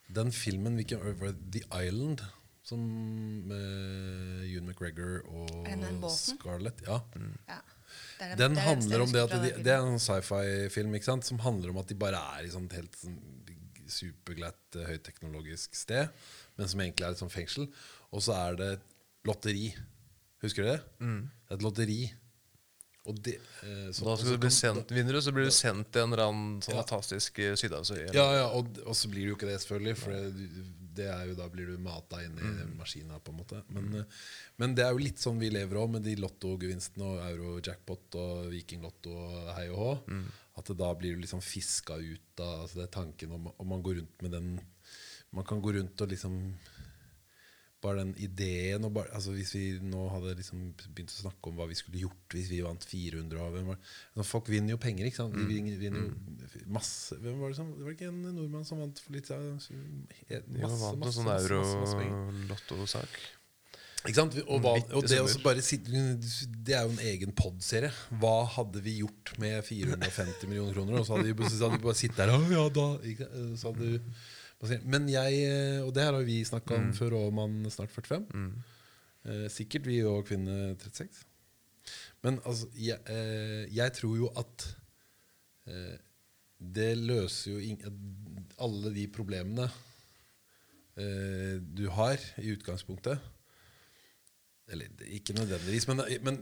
Den 0.08 0.32
filmen 0.32 0.78
hvilken, 0.80 1.04
The 1.52 1.64
Island, 1.84 2.24
som 2.68 2.84
med 3.48 4.46
Ewan 4.48 4.68
McGregor 4.68 5.22
og 5.32 5.68
den? 5.68 6.02
Scarlett 6.12 6.82
ja. 6.88 7.02
Ja. 7.48 7.62
Det 8.18 8.26
er 8.26 8.40
Den 8.40 8.56
det 8.58 8.64
handler 8.66 9.04
om 9.06 9.12
det 9.14 9.22
at 9.24 9.36
de, 9.40 9.52
Det 9.64 9.72
er 9.72 9.86
en 9.86 10.00
sci-fi-film 10.02 10.96
ikke 10.98 11.08
sant? 11.08 11.26
som 11.26 11.40
handler 11.40 11.72
om 11.72 11.80
at 11.80 11.88
de 11.88 11.96
bare 11.96 12.20
er 12.38 12.48
i 12.48 12.52
sånt 12.52 12.74
helt 12.76 12.96
sånn 13.00 13.20
superglatt, 13.88 14.76
eh, 14.76 14.90
høyteknologisk 14.90 15.76
sted, 15.80 16.10
men 16.58 16.68
som 16.68 16.82
egentlig 16.84 17.06
er 17.08 17.16
et 17.16 17.22
sånt 17.22 17.32
fengsel. 17.32 17.70
Og 18.12 18.24
så 18.26 18.36
er 18.36 18.58
det 18.60 18.72
lotteri. 19.28 19.70
Husker 20.44 20.64
du 20.64 20.70
det? 20.70 20.80
Mm. 21.02 21.20
Det 21.48 21.52
er 21.54 21.60
et 21.60 21.66
lotteri. 21.66 22.00
Og 23.08 23.16
det, 23.24 23.36
eh, 23.64 23.88
så- 23.96 24.04
Da 24.06 24.16
skal 24.18 24.32
du 24.34 24.38
bli 24.38 24.50
sendt, 24.52 24.90
vinner 24.92 25.14
du, 25.14 25.22
så 25.22 25.32
blir 25.32 25.46
du 25.46 25.52
sendt 25.56 25.92
til 25.94 26.02
en 26.04 26.12
eller 26.14 26.26
annen 26.28 26.62
sånn 26.62 26.76
Ja. 26.76 26.84
fantastisk 26.84 27.40
eh, 27.40 27.56
sydhavsøy. 27.56 28.14
Ja, 28.14 28.26
ja, 28.36 28.48
og, 28.52 28.68
og 28.86 28.94
så 28.94 29.08
blir 29.08 29.24
du 29.24 29.30
jo 29.32 29.36
ikke 29.38 29.48
det, 29.48 29.62
selvfølgelig. 29.64 29.96
For 29.98 30.12
det, 30.12 30.50
det 30.98 31.06
er 31.08 31.28
jo, 31.30 31.36
da 31.36 31.48
blir 31.48 31.68
du 31.72 31.78
mata 31.78 32.18
inn 32.22 32.36
i 32.38 32.42
Mm. 32.42 32.76
maskina, 32.78 33.18
på 33.24 33.30
en 33.32 33.38
måte. 33.40 33.64
Men, 33.70 33.84
mm. 33.90 34.06
men 34.60 34.76
det 34.76 34.84
er 34.84 34.92
jo 34.92 34.98
litt 34.98 35.18
sånn 35.24 35.40
vi 35.40 35.50
lever 35.50 35.78
òg, 35.80 35.90
med 35.90 36.04
de 36.04 36.16
lottogevinstene 36.18 37.02
og 37.02 37.24
euro-jackpot 37.32 38.16
og 38.16 38.52
vikinglotto 38.52 39.08
og 39.16 39.56
hei 39.56 39.70
og 39.70 39.78
hå. 39.78 40.08
Mm. 40.10 40.26
At 40.58 40.66
det 40.66 40.78
da 40.78 40.94
blir 40.94 41.16
du 41.16 41.22
liksom 41.22 41.40
fiska 41.42 41.96
ut 41.96 42.40
av 42.42 42.64
altså 42.68 42.76
det 42.76 42.84
er 42.90 43.02
tanken 43.02 43.32
om, 43.32 43.54
om 43.58 43.68
man 43.68 43.82
går 43.82 44.02
rundt 44.02 44.22
med 44.22 44.32
den 44.32 44.60
Man 45.34 45.44
kan 45.44 45.62
gå 45.62 45.74
rundt 45.76 46.02
og 46.02 46.08
liksom 46.10 46.54
bare 47.88 48.04
den 48.04 48.12
ideen 48.28 48.86
bare, 48.94 49.10
altså 49.16 49.34
Hvis 49.36 49.54
vi 49.56 49.64
nå 49.88 50.04
hadde 50.12 50.36
liksom 50.42 50.66
begynt 50.92 51.14
å 51.16 51.22
snakke 51.24 51.52
om 51.52 51.58
hva 51.60 51.68
vi 51.72 51.78
skulle 51.80 52.04
gjort 52.04 52.36
hvis 52.36 52.52
vi 52.52 52.60
vant 52.66 52.84
400 52.88 53.42
av 53.46 53.56
hvem 53.56 53.72
var, 53.72 53.80
altså 54.14 54.28
Folk 54.36 54.52
vinner 54.52 54.76
jo 54.76 54.82
penger, 54.84 55.08
ikke 55.10 55.22
sant? 55.24 55.34
Mm. 55.38 55.48
De 55.48 55.56
vinner, 55.58 55.80
vinner 55.82 56.06
jo 56.06 56.68
masse 56.78 57.18
Hvem 57.24 57.40
var 57.42 57.56
det 57.56 57.60
som 57.62 57.72
Det 57.78 57.88
var 57.88 57.96
ikke 57.98 58.12
en 58.12 58.22
nordmann 58.28 58.68
som 58.68 58.84
vant 58.84 59.02
for 59.04 59.18
litt 59.18 59.32
siden? 59.32 59.58
Masse, 59.58 60.84
var 60.84 61.02
masse, 61.02 61.18
sånn 61.18 61.28
masse, 61.32 61.50
masse, 61.58 61.82
masse 61.82 61.98
penger. 62.04 62.22
euro-lottosak. 62.22 63.20
Ikke 64.08 64.16
sant? 64.22 64.36
Og, 64.46 64.62
hva, 64.64 64.76
og 64.96 65.08
det, 65.10 65.18
bare 65.44 65.60
det 65.60 66.76
er 66.78 66.86
jo 66.86 66.94
en 66.94 67.02
egen 67.10 67.34
pod-serie. 67.36 67.90
Hva 68.22 68.36
hadde 68.54 68.80
vi 68.86 69.00
gjort 69.02 69.34
med 69.42 69.58
450 69.68 70.48
millioner 70.48 70.76
kroner? 70.78 71.00
Og 71.02 71.08
så 71.08 71.16
hadde 71.18 71.28
vi, 71.28 71.34
bare- 71.36 71.52
så 71.52 71.66
hadde 71.66 71.80
vi 71.82 71.88
bare 71.88 71.98
sittet 71.98 72.22
der 72.22 72.32
ja, 72.54 72.68
da, 72.78 72.86
så 73.60 73.72
hadde 73.74 73.90
du, 73.98 74.14
Men 74.90 75.06
jeg, 75.10 75.34
eh, 75.46 75.84
og 75.86 75.94
det 75.94 76.04
her 76.04 76.14
har 76.18 76.24
vi 76.26 76.40
snakka 76.44 76.76
om 76.76 76.88
før 76.98 77.14
òg, 77.20 77.34
mann 77.34 77.60
snart 77.70 77.92
45. 77.94 78.26
Eh, 79.28 79.48
sikkert 79.54 79.86
vi 79.86 80.00
og 80.04 80.26
kvinne 80.26 80.76
36. 80.82 81.24
Men 82.24 82.40
altså, 82.46 82.68
jeg, 82.76 82.98
eh, 83.08 83.68
jeg 83.76 83.94
tror 83.94 84.16
jo 84.18 84.32
at 84.36 84.66
eh, 85.68 85.98
det 86.60 86.98
løser 86.98 87.52
jo 87.54 87.60
ing- 87.60 87.84
alle 88.58 88.90
de 88.96 89.06
problemene 89.08 89.68
eh, 90.98 91.60
du 91.62 91.88
har 91.94 92.18
i 92.42 92.50
utgangspunktet. 92.56 93.20
Eller 94.70 94.88
ikke 95.16 95.34
nødvendigvis, 95.38 95.86
men, 95.88 96.02
men, 96.26 96.42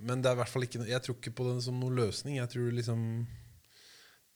men 0.00 0.22
det 0.22 0.30
er 0.30 0.36
i 0.38 0.40
hvert 0.40 0.48
fall 0.48 0.62
ikke 0.64 0.86
Jeg 0.88 1.02
tror 1.04 1.16
ikke 1.18 1.34
på 1.36 1.48
den 1.50 1.58
som 1.60 1.74
noen 1.80 1.98
løsning. 1.98 2.38
Jeg 2.38 2.48
tror 2.54 2.70
liksom 2.72 3.02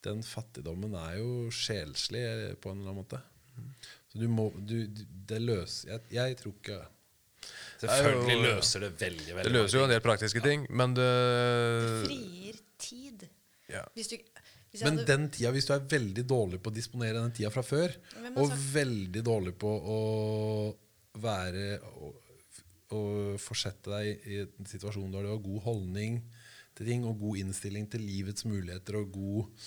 Den 0.02 0.22
fattigdommen 0.26 0.94
er 0.98 1.18
jo 1.20 1.50
sjelslig 1.54 2.22
på 2.62 2.72
en 2.72 2.80
eller 2.80 2.90
annen 2.90 3.02
måte. 3.04 3.20
Så 4.12 4.18
du 4.20 4.26
må 4.28 4.48
du, 4.56 4.86
Det 5.28 5.38
løser 5.40 5.94
jeg, 5.94 6.00
jeg 6.16 6.36
tror 6.40 6.54
ikke 6.58 6.80
Selvfølgelig 7.82 8.34
jo- 8.36 8.42
løser 8.46 8.80
det 8.84 8.90
veldig, 9.00 9.34
veldig 9.34 9.44
Det 9.48 9.52
løser 9.56 9.78
jo 9.78 9.84
en 9.84 9.90
del 9.90 10.02
praktiske 10.04 10.42
ting, 10.44 10.66
men 10.70 10.94
det 10.94 11.06
Det 11.06 12.06
Frier 12.06 12.58
tid. 12.78 13.24
ja. 13.68 13.82
Hvis 13.96 14.08
du, 14.12 14.16
hvis 14.72 14.82
Men 14.84 14.98
hadde, 14.98 15.06
den 15.06 15.28
tida, 15.30 15.50
hvis 15.52 15.66
du 15.66 15.72
er 15.74 15.86
veldig 15.90 16.24
dårlig 16.30 16.60
på 16.62 16.70
å 16.70 16.74
disponere 16.74 17.14
den 17.22 17.32
tida 17.32 17.50
fra 17.50 17.62
før, 17.66 17.94
og 18.36 18.48
sagt- 18.48 18.62
veldig 18.74 19.22
dårlig 19.26 19.54
på 19.58 19.72
å 19.96 19.98
være 21.22 21.80
og, 21.98 22.14
å 22.92 23.00
fortsette 23.40 23.90
deg 23.90 24.26
i 24.28 24.38
en 24.44 24.66
situasjon 24.68 25.10
der 25.12 25.22
du 25.26 25.28
har 25.32 25.38
god 25.44 25.62
holdning 25.66 26.22
til 26.76 26.92
ting, 26.92 27.06
og 27.08 27.20
god 27.20 27.42
innstilling 27.44 27.88
til 27.90 28.04
livets 28.04 28.46
muligheter, 28.48 29.00
og 29.00 29.12
god 29.14 29.66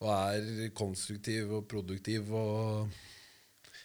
og 0.00 0.10
er 0.16 0.70
konstruktiv 0.72 1.50
og 1.58 1.66
produktiv 1.68 2.30
og 2.32 2.90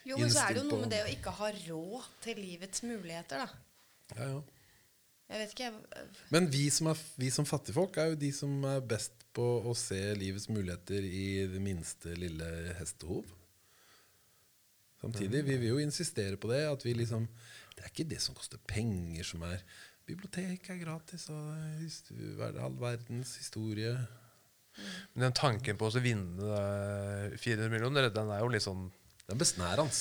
jo, 0.06 0.20
men 0.22 0.30
så 0.30 0.46
er 0.46 0.54
det 0.54 0.62
jo 0.62 0.68
noe 0.70 0.84
med 0.84 0.92
det 0.94 1.02
å 1.02 1.10
ikke 1.10 1.32
ha 1.34 1.48
råd 1.52 2.10
til 2.24 2.38
livets 2.38 2.84
muligheter, 2.86 3.42
da. 3.42 3.48
ja, 4.20 4.28
ja. 4.36 4.44
Jeg 5.26 5.42
vet 5.42 5.54
ikke, 5.56 5.70
jeg 5.72 6.34
Men 6.36 6.48
vi 6.54 6.68
som, 6.70 6.92
er, 6.92 7.00
vi 7.18 7.32
som 7.34 7.48
fattigfolk 7.50 7.98
er 7.98 8.12
jo 8.12 8.20
de 8.22 8.30
som 8.36 8.52
er 8.70 8.84
best 8.86 9.26
på 9.36 9.46
å 9.66 9.74
se 9.78 9.98
livets 10.14 10.46
muligheter 10.52 11.08
i 11.08 11.48
det 11.50 11.62
minste 11.64 12.14
lille 12.14 12.50
hestehov. 12.78 13.26
Samtidig, 15.02 15.42
vi 15.48 15.58
vil 15.64 15.74
jo 15.74 15.82
insistere 15.82 16.38
på 16.38 16.50
det. 16.54 16.62
At 16.70 16.86
vi 16.86 16.94
liksom 16.98 17.28
Det 17.76 17.84
er 17.84 17.90
ikke 17.92 18.08
det 18.08 18.22
som 18.24 18.38
koster 18.38 18.62
penger, 18.70 19.26
som 19.28 19.42
er 19.44 19.66
Bibliotek 20.06 20.70
er 20.70 20.78
gratis, 20.84 21.30
og 21.34 21.56
his- 21.82 22.04
all 22.62 22.76
verdens 22.80 23.36
historie 23.40 23.96
Men 25.16 25.24
den 25.30 25.34
tanken 25.34 25.78
på 25.80 25.88
å 25.88 26.02
vinne 26.04 26.50
eh, 26.60 27.38
400 27.40 27.70
millioner, 27.72 28.10
den 28.14 28.30
er 28.30 28.42
jo 28.44 28.50
litt 28.52 28.66
sånn 28.66 28.90
er 29.32 29.40
besnærende. 29.40 29.96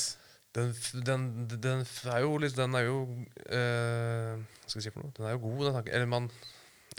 Den, 0.55 0.75
den, 1.07 1.23
den 1.49 1.85
er 2.11 2.21
jo 2.23 2.35
Den 2.38 2.75
er 2.79 2.85
jo 2.87 2.99
øh, 3.51 4.43
skal 4.67 4.81
jeg 4.81 4.83
si 4.83 4.90
for 4.90 5.03
noe? 5.07 5.14
Den 5.17 5.27
er 5.27 5.33
jo 5.37 5.40
god, 5.47 5.62
den 5.69 5.79
tanken. 5.79 5.95
Eller 5.95 6.11
man 6.11 6.29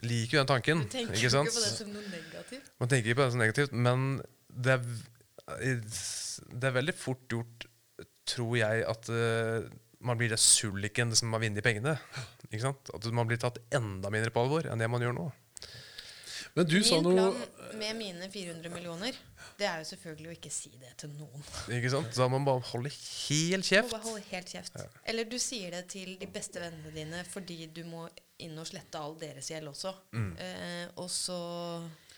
liker 0.03 0.37
jo 0.37 0.41
den 0.41 0.49
tanken. 0.53 0.81
Du 0.87 0.89
tenker 0.95 1.19
ikke 1.19 1.29
sant? 1.35 1.51
ikke 1.51 1.59
på 1.59 1.65
det 1.67 1.75
som 1.77 1.93
noe 1.93 2.09
negativt. 2.11 2.71
Man 2.79 2.89
tenker 2.91 3.11
ikke 3.11 3.19
på 3.21 3.27
det 3.27 3.35
som 3.35 3.43
negativt, 3.43 3.75
men 3.85 4.07
det 4.49 4.75
er, 4.75 4.83
det 6.51 6.67
er 6.71 6.75
veldig 6.79 6.95
fort 6.97 7.27
gjort, 7.31 7.67
tror 8.25 8.55
jeg, 8.57 8.83
at 8.89 9.09
eh, 9.13 9.67
man 10.05 10.19
blir 10.19 10.29
det 10.31 10.39
sulliken 10.41 11.15
som 11.17 11.33
har 11.35 11.41
vunnet 11.43 11.65
pengene. 11.65 11.97
Ikke 12.51 12.63
sant? 12.67 12.93
At 12.93 13.07
man 13.15 13.27
blir 13.29 13.41
tatt 13.41 13.59
enda 13.73 14.11
mindre 14.13 14.33
på 14.33 14.45
alvor 14.45 14.69
enn 14.69 14.81
det 14.81 14.89
man 14.91 15.03
gjør 15.03 15.17
nå. 15.17 15.25
Men 16.55 16.67
du 16.71 16.77
sa 16.87 17.01
Min 17.01 17.09
noe 17.09 17.31
plan 17.33 17.73
med 17.75 17.97
mine 17.99 18.27
400 18.31 18.69
millioner, 18.71 19.15
det 19.59 19.65
er 19.67 19.81
jo 19.81 19.87
selvfølgelig 19.89 20.29
å 20.29 20.35
ikke 20.37 20.51
si 20.53 20.69
det 20.79 20.93
til 21.01 21.11
noen. 21.17 21.43
Ikke 21.75 21.91
sant? 21.91 22.13
Da 22.15 22.29
må 22.29 22.37
man 22.37 22.45
bare 22.47 22.63
holde 22.69 22.91
helt 22.95 23.67
kjeft. 23.67 23.91
bare 23.91 24.05
holde 24.05 24.23
helt 24.29 24.53
kjeft. 24.53 24.79
Eller 25.03 25.27
du 25.27 25.35
sier 25.41 25.75
det 25.75 25.81
til 25.91 26.13
de 26.21 26.29
beste 26.31 26.63
vennene 26.63 26.93
dine 26.95 27.25
fordi 27.27 27.65
du 27.75 27.83
må 27.89 28.05
inn 28.43 28.55
og 28.59 28.67
slette 28.69 28.99
all 28.99 29.17
deres 29.19 29.51
gjeld 29.51 29.71
også. 29.73 29.91
Eh, 30.15 30.85
og 30.95 31.11
så 31.11 31.39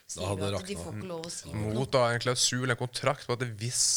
sier 0.06 0.38
du 0.38 0.46
at 0.52 0.70
de 0.70 0.78
får 0.78 1.00
ikke 1.00 1.10
lov 1.10 1.26
å 1.26 1.34
si 1.34 1.50
noe. 1.50 1.74
Mot 1.80 1.92
da 1.98 2.06
en 2.14 2.22
klausul, 2.28 2.70
en 2.70 2.80
kontrakt 2.80 3.26
på 3.26 3.38
at 3.38 3.46
hvis 3.58 3.88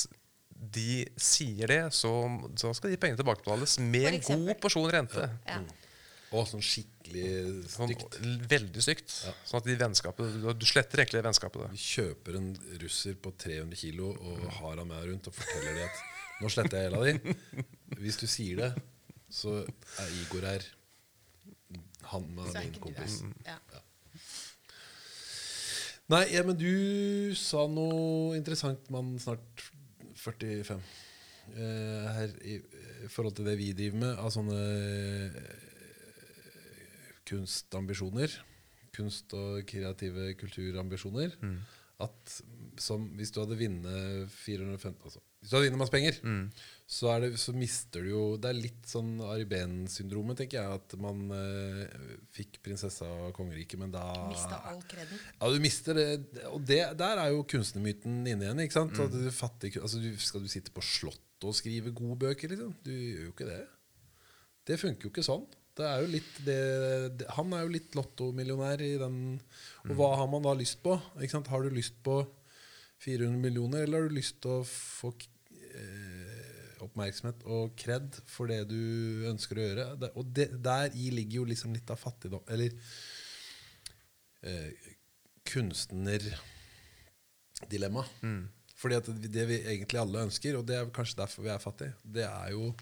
de 0.60 1.04
sier 1.16 1.70
det, 1.72 1.80
så, 1.96 2.10
så 2.60 2.72
skal 2.76 2.92
de 2.92 2.98
pengene 3.00 3.16
tilbakebetales 3.20 3.78
med 3.80 4.10
en 4.10 4.18
god 4.26 4.50
porsjon 4.60 4.90
rente. 4.92 5.24
Ja. 5.48 5.60
Og 6.36 6.44
sånn 6.46 6.62
skikkelig 6.62 7.30
Sånn, 7.72 7.90
stygt. 7.90 8.18
veldig 8.52 8.82
stygt. 8.84 9.14
Sånn 9.48 9.58
at 9.58 9.66
de 9.66 9.74
vennskapet, 9.80 10.36
du, 10.36 10.44
du 10.54 10.66
sletter 10.68 11.02
egentlig 11.02 11.18
det 11.18 11.26
vennskapet. 11.26 11.64
Da. 11.64 11.70
Vi 11.72 11.80
kjøper 11.82 12.36
en 12.38 12.50
russer 12.84 13.16
på 13.18 13.32
300 13.40 13.80
kilo 13.80 14.12
og 14.14 14.44
har 14.60 14.76
han 14.78 14.86
med 14.92 15.08
rundt 15.08 15.26
og 15.32 15.34
forteller 15.34 15.80
det 15.80 15.88
at 15.88 16.04
nå 16.40 16.52
sletter 16.52 16.78
jeg 16.78 16.90
gjelda 16.90 17.02
di. 17.08 17.64
Hvis 18.04 18.20
du 18.20 18.26
sier 18.30 18.62
det, 18.62 18.70
så 19.32 19.56
er 19.64 20.14
Igor 20.20 20.46
her. 20.46 20.68
Han 22.12 22.30
med 22.36 22.52
er 22.54 22.68
din 22.68 22.78
kompis. 22.84 23.20
Ja. 23.48 23.56
Ja. 23.74 23.82
Nei, 26.10 26.24
ja, 26.34 26.42
men 26.46 26.56
du 26.58 27.34
sa 27.38 27.66
noe 27.70 28.34
interessant, 28.38 28.88
man 28.90 29.12
snart 29.22 29.66
45. 30.20 30.80
Eh, 31.50 32.06
her 32.14 32.36
i, 32.46 32.58
i 33.04 33.08
forhold 33.10 33.34
til 33.38 33.48
det 33.48 33.56
vi 33.58 33.72
driver 33.76 33.98
med, 34.04 34.14
av 34.20 34.30
sånne 34.34 34.60
eh, 34.60 35.40
kunstambisjoner. 37.30 38.38
Kunst- 38.94 39.34
og 39.38 39.64
kreative 39.70 40.32
kulturambisjoner. 40.38 41.36
at 42.00 42.40
som, 42.80 43.02
hvis 43.18 43.32
du 43.34 43.42
hadde 43.42 43.58
vunnet 43.60 44.30
450 44.32 45.04
altså, 45.04 45.20
Hvis 45.40 45.52
du 45.52 45.56
har 45.56 45.64
vunnet 45.64 45.80
masse 45.80 45.94
penger, 45.94 46.18
så, 46.90 47.06
er 47.14 47.22
det, 47.24 47.28
så 47.40 47.54
mister 47.56 48.02
du 48.04 48.10
jo 48.10 48.22
Det 48.36 48.50
er 48.50 48.58
litt 48.58 48.88
sånn 48.90 49.14
Ari 49.24 49.46
Behn-syndromet, 49.48 50.36
tenker 50.40 50.58
jeg. 50.58 50.80
At 50.80 50.96
man 51.00 51.22
eh, 51.32 51.94
fikk 52.34 52.58
prinsessa 52.66 53.08
og 53.08 53.30
kongeriket, 53.36 53.78
men 53.80 53.94
da 53.94 54.04
Mista 54.28 54.58
all 54.68 54.82
kreden. 54.90 55.22
Ja, 55.38 55.48
du 55.48 55.62
mister 55.62 55.96
det. 55.96 56.08
Og 56.50 56.60
det, 56.68 56.82
der 57.00 57.22
er 57.22 57.32
jo 57.32 57.46
kunstnermyten 57.48 58.20
inne 58.24 58.48
igjen. 58.48 58.64
ikke 58.66 58.76
sant? 58.76 59.00
At 59.00 59.14
du 59.14 59.30
fattig, 59.32 59.76
altså, 59.80 60.02
du, 60.02 60.10
skal 60.20 60.44
du 60.44 60.50
sitte 60.52 60.74
på 60.76 60.84
Slottet 60.84 61.46
og 61.48 61.56
skrive 61.56 61.94
gode 61.96 62.18
bøker? 62.26 62.52
liksom? 62.52 62.74
Du 62.84 62.92
gjør 62.92 63.30
jo 63.30 63.32
ikke 63.32 63.48
det. 63.48 63.62
Det 64.68 64.76
funker 64.82 65.08
jo 65.08 65.14
ikke 65.14 65.24
sånn. 65.24 65.46
Det 65.78 65.86
er 65.86 66.02
jo 66.02 66.10
litt 66.10 66.34
det, 66.44 66.60
det, 67.20 67.26
han 67.38 67.54
er 67.56 67.62
jo 67.64 67.72
litt 67.72 67.94
lottomillionær 67.96 68.82
i 68.84 68.90
den 69.00 69.16
Og 69.86 69.92
hva 69.96 70.10
har 70.18 70.28
man 70.28 70.44
da 70.44 70.52
lyst 70.58 70.82
på? 70.84 70.98
Ikke 71.16 71.32
sant? 71.38 71.48
Har 71.48 71.62
du 71.64 71.70
lyst 71.72 71.96
på 72.04 72.18
400 73.00 73.40
millioner, 73.40 73.82
eller 73.82 73.96
har 74.00 74.08
du 74.08 74.14
lyst 74.18 74.36
til 74.44 74.50
å 74.58 74.68
få 74.68 75.08
eh, 75.16 76.80
oppmerksomhet 76.84 77.38
og 77.48 77.64
kred 77.80 78.08
for 78.28 78.44
det 78.50 78.60
du 78.70 78.82
ønsker 79.30 79.54
å 79.56 79.66
gjøre? 79.66 79.84
Og 80.14 80.24
det, 80.36 80.48
der 80.64 80.86
i 80.96 81.10
ligger 81.14 81.36
jo 81.40 81.48
liksom 81.48 81.70
litt 81.76 81.90
av 81.92 81.98
fattigdom 82.00 82.44
Eller 82.52 82.70
eh, 84.44 84.70
kunstnerdilemma. 85.48 88.04
Fordi 88.80 88.94
at 88.96 89.06
det 89.12 89.44
vi 89.48 89.58
egentlig 89.68 90.00
alle 90.00 90.24
ønsker, 90.24 90.56
og 90.56 90.64
det 90.68 90.76
er 90.78 90.94
kanskje 90.94 91.20
derfor 91.20 91.42
vi 91.44 91.50
er 91.52 91.58
fattige, 91.60 91.92
det 92.04 92.24
er 92.24 92.50
jo 92.54 92.74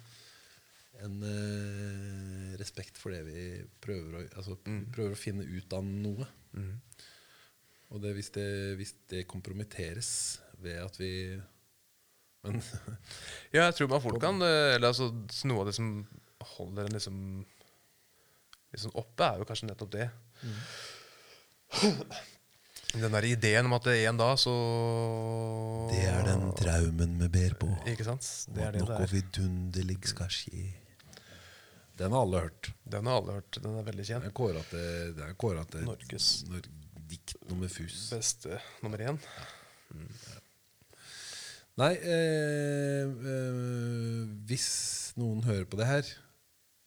en 1.03 1.23
eh, 1.27 2.59
respekt 2.59 2.99
for 2.99 3.11
det 3.15 3.23
vi 3.27 3.65
prøver 3.83 4.15
å 4.15 4.19
Altså 4.41 4.57
vi 4.65 4.71
prøver 4.95 5.13
å 5.15 5.19
finne 5.19 5.45
ut 5.47 5.73
av 5.75 5.85
noe. 5.87 6.27
Og 7.91 8.03
det, 8.03 8.13
hvis, 8.19 8.29
det, 8.35 8.47
hvis 8.77 8.95
det 9.09 9.23
kompromitteres 9.31 10.11
ved 10.61 10.77
at 10.85 10.99
vi 11.01 11.13
Men 12.45 12.59
Ja, 13.55 13.65
jeg 13.69 13.75
tror 13.79 13.89
man 13.95 14.03
fort 14.05 14.19
kan 14.21 14.43
eh, 14.45 14.75
Eller 14.75 14.91
altså 14.93 15.09
Noe 15.49 15.63
av 15.63 15.71
det 15.71 15.75
som 15.79 15.89
holder 16.57 16.85
en 16.89 16.93
liksom 16.99 17.23
Liksom 18.75 18.93
oppe, 19.01 19.25
er 19.25 19.41
jo 19.41 19.47
kanskje 19.49 19.71
nettopp 19.71 19.95
det. 19.95 20.07
Den 22.93 23.15
der 23.15 23.25
ideen 23.25 23.65
om 23.65 23.73
at 23.79 23.87
det 23.89 23.95
er 24.03 24.11
en 24.11 24.19
dag 24.21 24.35
så 24.41 24.53
Det 25.89 26.03
er 26.05 26.27
den 26.27 26.43
traumen 26.59 27.15
vi 27.23 27.29
ber 27.33 27.57
på. 27.61 27.69
Ikke 27.89 28.05
sant? 28.05 28.29
Det 28.53 28.67
er 28.67 28.77
det 28.77 28.83
noe 28.83 28.91
der. 28.93 29.07
er. 29.07 29.13
vidunderlig 29.15 29.97
skal 30.13 30.29
skje. 30.33 30.67
Den 31.99 32.13
har 32.13 32.27
alle 32.27 32.45
hørt. 32.45 32.71
Den 32.85 33.09
har 33.09 33.23
alle 33.23 33.39
hørt. 33.39 33.57
Den 33.57 33.73
er 33.81 33.89
veldig 33.89 34.05
Den 34.05 34.11
kjent. 34.13 34.29
er 34.29 34.37
kåra 34.37 34.63
til, 34.69 35.15
den 35.17 35.25
er 35.33 35.39
kåret 35.41 35.73
til 35.73 35.89
Norges 35.89 36.29
Nor 36.53 36.69
dikt 37.09 37.35
nummer 37.49 37.71
fus. 37.73 38.09
beste 38.13 38.61
nummer 38.85 39.03
én. 39.05 39.19
Nei, 41.79 41.93
eh, 42.03 43.05
eh, 43.07 44.23
hvis 44.49 44.69
noen 45.19 45.45
hører 45.47 45.69
på 45.71 45.79
det 45.79 45.87
her 45.89 46.09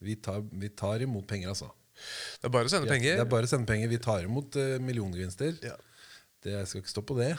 Vi 0.03 0.17
tar, 0.19 0.43
vi 0.43 0.69
tar 0.69 1.03
imot 1.05 1.27
penger, 1.29 1.53
altså. 1.53 1.69
Det 2.41 2.49
er 2.49 2.53
bare 2.53 2.65
å 2.65 2.71
sende 2.73 2.89
penger. 2.89 3.19
Det 3.19 3.23
er 3.23 3.29
bare 3.29 3.45
å 3.45 3.51
sende 3.51 3.69
penger. 3.69 3.89
Vi 3.91 3.99
tar 4.01 4.25
imot 4.25 4.57
eh, 4.57 4.79
milliongevinster. 4.81 5.59
Ja. 5.61 5.75
Det 6.41 6.55
jeg 6.55 6.69
skal 6.69 6.81
ikke 6.81 6.93
stå 6.95 7.03
på 7.05 7.17
det. 7.19 7.35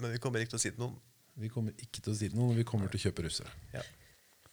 Men 0.00 0.14
vi 0.14 0.20
kommer 0.24 0.40
ikke 0.40 0.54
til 0.54 0.60
å 0.60 0.62
si 0.62 0.72
til 0.72 0.80
noen. 0.80 0.96
Vi 1.36 1.50
kommer 1.52 1.76
ikke 1.76 2.00
til 2.00 2.14
å 2.14 2.16
si 2.16 2.30
det 2.32 2.38
noe. 2.38 2.56
Vi 2.56 2.64
kommer 2.64 2.88
til 2.88 3.02
å 3.02 3.04
kjøpe 3.10 3.26
russere. 3.26 3.52
Ja. 3.74 3.84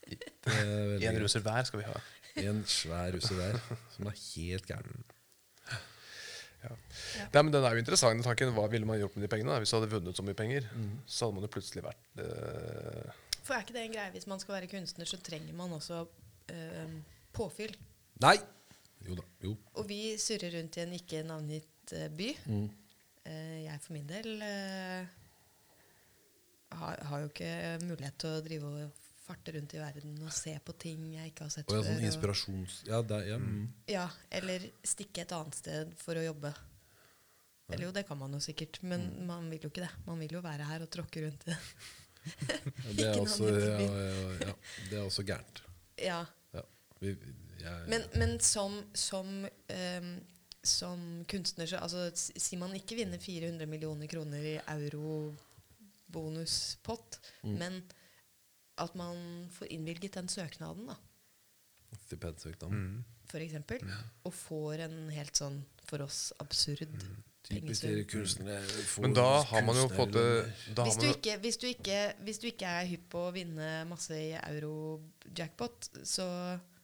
Det 0.04 1.08
En 1.08 1.22
russer 1.24 1.44
hver 1.46 1.64
skal 1.70 1.80
vi 1.80 1.88
ha. 1.88 1.96
En 2.44 2.64
svær 2.68 3.14
russer 3.16 3.40
hver, 3.40 3.60
som 3.96 4.10
er 4.12 4.20
helt 4.20 4.68
gæren. 4.68 5.06
Nei, 6.70 7.42
men 7.42 7.52
Den 7.54 7.66
er 7.68 7.76
jo 7.76 7.84
interessant. 7.84 8.18
den 8.18 8.26
tanken 8.26 8.54
Hva 8.56 8.68
ville 8.72 8.88
man 8.88 9.00
gjort 9.02 9.18
med 9.18 9.26
de 9.26 9.32
pengene? 9.32 9.52
da? 9.52 9.62
Hvis 9.64 9.74
du 9.74 9.78
hadde 9.80 9.92
vunnet 9.92 10.18
så 10.18 10.26
mye 10.26 10.38
penger, 10.38 10.70
så 11.06 11.28
hadde 11.28 11.38
man 11.40 11.48
jo 11.48 11.54
plutselig 11.56 11.84
vært 11.86 12.22
uh... 12.24 13.22
For 13.44 13.58
er 13.58 13.66
ikke 13.66 13.76
det 13.76 13.88
en 13.88 13.96
greie 13.98 14.14
hvis 14.14 14.30
man 14.32 14.40
skal 14.40 14.56
være 14.56 14.72
kunstner, 14.72 15.10
så 15.10 15.20
trenger 15.20 15.58
man 15.58 15.74
også 15.76 16.06
uh, 16.08 16.94
påfyll. 17.36 17.76
Nei! 18.24 18.38
Jo 19.04 19.18
da. 19.20 19.26
Jo. 19.44 19.58
Og 19.76 19.90
vi 19.90 20.16
surrer 20.22 20.56
rundt 20.56 20.80
i 20.80 20.86
en 20.86 20.96
ikke 20.96 21.26
navngitt 21.28 21.98
uh, 21.98 22.08
by. 22.16 22.30
Eh, 23.24 23.64
jeg 23.64 23.80
for 23.80 23.96
min 23.96 24.08
del 24.08 24.42
eh, 24.44 25.06
har, 26.76 27.04
har 27.08 27.22
jo 27.22 27.30
ikke 27.30 27.52
mulighet 27.86 28.18
til 28.20 28.34
å 28.36 28.42
drive 28.44 28.72
og 28.72 29.03
farte 29.24 29.52
rundt 29.56 29.74
i 29.74 29.80
verden 29.80 30.18
og 30.26 30.32
se 30.36 30.54
på 30.66 30.74
ting 30.78 31.06
jeg 31.14 31.32
ikke 31.32 31.44
har 31.48 31.50
sett 31.54 31.70
Og 31.72 31.78
ja, 31.78 31.82
sånn 31.84 31.96
før. 31.96 32.00
og- 32.02 32.08
inspirasjons... 32.10 32.74
Ja, 32.90 33.02
det, 33.02 33.16
er- 33.22 33.28
ja. 33.32 33.38
mm. 33.40 33.68
Ja, 33.88 34.08
eller 34.32 34.60
stikke 34.84 35.22
et 35.24 35.32
annet 35.32 35.56
sted 35.56 35.94
for 36.02 36.16
å 36.20 36.24
jobbe. 36.26 36.52
Eller 37.72 37.86
jo, 37.88 37.92
det 37.96 38.04
kan 38.08 38.18
man 38.20 38.34
jo 38.36 38.40
sikkert, 38.44 38.82
men 38.84 39.02
Mm. 39.10 39.26
man 39.26 39.50
vil 39.50 39.60
jo 39.64 39.70
ikke 39.72 39.82
det. 39.86 39.92
Man 40.06 40.20
vil 40.20 40.32
jo 40.36 40.42
være 40.44 40.66
her 40.68 40.82
og 40.84 40.90
tråkke 40.92 41.22
rundt 41.24 41.44
i 41.48 41.52
det. 41.52 41.60
Det, 42.96 43.04
er 43.04 43.18
også, 43.20 43.48
ja, 43.52 43.80
ja, 43.84 43.88
ja, 44.48 44.54
det 44.90 44.98
er 44.98 45.04
også 45.04 45.24
gærent. 45.28 45.62
Ja. 46.00 46.22
Ja. 46.54 46.62
Vi, 47.02 47.16
jeg, 47.60 47.88
Men, 47.92 48.02
men 48.16 48.40
som, 48.40 48.78
som, 48.96 49.28
um, 49.70 50.14
som 50.64 51.26
kunstner 51.28 51.68
så 51.68 51.78
altså, 51.84 52.06
s- 52.16 52.32
Sier 52.40 52.60
man 52.62 52.72
ikke 52.78 52.96
vinner 52.96 53.20
400 53.20 53.68
millioner 53.68 54.08
kroner 54.08 54.40
i 54.54 54.56
eurobonuspott, 56.14 57.20
Mm. 57.44 57.58
men 57.60 57.84
at 58.82 58.96
man 58.98 59.50
får 59.54 59.72
innvilget 59.76 60.16
den 60.18 60.30
søknaden, 60.32 60.88
da, 60.90 60.96
Stipendsøknaden. 62.06 63.04
for 63.30 63.44
eksempel, 63.44 63.84
og 64.26 64.34
får 64.34 64.88
en 64.88 64.98
helt 65.14 65.38
sånn 65.38 65.62
for 65.86 66.02
oss 66.06 66.32
absurd 66.42 66.88
Typisk 67.44 67.84
dere 67.84 68.04
kunstnere. 68.08 68.62
Men 69.04 69.14
da 69.18 69.42
har 69.50 69.66
man 69.68 69.76
jo 69.76 69.90
fått 69.92 70.14
det 70.16 70.28
da 70.78 70.86
Hvis 70.88 70.96
du, 71.02 71.10
ikke, 71.10 71.34
hvis, 71.44 71.58
du 71.60 71.66
ikke, 71.68 71.98
hvis 72.24 72.40
du 72.40 72.46
ikke 72.48 72.70
er 72.80 72.86
hypp 72.88 73.10
på 73.12 73.24
å 73.28 73.34
vinne 73.36 73.72
masse 73.90 74.16
i 74.16 74.30
euro-jackpot, 74.38 75.90
så, 76.08 76.28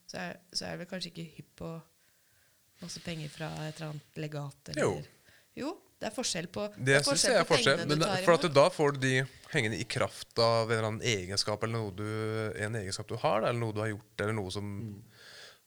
så, 0.04 0.18
er, 0.20 0.42
så 0.52 0.68
er 0.68 0.76
du 0.76 0.84
vel 0.84 0.90
kanskje 0.92 1.14
ikke 1.14 1.28
hypp 1.38 1.54
på 1.62 1.70
masse 2.84 3.00
penger 3.06 3.32
fra 3.32 3.54
et 3.70 3.80
eller 3.80 3.94
annet 3.94 4.20
legat? 4.20 4.74
Eller, 4.74 4.84
Jo. 4.84 4.92
Jo, 5.60 5.72
det 6.00 6.08
er 6.08 6.16
forskjell 6.16 6.48
på 6.48 6.66
Det 6.80 7.02
syns 7.04 7.26
jeg 7.28 7.36
er 7.36 7.48
forskjell. 7.48 7.82
Men 7.90 8.00
det- 8.00 8.24
for 8.24 8.38
at 8.38 8.54
da 8.56 8.70
får 8.72 8.96
du 8.96 9.00
de 9.04 9.16
hengende 9.52 9.80
i 9.80 9.84
kraft 9.84 10.40
av 10.40 10.70
en 10.72 10.78
eller 10.78 10.88
annen 10.88 11.02
egenskap 11.04 11.64
eller 11.64 11.76
noe 11.76 11.92
du, 11.92 12.06
en 12.56 12.76
egenskap 12.80 13.08
du 13.08 13.18
har, 13.20 13.42
eller 13.44 13.60
noe 13.60 13.74
du 13.76 13.82
har 13.84 13.92
gjort, 13.92 14.22
eller 14.22 14.34
noe 14.38 14.54
som, 14.54 14.70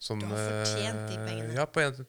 som 0.00 0.18
Du 0.18 0.26
har 0.26 0.64
fortjent 0.64 1.02
de 1.10 1.18
eh, 1.18 1.26
pengene. 1.28 1.54
Ja, 1.58 1.66
på 1.66 1.82
en, 1.82 2.00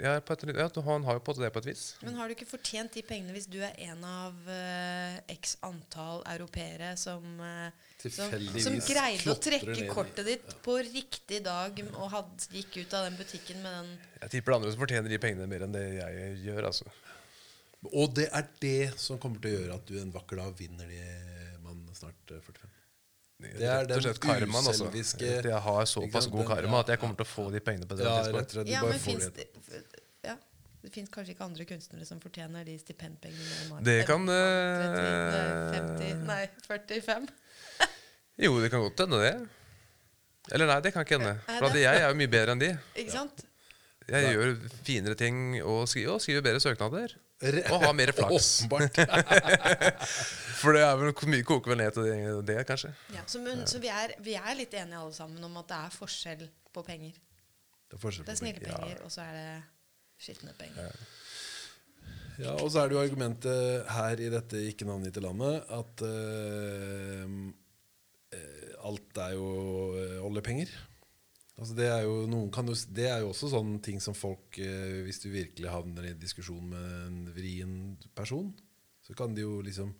ja, 0.00 0.14
på 0.24 0.32
et, 0.32 0.44
ja, 0.56 0.68
han 0.88 1.04
har 1.04 1.18
jo 1.18 1.20
på 1.20 1.36
det 1.36 1.52
på 1.52 1.58
et 1.58 1.68
vis. 1.68 1.84
Men 2.02 2.16
har 2.16 2.26
du 2.28 2.34
ikke 2.34 2.48
fortjent 2.48 2.96
de 2.96 3.02
pengene 3.06 3.36
hvis 3.36 3.46
du 3.46 3.58
er 3.60 3.76
en 3.90 4.02
av 4.08 4.48
uh, 4.48 5.20
x 5.36 5.58
antall 5.66 6.24
europeere 6.32 6.96
som, 6.96 7.22
uh, 7.38 7.68
som, 8.00 8.32
som 8.56 8.80
greide 8.88 9.34
å 9.34 9.36
trekke 9.36 9.90
kortet 9.92 10.24
ditt 10.24 10.56
på 10.64 10.78
riktig 10.80 11.44
dag 11.44 11.76
og 11.92 12.08
had, 12.08 12.32
gikk 12.56 12.80
ut 12.86 12.96
av 12.96 13.10
den 13.10 13.20
butikken 13.20 13.60
med 13.60 13.82
den 13.82 13.98
Jeg 14.22 14.38
tipper 14.38 14.54
det 14.54 14.62
andre 14.62 14.72
som 14.72 14.86
fortjener 14.86 15.12
de 15.12 15.20
pengene 15.20 15.50
mer 15.50 15.68
enn 15.68 15.76
det 15.76 15.84
jeg 16.00 16.38
gjør. 16.48 16.70
altså. 16.72 16.88
Og 17.92 18.14
det 18.16 18.28
er 18.34 18.46
det 18.60 18.98
som 18.98 19.18
kommer 19.22 19.38
til 19.42 19.52
å 19.52 19.58
gjøre 19.60 19.74
at 19.78 19.86
du 19.86 19.98
en 20.00 20.10
vakker 20.14 20.36
dag 20.40 20.54
vinner 20.58 20.88
de 20.90 21.00
man 21.62 21.84
snart 21.94 22.32
eh, 22.34 22.40
45. 22.42 22.72
Det 23.36 23.50
er 23.68 23.82
Rett 23.82 23.82
og 23.84 23.88
den 23.90 24.02
slett 24.06 24.20
karmaen, 24.24 24.64
altså. 24.66 24.86
uselviske- 24.88 25.38
At 25.38 25.44
jeg 25.50 25.60
har 25.66 25.84
såpass 25.90 26.26
god 26.32 26.46
karma 26.48 26.80
at 26.80 26.88
jeg 26.94 26.98
kommer 27.02 27.18
til 27.18 27.26
å 27.26 27.28
få 27.28 27.50
de 27.52 27.60
pengene 27.60 27.86
på 27.86 27.94
et 27.98 28.00
Ja, 28.06 28.14
tidspunkt. 28.22 28.38
rett 28.40 28.46
og 28.46 28.54
slett. 28.56 28.66
Du 28.66 28.72
Ja, 28.72 28.82
men 28.82 28.98
finnes 28.98 29.28
det. 29.36 29.46
det, 29.68 30.00
ja, 30.24 30.36
det 30.82 30.92
fins 30.94 31.10
kanskje 31.12 31.34
ikke 31.36 31.44
andre 31.44 31.66
kunstnere 31.68 32.06
som 32.08 32.20
fortjener 32.20 32.64
de 32.64 32.78
stipendpengene 32.80 33.82
Det 33.84 34.06
kan, 34.08 34.24
eh, 34.28 35.76
50, 35.76 36.24
Nei, 36.26 36.48
45. 36.66 37.28
Jo, 38.46 38.58
det 38.60 38.70
kan 38.70 38.80
godt 38.80 38.98
hende, 39.04 39.20
det. 39.20 39.48
Eller 40.52 40.66
nei, 40.66 40.80
det 40.80 40.92
kan 40.94 41.04
ikke 41.04 41.18
hende. 41.18 41.36
For 41.58 41.76
jeg 41.76 42.00
er 42.02 42.08
jo 42.08 42.14
mye 42.14 42.28
bedre 42.30 42.52
enn 42.52 42.60
de. 42.60 42.72
Ikke 42.96 43.12
sant? 43.12 43.44
Jeg 44.06 44.22
Nei. 44.22 44.34
gjør 44.36 44.52
finere 44.86 45.16
ting 45.18 45.38
og 45.66 45.88
skriver, 45.90 46.12
og 46.14 46.22
skriver 46.22 46.44
bedre 46.46 46.60
søknader. 46.62 47.16
Re- 47.42 47.64
Og 47.74 47.82
har 47.82 47.92
mer 47.92 48.12
flaks. 48.16 48.50
Åpenbart. 48.64 49.00
For 50.60 50.72
det 50.76 50.84
er 50.86 50.94
vel 51.00 51.10
mye 51.32 51.46
koker 51.46 51.74
vel 51.74 51.80
ned 51.82 51.96
til 51.96 52.06
det, 52.06 52.20
det 52.48 52.60
kanskje. 52.68 52.92
Ja, 53.12 53.24
så 53.26 53.42
men, 53.42 53.66
så 53.68 53.80
vi, 53.82 53.90
er, 53.92 54.14
vi 54.24 54.38
er 54.38 54.54
litt 54.56 54.72
enige 54.78 55.02
alle 55.02 55.16
sammen 55.16 55.42
om 55.44 55.58
at 55.60 55.68
det 55.72 55.80
er 55.88 55.96
forskjell 55.98 56.46
på 56.72 56.86
penger. 56.86 57.18
Det 57.90 57.98
er 57.98 58.02
forskjell 58.06 58.28
Det 58.28 58.34
er 58.36 58.40
snille 58.40 58.62
penger. 58.62 58.78
penger, 58.86 59.02
og 59.04 59.12
så 59.12 59.26
er 59.26 59.36
det 59.36 59.50
skitne 60.22 60.54
penger. 60.56 60.96
Ja, 62.40 62.52
og 62.60 62.70
så 62.70 62.82
er 62.82 62.88
det 62.88 62.96
jo 62.96 63.02
argumentet 63.02 63.86
her 63.96 64.20
i 64.20 64.30
dette 64.32 64.60
ikke 64.70 64.86
navngitte 64.88 65.22
landet 65.24 65.62
at 65.72 66.02
uh, 66.04 67.24
eh, 68.36 68.74
alt 68.86 69.20
er 69.24 69.32
jo 69.36 69.46
eh, 69.96 70.18
oljepenger. 70.24 70.72
Altså 71.56 71.72
det, 71.72 71.86
er 71.88 72.02
jo, 72.04 72.16
jo, 72.28 72.74
det 72.92 73.06
er 73.08 73.22
jo 73.24 73.30
også 73.30 73.48
sånne 73.48 73.78
ting 73.84 73.96
som 74.04 74.12
folk 74.16 74.58
eh, 74.60 74.98
Hvis 75.06 75.22
du 75.22 75.30
virkelig 75.32 75.70
havner 75.72 76.10
i 76.10 76.16
diskusjon 76.20 76.66
med 76.68 76.90
en 77.06 77.20
vrien 77.32 77.76
person, 78.16 78.50
så 79.06 79.16
kan 79.16 79.32
de 79.32 79.46
jo 79.46 79.62
liksom 79.64 79.94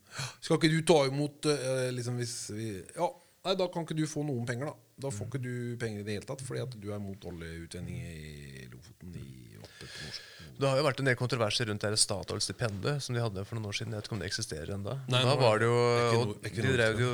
Skal 0.45 0.59
ikke 0.59 0.73
du 0.75 0.83
ta 0.85 0.99
imot 1.09 1.49
eh, 1.49 1.89
liksom 1.97 2.21
hvis 2.21 2.37
vi, 2.53 2.69
Ja, 2.99 3.09
nei, 3.49 3.57
da 3.57 3.71
kan 3.73 3.87
ikke 3.87 3.97
du 3.97 4.05
få 4.11 4.27
noen 4.29 4.45
penger, 4.49 4.69
da. 4.69 4.77
Da 5.07 5.13
får 5.13 5.31
ikke 5.31 5.41
du 5.45 5.55
penger 5.81 6.03
i 6.03 6.07
det 6.07 6.19
hele 6.19 6.29
tatt 6.29 6.45
fordi 6.45 6.65
at 6.67 6.77
du 6.81 6.91
er 6.93 7.01
mot 7.01 7.25
oljeutvinning 7.33 8.05
i 8.05 8.69
Lofoten, 8.73 9.17
i 9.17 9.57
oppe 9.57 9.81
det 9.81 9.89
på 9.89 10.07
norsk. 10.07 10.33
Det 10.57 10.69
har 10.71 10.79
jo 10.81 10.85
vært 10.87 11.01
en 11.03 11.09
del 11.11 11.17
kontroverser 11.21 11.69
rundt 11.69 11.85
det 11.85 11.99
Statoil-stipendet 12.01 13.05
som 13.05 13.17
de 13.17 13.21
hadde 13.21 13.45
for 13.45 13.59
noen 13.59 13.69
år 13.69 13.77
siden. 13.77 13.93
Jeg 13.93 14.01
vet 14.01 14.09
ikke 14.09 14.17
om 14.17 14.23
det 14.23 14.29
eksisterer 14.31 14.73
ennå. 14.77 14.95
Da 15.13 15.35
var 15.37 15.61
det 15.61 15.69
jo 15.69 15.81
og 16.23 16.33
De 16.47 16.71
drev 16.77 17.03
jo 17.03 17.11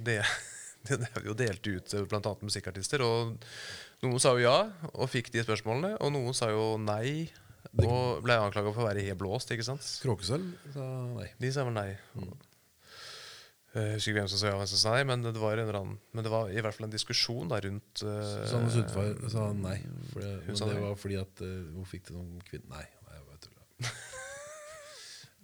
de, 0.00 0.16
jo 1.26 1.36
delte 1.38 1.76
ut 1.76 1.94
bl.a. 2.10 2.32
musikkartister. 2.44 3.04
Og 3.04 3.36
noen 4.04 4.22
sa 4.22 4.34
jo 4.36 4.44
ja 4.44 4.58
og 4.94 5.10
fikk 5.12 5.32
de 5.34 5.44
spørsmålene, 5.46 5.96
og 6.02 6.14
noen 6.14 6.36
sa 6.36 6.50
jo 6.52 6.74
nei. 6.80 7.28
Og 7.78 8.22
ble 8.24 8.34
anklaga 8.38 8.70
for 8.72 8.82
å 8.84 8.88
være 8.88 9.04
helt 9.04 9.20
blåst. 9.20 9.50
ikke 9.54 9.66
sant? 9.66 9.84
Kråkesølv 10.02 10.74
sa 10.74 10.86
nei. 11.12 11.28
De 11.42 11.50
sa 11.52 11.66
vel 11.68 11.76
nei. 11.76 11.90
Jeg 13.78 13.98
husker 13.98 14.10
ikke 14.10 14.20
hvem 14.22 14.30
som 14.32 14.40
sa 14.40 14.48
ja 14.48 14.58
hvem 14.58 14.68
som 14.70 14.80
sa 14.80 14.92
nei, 14.96 15.02
men 15.06 15.26
det 15.26 15.38
var, 15.38 15.60
annen, 15.60 15.98
men 16.16 16.24
det 16.24 16.30
var 16.32 16.48
i 16.50 16.62
hvert 16.64 16.74
fall 16.74 16.88
en 16.88 16.94
diskusjon 16.94 17.50
da 17.50 17.58
rundt 17.62 18.02
uh, 18.02 18.14
Susanne 18.40 18.70
Sundfar 18.72 19.12
sa 19.30 19.50
nei. 19.54 19.76
For 20.14 20.24
det, 20.24 20.30
Hun 20.46 20.56
men 20.56 20.72
det 20.72 20.78
var 20.86 20.96
fordi 20.98 21.18
at 21.20 21.42
uh, 21.44 21.50
Hun 21.76 21.90
fikk 21.90 22.08
det 22.08 22.16
som 22.16 22.30
kvinne 22.48 22.72
Nei, 22.72 22.86
nei, 23.04 23.18
jeg 23.18 23.26
bare 23.28 23.42
tulla. 23.44 23.92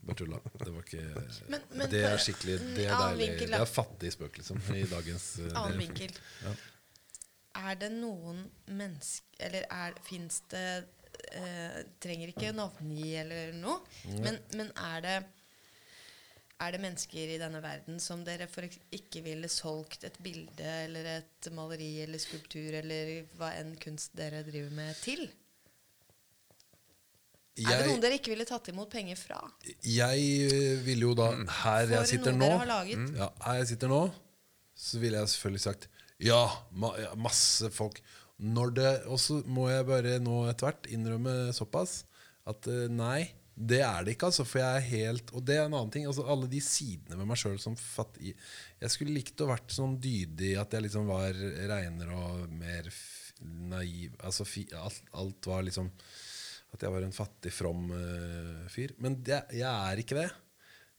Bare 0.04 0.16
tulla. 0.20 0.38
Det 0.60 0.70
var 0.74 0.82
ikke 0.84 1.48
Men- 1.48 1.62
men 1.70 1.90
Det 1.90 2.02
er 2.04 2.18
skikkelig 2.20 2.58
Det 2.76 2.86
er 2.86 2.96
deilig. 2.98 3.28
vinkel, 3.28 3.50
Det 3.54 3.60
er 3.60 3.70
fattig 3.70 4.12
spøk, 4.12 4.36
liksom, 4.38 4.60
i 4.76 4.82
dagens 4.90 5.28
uh, 5.40 5.50
Annen 5.62 5.78
vinkel. 5.80 6.12
Ja. 6.44 6.54
Er 7.70 7.74
det 7.80 7.92
noen 7.92 8.44
mennesker 8.66 9.46
Eller 9.48 9.64
er, 9.70 9.94
fins 10.02 10.42
det 10.50 10.64
eh, 11.32 11.78
Trenger 12.02 12.28
ikke 12.34 12.52
navngi 12.52 13.14
eller 13.20 13.52
noe, 13.56 13.80
men, 14.20 14.38
men 14.54 14.70
er 14.76 15.00
det 15.04 15.16
er 16.64 16.70
det 16.70 16.80
mennesker 16.80 17.32
i 17.34 17.38
denne 17.40 17.58
verden 17.60 17.98
som 18.00 18.22
dere 18.24 18.46
for 18.48 18.62
ikke 18.94 19.20
ville 19.24 19.48
solgt 19.50 20.04
et 20.06 20.14
bilde 20.22 20.64
eller 20.84 21.04
et 21.18 21.48
maleri 21.52 21.88
eller 22.04 22.18
skulptur 22.22 22.76
eller 22.78 23.24
hva 23.36 23.50
enn 23.58 23.72
kunst 23.82 24.14
dere 24.16 24.44
driver 24.46 24.70
med, 24.70 24.94
til? 25.02 25.26
Er 27.54 27.84
det 27.84 27.86
noen 27.86 28.02
dere 28.02 28.18
ikke 28.18 28.32
ville 28.32 28.46
tatt 28.48 28.68
imot 28.72 28.90
penger 28.90 29.18
fra? 29.18 29.38
jeg 29.86 30.24
uh, 30.50 30.80
ville 30.82 31.06
jo 31.06 31.12
da 31.14 31.28
Her 31.36 31.84
For 31.86 31.94
jeg 32.00 32.10
sitter 32.16 32.34
nå 32.34 32.50
laget? 32.66 33.12
Ja, 33.14 33.28
her 33.46 33.60
jeg 33.60 33.68
sitter 33.74 33.92
nå, 33.92 34.00
så 34.74 34.98
ville 35.02 35.20
jeg 35.20 35.34
selvfølgelig 35.36 35.62
sagt 35.68 35.88
ja, 36.22 36.42
ma 36.78 36.92
ja, 36.98 37.10
masse 37.18 37.68
folk. 37.74 37.98
Når 38.38 38.74
det, 38.74 38.90
Og 39.10 39.18
så 39.20 39.40
må 39.50 39.68
jeg 39.70 39.86
bare 39.86 40.18
nå 40.22 40.44
etter 40.50 40.68
hvert 40.68 40.86
innrømme 40.94 41.52
såpass 41.54 42.04
at 42.50 42.66
eh, 42.70 42.86
nei, 42.92 43.32
det 43.54 43.80
er 43.86 44.04
det 44.04 44.14
ikke. 44.14 44.28
altså, 44.30 44.44
For 44.46 44.60
jeg 44.60 44.78
er 44.78 44.88
helt 44.90 45.30
Og 45.34 45.44
det 45.46 45.56
er 45.56 45.66
en 45.66 45.76
annen 45.76 45.92
ting. 45.94 46.06
altså 46.10 46.26
Alle 46.28 46.48
de 46.50 46.60
sidene 46.64 47.18
ved 47.18 47.28
meg 47.30 47.38
sjøl 47.40 47.58
som 47.62 47.76
fattig 47.78 48.34
Jeg 48.82 48.92
skulle 48.92 49.14
likt 49.14 49.40
å 49.40 49.48
vært 49.50 49.74
sånn 49.74 49.94
dydig 50.02 50.54
at 50.60 50.74
jeg 50.74 50.86
liksom 50.88 51.06
var 51.08 51.38
reinere 51.70 52.18
og 52.18 52.50
mer 52.52 52.90
f 52.90 53.02
naiv. 53.44 54.14
Altså 54.24 54.46
fi, 54.46 54.62
alt, 54.78 55.00
alt 55.18 55.46
var 55.50 55.64
liksom 55.66 55.88
At 56.74 56.82
jeg 56.82 56.90
var 56.90 57.06
en 57.06 57.14
fattig, 57.14 57.52
from 57.54 57.86
uh, 57.94 58.64
fyr. 58.72 58.96
Men 59.02 59.20
det, 59.22 59.44
jeg 59.54 59.70
er 59.70 60.02
ikke 60.02 60.18
det. 60.18 60.28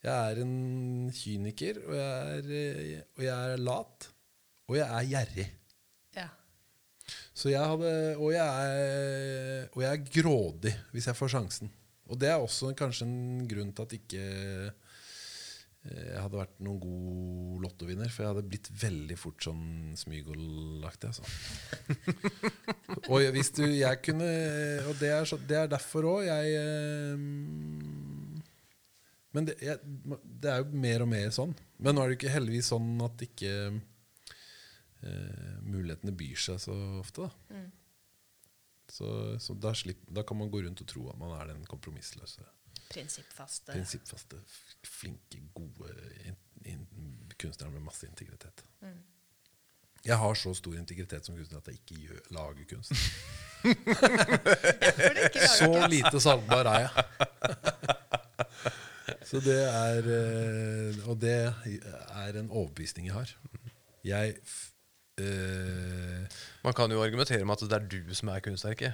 Jeg 0.05 0.13
er 0.13 0.41
en 0.43 1.11
kyniker, 1.17 1.79
og 1.87 1.95
jeg 1.97 2.33
er, 2.37 2.49
eh, 2.53 3.05
og 3.17 3.23
jeg 3.25 3.53
er 3.53 3.61
lat. 3.63 4.07
Og 4.69 4.77
jeg 4.77 4.85
er 4.85 5.07
gjerrig. 5.09 5.45
Ja. 6.15 6.27
Så 7.33 7.49
jeg 7.49 7.71
hadde, 7.71 7.93
og, 8.15 8.29
jeg 8.33 8.69
er, 8.69 9.65
og 9.73 9.81
jeg 9.81 9.91
er 9.91 10.05
grådig 10.19 10.73
hvis 10.93 11.09
jeg 11.09 11.17
får 11.17 11.33
sjansen. 11.35 11.73
Og 12.05 12.19
det 12.21 12.29
er 12.29 12.37
også 12.37 12.71
kanskje 12.77 13.07
en 13.09 13.47
grunn 13.49 13.73
til 13.73 13.87
at 13.87 13.95
ikke 13.97 14.25
jeg 15.85 16.17
hadde 16.17 16.39
vært 16.39 16.55
noen 16.65 16.79
god 16.81 17.65
lottovinner. 17.65 18.09
For 18.13 18.25
jeg 18.25 18.33
hadde 18.33 18.49
blitt 18.49 18.69
veldig 18.81 19.17
fort 19.21 19.45
sånn 19.45 19.93
smygolaktig. 19.99 21.11
Altså. 21.11 21.25
og 23.11 23.27
hvis 23.35 23.51
du, 23.57 23.65
jeg 23.69 24.01
kunne 24.05 24.29
Og 24.89 24.97
det 25.01 25.11
er, 25.13 25.27
så, 25.29 25.37
det 25.37 25.59
er 25.59 25.69
derfor 25.69 26.07
òg 26.09 26.25
jeg 26.25 26.55
eh, 26.57 27.25
Men 29.35 29.49
det, 29.49 29.57
jeg, 29.61 29.77
det 30.25 30.51
er 30.51 30.63
jo 30.63 30.83
mer 30.85 31.05
og 31.05 31.11
mer 31.11 31.29
sånn. 31.35 31.53
Men 31.77 31.97
nå 31.97 32.03
er 32.03 32.11
det 32.11 32.19
ikke 32.19 32.33
heldigvis 32.33 32.71
sånn 32.73 32.91
at 33.05 33.25
ikke 33.27 33.53
eh, 35.05 35.55
mulighetene 35.65 36.15
byr 36.17 36.45
seg 36.47 36.61
så 36.65 36.75
ofte. 37.01 37.27
Da. 37.27 37.65
Så, 38.95 39.07
så 39.41 39.55
da, 39.59 39.73
slipp, 39.75 40.01
da 40.07 40.23
kan 40.27 40.37
man 40.39 40.51
gå 40.51 40.61
rundt 40.63 40.81
og 40.81 40.87
tro 40.89 41.07
at 41.11 41.19
man 41.19 41.33
er 41.35 41.49
den 41.51 41.65
kompromissløse, 41.67 42.45
Prinsippfaste. 42.89 43.71
prinsippfaste, 43.71 44.37
flinke, 44.85 45.41
gode 45.53 45.89
in, 46.25 46.35
in, 46.65 46.87
kunstnere 47.41 47.71
med 47.71 47.81
masse 47.81 48.07
integritet. 48.07 48.63
Jeg 50.05 50.17
har 50.21 50.33
så 50.37 50.53
stor 50.53 50.75
integritet 50.77 51.25
som 51.25 51.35
kunstner 51.35 51.57
at 51.57 51.67
jeg 51.67 51.79
ikke 51.81 51.95
gjør, 52.07 52.19
lager 52.31 52.65
kunst. 52.69 52.91
Så 55.57 55.87
lite 55.89 56.19
salgbar 56.21 56.67
er 56.69 56.79
jeg. 56.85 56.91
Så 59.25 59.39
det 59.41 59.57
er 59.65 60.05
eh, 60.13 60.99
Og 61.09 61.17
det 61.21 61.33
er 61.35 62.37
en 62.39 62.49
overbevisning 62.51 63.07
jeg 63.09 63.15
har. 63.15 63.31
Jeg 64.05 64.35
f- 64.45 64.71
eh, 65.17 66.25
Man 66.63 66.73
kan 66.77 66.91
jo 66.93 67.01
argumentere 67.03 67.45
med 67.45 67.57
at 67.57 67.65
det 67.69 67.73
er 67.79 67.87
du 67.89 68.13
som 68.13 68.29
er 68.29 68.39
kunstverket. 68.45 68.93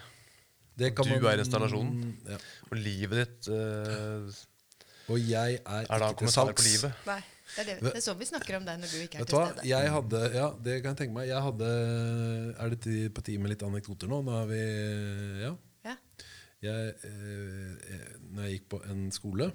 Det 0.78 0.94
kan 0.96 1.06
Du 1.06 1.14
man- 1.20 1.34
er 1.34 1.40
installasjonen. 1.44 2.18
Ja. 2.30 2.38
Og 2.72 2.78
livet 2.78 3.18
ditt 3.28 3.50
uh, 3.52 4.32
Og 5.12 5.20
jeg 5.20 5.60
er, 5.66 5.86
er 5.90 6.06
ikke 6.08 6.18
til 6.22 6.28
på 6.28 6.32
salgs. 6.32 6.66
livet. 6.70 6.94
Nei, 7.06 7.20
det 7.56 7.60
er, 7.60 7.66
det, 7.68 7.76
det 7.92 7.96
er 8.00 8.06
sånn 8.06 8.20
vi 8.22 8.26
snakker 8.30 8.56
om 8.62 8.66
deg 8.66 8.80
når 8.80 8.92
du 8.94 8.98
ikke 9.04 9.20
er 9.20 9.26
Vet 9.26 9.34
til 9.34 9.46
stede. 9.52 9.66
Jeg 9.68 9.92
hadde, 9.92 10.22
ja, 10.38 10.48
det 10.64 10.76
kan 10.84 10.94
jeg 10.96 11.00
tenke 11.02 11.14
meg. 11.18 11.28
Jeg 11.28 11.42
hadde, 11.48 11.72
er 12.64 12.70
det 12.76 12.80
tid 12.86 13.10
på 13.18 13.22
tide 13.28 13.42
med 13.44 13.52
litt 13.56 13.66
anekdoter 13.68 14.08
nå? 14.08 14.22
Nå 14.24 14.38
er 14.40 14.48
vi, 14.54 14.62
ja. 15.44 15.54
Ja. 15.90 15.96
Jeg, 16.62 16.96
eh, 17.04 17.72
eh, 17.98 18.10
når 18.32 18.44
jeg 18.48 18.60
gikk 18.60 18.68
på 18.76 18.80
en 18.94 19.08
skole 19.12 19.50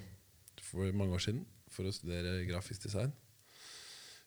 for 0.67 0.91
mange 0.93 1.15
år 1.15 1.23
siden 1.23 1.45
for 1.71 1.87
å 1.87 1.93
studere 1.95 2.41
grafisk 2.49 2.83
design 2.89 3.13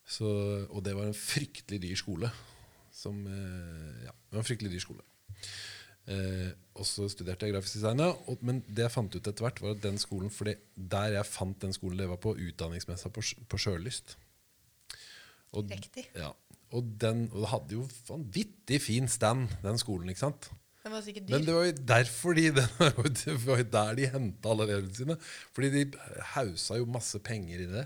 så, 0.10 0.26
Og 0.74 0.82
det 0.86 0.96
var 0.98 1.06
en 1.10 1.14
fryktelig 1.14 1.78
dyr 1.84 1.98
skole. 2.00 2.32
Som, 2.92 3.20
eh, 3.28 4.06
ja, 4.08 4.12
det 4.12 4.34
var 4.34 4.42
en 4.42 4.48
fryktelig 4.48 4.72
dyr 4.74 4.82
skole. 4.82 5.04
Eh, 6.10 6.50
og 6.80 6.88
så 6.88 7.06
studerte 7.12 7.46
jeg 7.46 7.54
grafisk 7.54 7.76
design. 7.80 8.00
Og, 8.02 8.40
men 8.46 8.62
det 8.68 8.86
jeg 8.88 8.94
fant 8.96 9.14
ut 9.16 9.22
etter 9.30 9.46
hvert, 9.46 9.60
var 9.62 9.76
at 9.76 9.84
den 9.84 10.00
skolen 10.02 10.32
fordi 10.34 10.56
der 10.76 11.18
jeg 11.20 11.28
fant 11.30 11.60
den 11.62 11.76
skolen, 11.76 12.00
det 12.02 12.08
var 12.10 12.22
på 12.24 12.36
utdanningsmessa 12.40 13.12
på, 13.14 13.22
på 13.52 13.60
Sjølyst. 13.62 14.16
Og, 15.58 15.70
Riktig. 15.74 16.06
Ja, 16.18 16.32
og 16.78 16.90
den 17.02 17.26
og 17.34 17.42
det 17.44 17.50
hadde 17.52 17.78
jo 17.80 17.84
vanvittig 18.10 18.80
fin 18.86 19.08
stand, 19.10 19.50
den 19.64 19.80
skolen. 19.82 20.10
ikke 20.14 20.22
sant? 20.28 20.50
Den 20.86 20.94
var 20.96 21.02
sikkert 21.04 21.26
Men 21.30 21.42
dyr. 21.42 21.46
det 21.50 21.56
var 21.58 21.66
jo 21.68 21.72
derfor 21.92 22.38
de, 22.38 22.44
det 22.58 22.66
var 22.80 22.92
jo- 22.96 23.14
det 23.20 23.36
var 23.46 23.58
jo 23.64 23.68
der 23.74 23.96
de 24.00 24.10
henta 24.14 24.54
alle 24.54 24.68
elevene 24.70 24.96
sine. 24.96 25.18
Fordi 25.58 25.70
de 25.74 25.84
hausa 26.36 26.78
jo 26.80 26.86
masse 26.90 27.20
penger 27.26 27.66
i 27.66 27.70
det. 27.74 27.86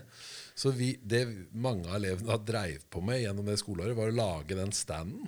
Så 0.54 0.70
vi, 0.76 0.92
det 1.02 1.24
mange 1.50 1.88
av 1.90 1.96
elevene 1.98 2.30
da 2.30 2.36
dreiv 2.38 2.84
på 2.94 3.02
med 3.02 3.24
gjennom 3.24 3.48
det 3.50 3.56
skoleåret, 3.58 3.96
var 3.98 4.12
å 4.12 4.18
lage 4.20 4.54
den 4.60 4.70
standen. 4.76 5.26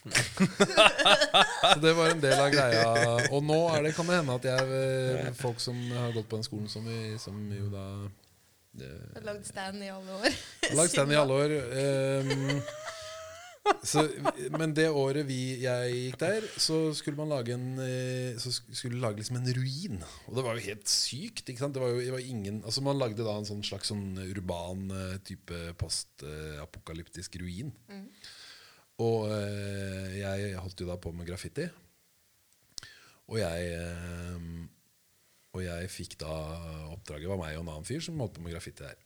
så 1.74 1.78
det 1.82 1.92
var 1.92 2.14
en 2.14 2.22
del 2.22 2.38
av 2.40 2.50
greia. 2.52 2.84
Og 3.30 3.44
nå 3.44 3.58
er 3.74 3.84
det, 3.84 3.94
kan 3.96 4.08
det 4.08 4.20
hende 4.20 4.38
at 4.40 4.48
jeg 4.48 4.80
eh, 4.80 5.32
folk 5.36 5.60
som 5.62 5.76
har 5.92 6.14
gått 6.16 6.30
på 6.30 6.40
den 6.40 6.46
skolen, 6.46 6.70
som, 6.72 6.86
vi, 6.88 7.18
som 7.20 7.36
jo 7.52 7.68
da 7.72 7.86
Har 9.16 9.26
lagd 9.26 9.44
stand 9.48 9.84
i 9.84 9.90
alle 9.92 10.22
år. 10.22 10.40
lagd 10.78 10.94
stand 10.94 11.12
i 11.12 11.20
alle 11.20 11.42
år. 11.44 11.58
Um, 12.24 12.62
så, 13.84 14.02
men 14.56 14.72
det 14.74 14.86
året 14.88 15.26
vi, 15.28 15.60
jeg 15.62 15.92
gikk 15.92 16.18
der, 16.22 16.46
så 16.58 16.78
skulle 16.96 17.20
man 17.20 17.30
lage 17.30 17.52
en 17.54 17.78
eh, 17.84 18.38
Så 18.40 18.52
skulle 18.56 18.96
man 18.96 19.04
lage 19.04 19.20
liksom 19.20 19.36
en 19.36 19.52
ruin. 19.56 20.00
Og 20.26 20.36
det 20.36 20.44
var 20.46 20.56
jo 20.56 20.64
helt 20.64 20.90
sykt. 20.90 21.44
Ikke 21.44 21.60
sant? 21.60 21.76
Det 21.76 21.82
var 21.82 21.92
jo 21.92 22.00
det 22.00 22.14
var 22.14 22.24
ingen, 22.24 22.62
altså 22.64 22.82
Man 22.86 22.98
lagde 23.00 23.26
da 23.26 23.36
en 23.36 23.48
sånn 23.48 23.62
slags 23.66 23.92
sånn 23.92 24.16
urban 24.24 24.88
eh, 24.96 25.16
type 25.28 25.60
postapokalyptisk 25.80 27.36
ruin. 27.42 27.74
Og 29.00 29.30
eh, 29.32 30.18
jeg 30.20 30.58
holdt 30.60 30.82
jo 30.82 30.88
da 30.90 30.98
på 31.00 31.12
med 31.16 31.28
graffiti. 31.28 31.66
Og 33.30 33.38
jeg 33.40 33.72
eh, 33.76 34.48
Og 35.54 35.64
jeg 35.64 35.90
fikk 35.90 36.18
da 36.20 36.34
oppdraget 36.92 37.30
var 37.30 37.40
meg 37.40 37.56
og 37.56 37.64
en 37.64 37.72
annen 37.72 37.88
fyr 37.88 38.02
som 38.04 38.20
holdt 38.22 38.36
på 38.36 38.44
med 38.44 38.54
graffiti 38.54 38.84
der. 38.84 39.00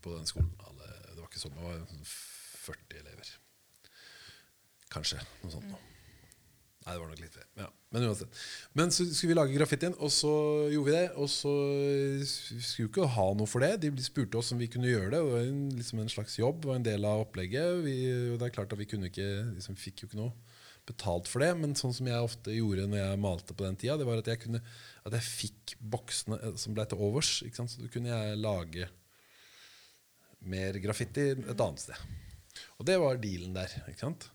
På 0.00 0.14
den 0.16 0.28
skolen. 0.28 0.52
Det 0.56 1.18
var 1.18 1.28
ikke 1.28 1.42
sånn, 1.42 1.56
det 1.58 1.66
var 1.66 1.82
sånn 1.90 2.06
40 2.08 3.02
elever. 3.02 3.32
Kanskje. 4.90 5.20
Noe 5.42 5.52
sånt 5.52 5.68
noe. 5.68 5.89
Nei, 6.80 6.94
det 6.94 7.00
var 7.02 7.10
nok 7.10 7.20
litt 7.20 7.34
flere. 7.34 7.48
Ja. 7.60 7.66
Men 7.92 8.04
uansett. 8.08 8.36
Men 8.78 8.92
så 8.94 9.04
skulle 9.04 9.34
vi 9.34 9.36
lage 9.36 9.56
graffitien, 9.56 9.96
og 10.00 10.12
så 10.14 10.30
gjorde 10.72 10.88
vi 10.88 10.94
det. 10.94 11.08
Og 11.20 11.28
så 11.28 11.52
skulle 12.24 12.86
vi 12.86 12.88
ikke 12.88 13.08
ha 13.16 13.26
noe 13.36 13.50
for 13.50 13.64
det. 13.64 13.82
De 13.82 13.90
spurte 14.04 14.40
oss 14.40 14.54
om 14.54 14.62
vi 14.62 14.70
kunne 14.72 14.88
gjøre 14.88 15.10
det. 15.12 15.18
Det 15.18 15.34
var 15.34 15.44
en, 15.44 15.66
liksom 15.76 16.00
en 16.00 16.12
slags 16.12 16.38
jobb, 16.40 16.64
var 16.70 16.80
en 16.80 16.86
del 16.86 17.04
av 17.04 17.26
opplegget. 17.26 17.82
Vi, 17.84 17.98
og 18.32 18.40
det 18.40 18.48
er 18.48 18.56
klart 18.56 18.72
at 18.72 18.80
vi 18.80 18.88
kunne 18.88 19.10
ikke, 19.12 19.28
liksom, 19.58 19.76
fikk 19.80 20.04
jo 20.04 20.10
ikke 20.10 20.22
noe 20.22 20.32
betalt 20.88 21.28
for 21.28 21.44
det. 21.44 21.52
Men 21.60 21.76
sånn 21.78 21.94
som 21.96 22.08
jeg 22.08 22.30
ofte 22.30 22.56
gjorde 22.56 22.88
når 22.88 23.02
jeg 23.02 23.22
malte 23.26 23.56
på 23.56 23.68
den 23.68 23.78
tida, 23.80 23.98
det 24.00 24.08
var 24.08 24.24
at 24.24 24.32
jeg, 24.32 24.40
kunne, 24.46 24.62
at 25.04 25.18
jeg 25.18 25.28
fikk 25.28 25.76
boksene 25.92 26.40
eh, 26.40 26.56
som 26.60 26.76
ble 26.76 26.88
til 26.88 27.04
overs. 27.10 27.36
Ikke 27.44 27.60
sant? 27.60 27.74
Så 27.74 27.84
da 27.84 27.92
kunne 27.92 28.14
jeg 28.14 28.40
lage 28.40 28.88
mer 30.40 30.80
graffiti 30.80 31.32
et 31.36 31.52
annet 31.52 31.84
sted. 31.84 32.10
Og 32.80 32.86
det 32.88 32.96
var 33.00 33.20
dealen 33.20 33.52
der. 33.56 33.82
ikke 33.90 34.06
sant? 34.06 34.30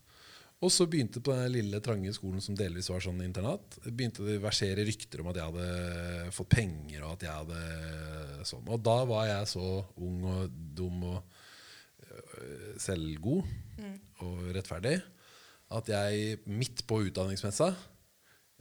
Og 0.63 0.71
så 0.71 0.87
begynte 0.87 1.19
på 1.21 1.33
den 1.35 1.51
lille, 1.51 1.81
trange 1.83 2.13
skolen 2.15 2.41
som 2.41 2.55
delvis 2.57 2.87
var 2.89 3.03
sånn 3.03 3.19
internat, 3.25 3.75
begynte 3.85 4.23
det 4.23 4.37
å 4.39 4.45
versere 4.45 4.85
rykter 4.87 5.21
om 5.21 5.29
at 5.29 5.39
jeg 5.39 5.49
hadde 5.51 6.29
fått 6.33 6.53
penger, 6.55 7.03
og 7.03 7.17
at 7.17 7.25
jeg 7.27 7.35
hadde 7.41 8.45
sånn. 8.47 8.69
Og 8.71 8.79
da 8.85 8.95
var 9.09 9.27
jeg 9.27 9.51
så 9.51 9.67
ung 9.99 10.23
og 10.31 10.55
dum 10.77 11.03
og 11.11 11.19
selvgod 11.19 11.43
selvgod 12.81 13.43
og 14.23 14.47
rettferdig 14.55 14.95
at 15.75 15.89
jeg 15.89 16.39
midt 16.47 16.83
på 16.87 17.01
utdanningsmessa 17.07 17.71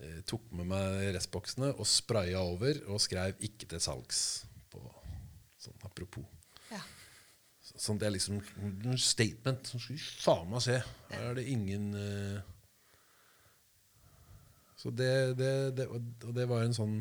eh, 0.00 0.20
tok 0.26 0.48
med 0.56 0.70
meg 0.72 1.10
restboksene 1.14 1.74
og 1.74 1.88
spraya 1.88 2.40
over 2.42 2.80
og 2.88 3.02
skrev 3.02 3.36
'ikke 3.38 3.68
til 3.70 3.82
salgs' 3.82 4.46
på 4.72 4.80
sånn 5.60 5.84
apropos. 5.84 6.24
Sånn 7.74 7.98
det 7.98 8.06
er 8.06 8.14
liksom 8.14 8.38
en 8.38 8.98
Statement. 9.00 9.66
Som 9.66 9.82
skal 9.82 9.96
vi 9.96 10.02
faen 10.22 10.50
meg 10.52 10.62
se. 10.62 10.78
Her 11.10 11.30
er 11.32 11.38
det 11.40 11.46
ingen 11.50 11.90
uh... 11.98 12.38
Så 14.78 14.92
det, 14.92 15.34
det, 15.38 15.50
det 15.78 15.86
Og 15.88 16.32
det 16.36 16.44
var 16.50 16.66
en 16.66 16.74
sånn 16.76 16.98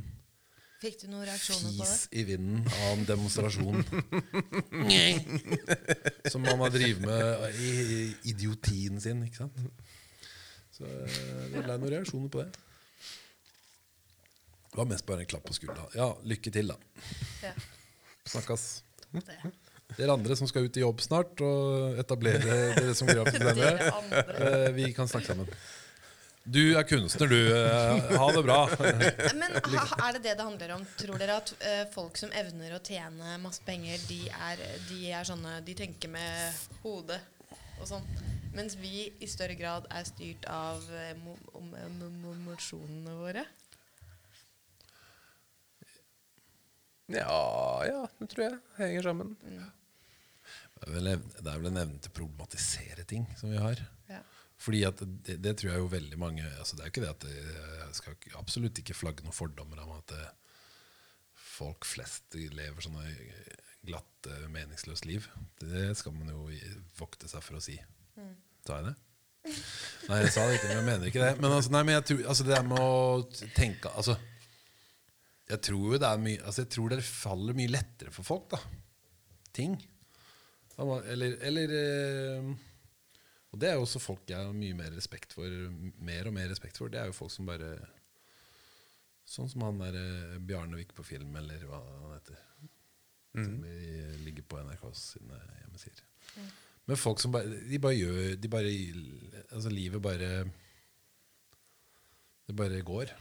Fikk 0.83 0.97
du 0.99 1.05
noen 1.13 1.23
reaksjoner 1.27 1.77
på 1.77 1.85
det? 1.85 1.87
fis 1.87 2.09
i 2.11 2.23
vinden 2.27 2.65
av 2.67 2.89
en 2.89 3.05
demonstrasjon. 3.07 3.85
Som 6.31 6.43
man 6.43 6.59
har 6.59 6.73
drevet 6.73 6.99
med 7.07 7.55
i 7.63 7.69
i 7.79 7.99
idiotien 8.33 8.99
sin, 8.99 9.21
ikke 9.23 9.45
sant? 9.45 9.61
Så 10.75 10.83
eh, 10.83 11.21
det 11.53 11.63
ble 11.63 11.77
noen 11.77 11.93
reaksjoner 11.93 12.33
på 12.33 12.43
det. 12.43 12.49
Det 14.73 14.81
var 14.81 14.89
mest 14.91 15.07
bare 15.07 15.23
en 15.23 15.31
klapp 15.31 15.47
på 15.47 15.55
skuldra. 15.55 15.87
Ja, 15.95 16.09
lykke 16.27 16.51
til, 16.51 16.73
da. 16.73 17.05
Ja. 17.45 17.53
Snakkes. 18.33 18.67
Det. 19.13 19.39
Dere 19.97 20.13
andre 20.15 20.35
som 20.39 20.47
skal 20.49 20.65
ut 20.67 20.77
i 20.77 20.83
jobb 20.83 20.99
snart 21.03 21.41
og 21.45 21.99
etablere 22.01 22.41
dere 22.77 22.93
som 22.97 23.07
grafisk 23.09 23.39
Dere 23.39 23.53
designer, 23.53 23.93
andre. 24.01 24.23
eh, 24.49 24.69
vi 24.77 24.87
kan 24.97 25.07
snakke 25.11 25.27
sammen. 25.31 25.47
Du 26.43 26.59
er 26.75 26.83
kunstner, 26.83 27.27
du. 27.31 27.37
Eh, 27.55 28.17
Ha 28.19 28.25
det 28.35 28.41
bra. 28.43 28.57
Men 29.39 29.51
ha, 29.77 29.85
er 30.09 30.17
det 30.17 30.23
det 30.25 30.33
det 30.35 30.43
handler 30.43 30.73
om? 30.75 30.83
Tror 30.99 31.15
dere 31.21 31.37
at 31.39 31.53
eh, 31.63 31.85
folk 31.93 32.17
som 32.19 32.33
evner 32.35 32.73
å 32.75 32.81
tjene 32.83 33.37
masse 33.39 33.63
penger, 33.63 33.95
de 34.09 34.21
er, 34.27 34.59
de 34.89 34.99
er 35.15 35.23
sånne 35.29 35.61
De 35.63 35.73
tenker 35.79 36.11
med 36.11 36.51
hodet 36.83 37.21
og 37.79 37.87
sånn? 37.93 38.03
Mens 38.53 38.75
vi 38.77 39.07
i 39.23 39.27
større 39.31 39.55
grad 39.57 39.87
er 39.89 40.03
styrt 40.05 40.43
av 40.51 40.83
emosjonene 41.55 43.15
våre? 43.17 43.45
Ja, 47.13 47.39
ja, 47.87 48.03
det 48.19 48.27
tror 48.31 48.43
jeg 48.45 48.59
henger 48.77 49.07
sammen. 49.09 49.33
Det 50.83 50.91
er 50.91 50.95
vel 50.97 51.09
det 51.15 51.49
er 51.49 51.59
vel 51.61 51.71
en 51.71 51.81
evne 51.85 51.99
til 52.03 52.11
å 52.11 52.17
problematisere 52.19 53.05
ting 53.07 53.25
som 53.39 53.53
vi 53.53 53.61
har. 53.61 53.79
Ja. 54.11 54.19
Fordi 54.63 54.83
at 54.87 55.01
det, 55.01 55.37
det 55.43 55.55
tror 55.59 55.71
jeg 55.71 55.81
jo 55.81 55.91
veldig 55.91 56.17
mange 56.21 56.43
altså 56.45 56.77
Det 56.77 56.83
er 56.83 56.87
jo 56.87 56.91
ikke 56.93 57.01
det 57.03 57.09
at 57.11 57.23
Jeg 57.33 57.95
skal 57.97 58.37
absolutt 58.39 58.79
ikke 58.79 58.95
flagge 58.95 59.25
noen 59.25 59.35
fordommer 59.35 59.81
om 59.83 59.95
at 59.97 60.13
det, 60.13 60.27
folk 61.53 61.85
flest 61.85 62.35
lever 62.35 62.81
sånne 62.83 63.03
glatte, 63.83 64.35
meningsløse 64.51 65.05
liv. 65.09 65.25
Det 65.59 65.89
skal 65.99 66.15
man 66.15 66.31
jo 66.31 66.47
vokte 66.97 67.27
seg 67.29 67.43
for 67.43 67.59
å 67.59 67.63
si. 67.63 67.75
Sa 68.63 68.79
jeg 68.79 68.87
det? 68.87 68.93
Nei, 70.07 70.19
jeg 70.23 70.31
sa 70.31 70.45
det 70.47 70.55
ikke, 70.57 70.69
men 70.69 70.77
jeg 70.77 70.87
mener 70.87 71.09
ikke 71.09 71.23
det. 71.23 71.31
Men, 71.41 71.55
altså, 71.57 71.73
nei, 71.75 71.81
men 71.83 71.97
jeg 71.97 72.05
tror, 72.09 72.21
altså, 72.31 72.45
det 72.47 72.53
der 72.55 72.67
med 72.67 72.79
å 72.79 73.49
tenke 73.57 73.91
altså, 73.91 74.15
Jeg 75.51 75.59
tror 75.67 75.81
jo 75.91 75.99
det 75.99 76.07
er 76.07 76.21
mye 76.23 76.39
altså, 76.39 76.63
Jeg 76.63 76.71
tror 76.71 76.93
det 76.93 76.99
faller 77.03 77.57
mye 77.57 77.73
lettere 77.73 78.13
for 78.15 78.27
folk, 78.27 78.45
da. 78.55 78.61
Ting. 79.53 79.75
Eller, 80.81 81.35
eller 81.45 81.73
eh, 81.77 82.47
Og 83.53 83.59
det 83.61 83.69
er 83.69 83.75
jo 83.77 83.83
også 83.85 84.01
folk 84.01 84.23
jeg 84.29 84.39
har 84.41 84.55
mye 84.57 84.73
mer 84.77 84.93
respekt 84.95 85.35
for. 85.37 85.49
Mer 86.01 86.29
og 86.29 86.33
mer 86.33 86.49
respekt 86.49 86.79
for. 86.81 86.89
Det 86.89 86.99
er 87.01 87.11
jo 87.11 87.17
folk 87.17 87.33
som 87.33 87.45
bare 87.49 87.75
Sånn 89.29 89.47
som 89.51 89.63
han 89.63 89.77
der 89.79 89.95
eh, 89.99 90.39
Bjarnevik 90.43 90.91
på 90.97 91.05
film, 91.07 91.35
eller 91.39 91.61
hva 91.69 91.79
han 91.79 92.15
heter. 92.17 92.41
Som 93.33 93.63
ligger 94.25 94.45
på 94.45 94.59
NRK 94.61 94.83
sine 94.97 95.39
hjemmesider. 95.61 96.03
Men 96.85 96.99
folk 96.99 97.21
som 97.23 97.31
bare 97.33 97.61
De 97.69 97.79
bare 97.81 97.95
gjør 97.97 98.35
de 98.37 98.49
bare, 98.51 98.73
Altså, 99.47 99.71
livet 99.73 100.01
bare 100.03 100.27
Det 102.45 102.55
bare 102.59 102.81
går. 102.85 103.13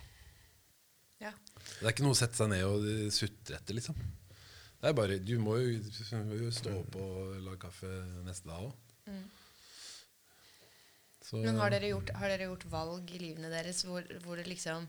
Ja. 1.22 1.30
Det 1.78 1.86
er 1.86 1.92
ikke 1.94 2.04
noe 2.04 2.16
å 2.16 2.18
sette 2.18 2.36
seg 2.40 2.50
ned 2.50 2.64
og 2.66 2.84
sutre 3.14 3.56
etter, 3.60 3.76
liksom. 3.78 3.96
Det 4.82 4.90
er 4.90 4.94
bare, 4.98 5.18
Du 5.22 5.36
må 5.38 5.56
jo, 5.62 5.78
jo 6.42 6.50
stå 6.50 6.72
opp 6.80 6.96
og 6.98 7.36
lage 7.44 7.60
kaffe 7.62 7.90
neste 8.26 8.50
dag 8.50 8.64
òg. 8.66 8.72
Men 11.38 11.60
har 11.62 11.70
dere, 11.72 11.92
gjort, 11.94 12.10
har 12.18 12.32
dere 12.32 12.48
gjort 12.50 12.66
valg 12.72 13.12
i 13.14 13.20
livene 13.22 13.48
deres 13.52 13.84
hvor, 13.86 14.04
hvor 14.24 14.36
det 14.36 14.48
liksom 14.50 14.88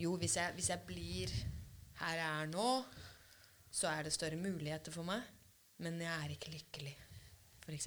Jo, 0.00 0.16
hvis 0.18 0.38
jeg, 0.40 0.56
hvis 0.56 0.70
jeg 0.72 0.80
blir 0.88 1.34
her 2.00 2.16
jeg 2.18 2.26
er 2.26 2.48
nå, 2.50 2.70
så 3.70 3.92
er 3.92 4.02
det 4.02 4.14
større 4.16 4.40
muligheter 4.40 4.90
for 4.90 5.06
meg. 5.06 5.22
Men 5.78 6.00
jeg 6.02 6.10
er 6.10 6.32
ikke 6.34 6.50
lykkelig, 6.54 6.96
f.eks. 7.62 7.86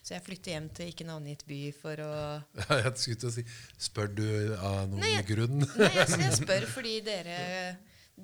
Så 0.00 0.14
jeg 0.14 0.24
flytter 0.24 0.54
hjem 0.54 0.70
til 0.72 0.94
ikke 0.94 1.04
navngitt 1.04 1.44
by 1.50 1.60
for 1.76 2.00
å 2.00 2.12
Jeg 2.86 2.94
skulle 2.96 3.20
til 3.20 3.28
å 3.28 3.34
si 3.34 3.44
Spør 3.88 4.08
du 4.14 4.24
av 4.54 4.86
noen 4.88 5.02
Nei, 5.02 5.18
grunn? 5.26 5.60
Nei, 5.66 5.90
jeg, 5.98 6.20
jeg 6.22 6.38
spør 6.38 6.68
fordi 6.70 6.94
dere 7.04 7.38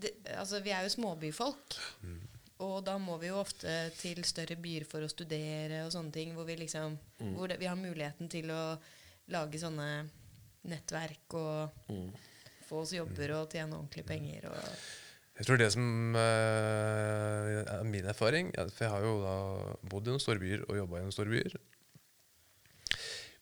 de, 0.00 0.10
Altså, 0.36 0.60
vi 0.64 0.72
er 0.74 0.86
jo 0.86 0.92
småbyfolk. 0.94 1.78
Og 2.64 2.76
da 2.86 2.94
må 3.02 3.16
vi 3.18 3.28
jo 3.32 3.40
ofte 3.40 3.70
til 3.98 4.20
større 4.26 4.56
byer 4.60 4.86
for 4.88 5.02
å 5.04 5.10
studere 5.10 5.82
og 5.84 5.92
sånne 5.94 6.14
ting. 6.14 6.34
Hvor 6.36 6.46
vi 6.48 6.56
liksom 6.60 6.98
Hvor 7.34 7.50
det, 7.50 7.58
vi 7.60 7.70
har 7.70 7.78
muligheten 7.78 8.30
til 8.30 8.52
å 8.54 8.76
lage 9.34 9.58
sånne 9.58 9.88
nettverk 10.68 11.34
og 11.36 11.88
få 12.64 12.82
oss 12.84 12.94
jobber 12.96 13.34
og 13.36 13.50
tjene 13.52 13.76
ordentlige 13.76 14.08
penger 14.08 14.46
og 14.48 14.60
Jeg 15.34 15.46
tror 15.48 15.58
det 15.60 15.70
som 15.74 16.16
eh, 16.16 17.48
er 17.60 17.82
min 17.84 18.06
erfaring 18.06 18.52
For 18.54 18.84
jeg 18.84 18.92
har 18.92 19.04
jo 19.04 19.14
da 19.20 19.34
bodd 19.90 20.06
i 20.06 20.14
noen 20.14 20.22
store 20.22 20.40
byer 20.40 20.64
og 20.68 20.78
jobba 20.78 21.00
i 21.00 21.04
noen 21.04 21.16
store 21.16 21.34
byer. 21.34 21.56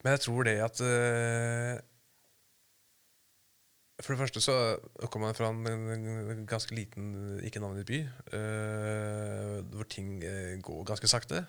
Men 0.03 0.17
jeg 0.17 0.25
tror 0.25 0.49
det 0.49 0.57
at 0.65 0.83
eh, 0.83 1.83
For 4.03 4.15
det 4.15 4.23
første 4.25 4.43
så 4.43 4.55
kommer 5.07 5.31
man 5.31 5.37
fra 5.39 5.51
en, 5.53 6.47
ganske 6.49 6.75
liten, 6.75 7.13
ikke 7.47 7.63
navngitt 7.63 7.87
by, 7.87 8.01
uh, 8.35 9.59
hvor 9.71 9.87
ting 9.91 10.17
eh, 10.27 10.57
går 10.63 10.87
ganske 10.89 11.11
sakte. 11.11 11.45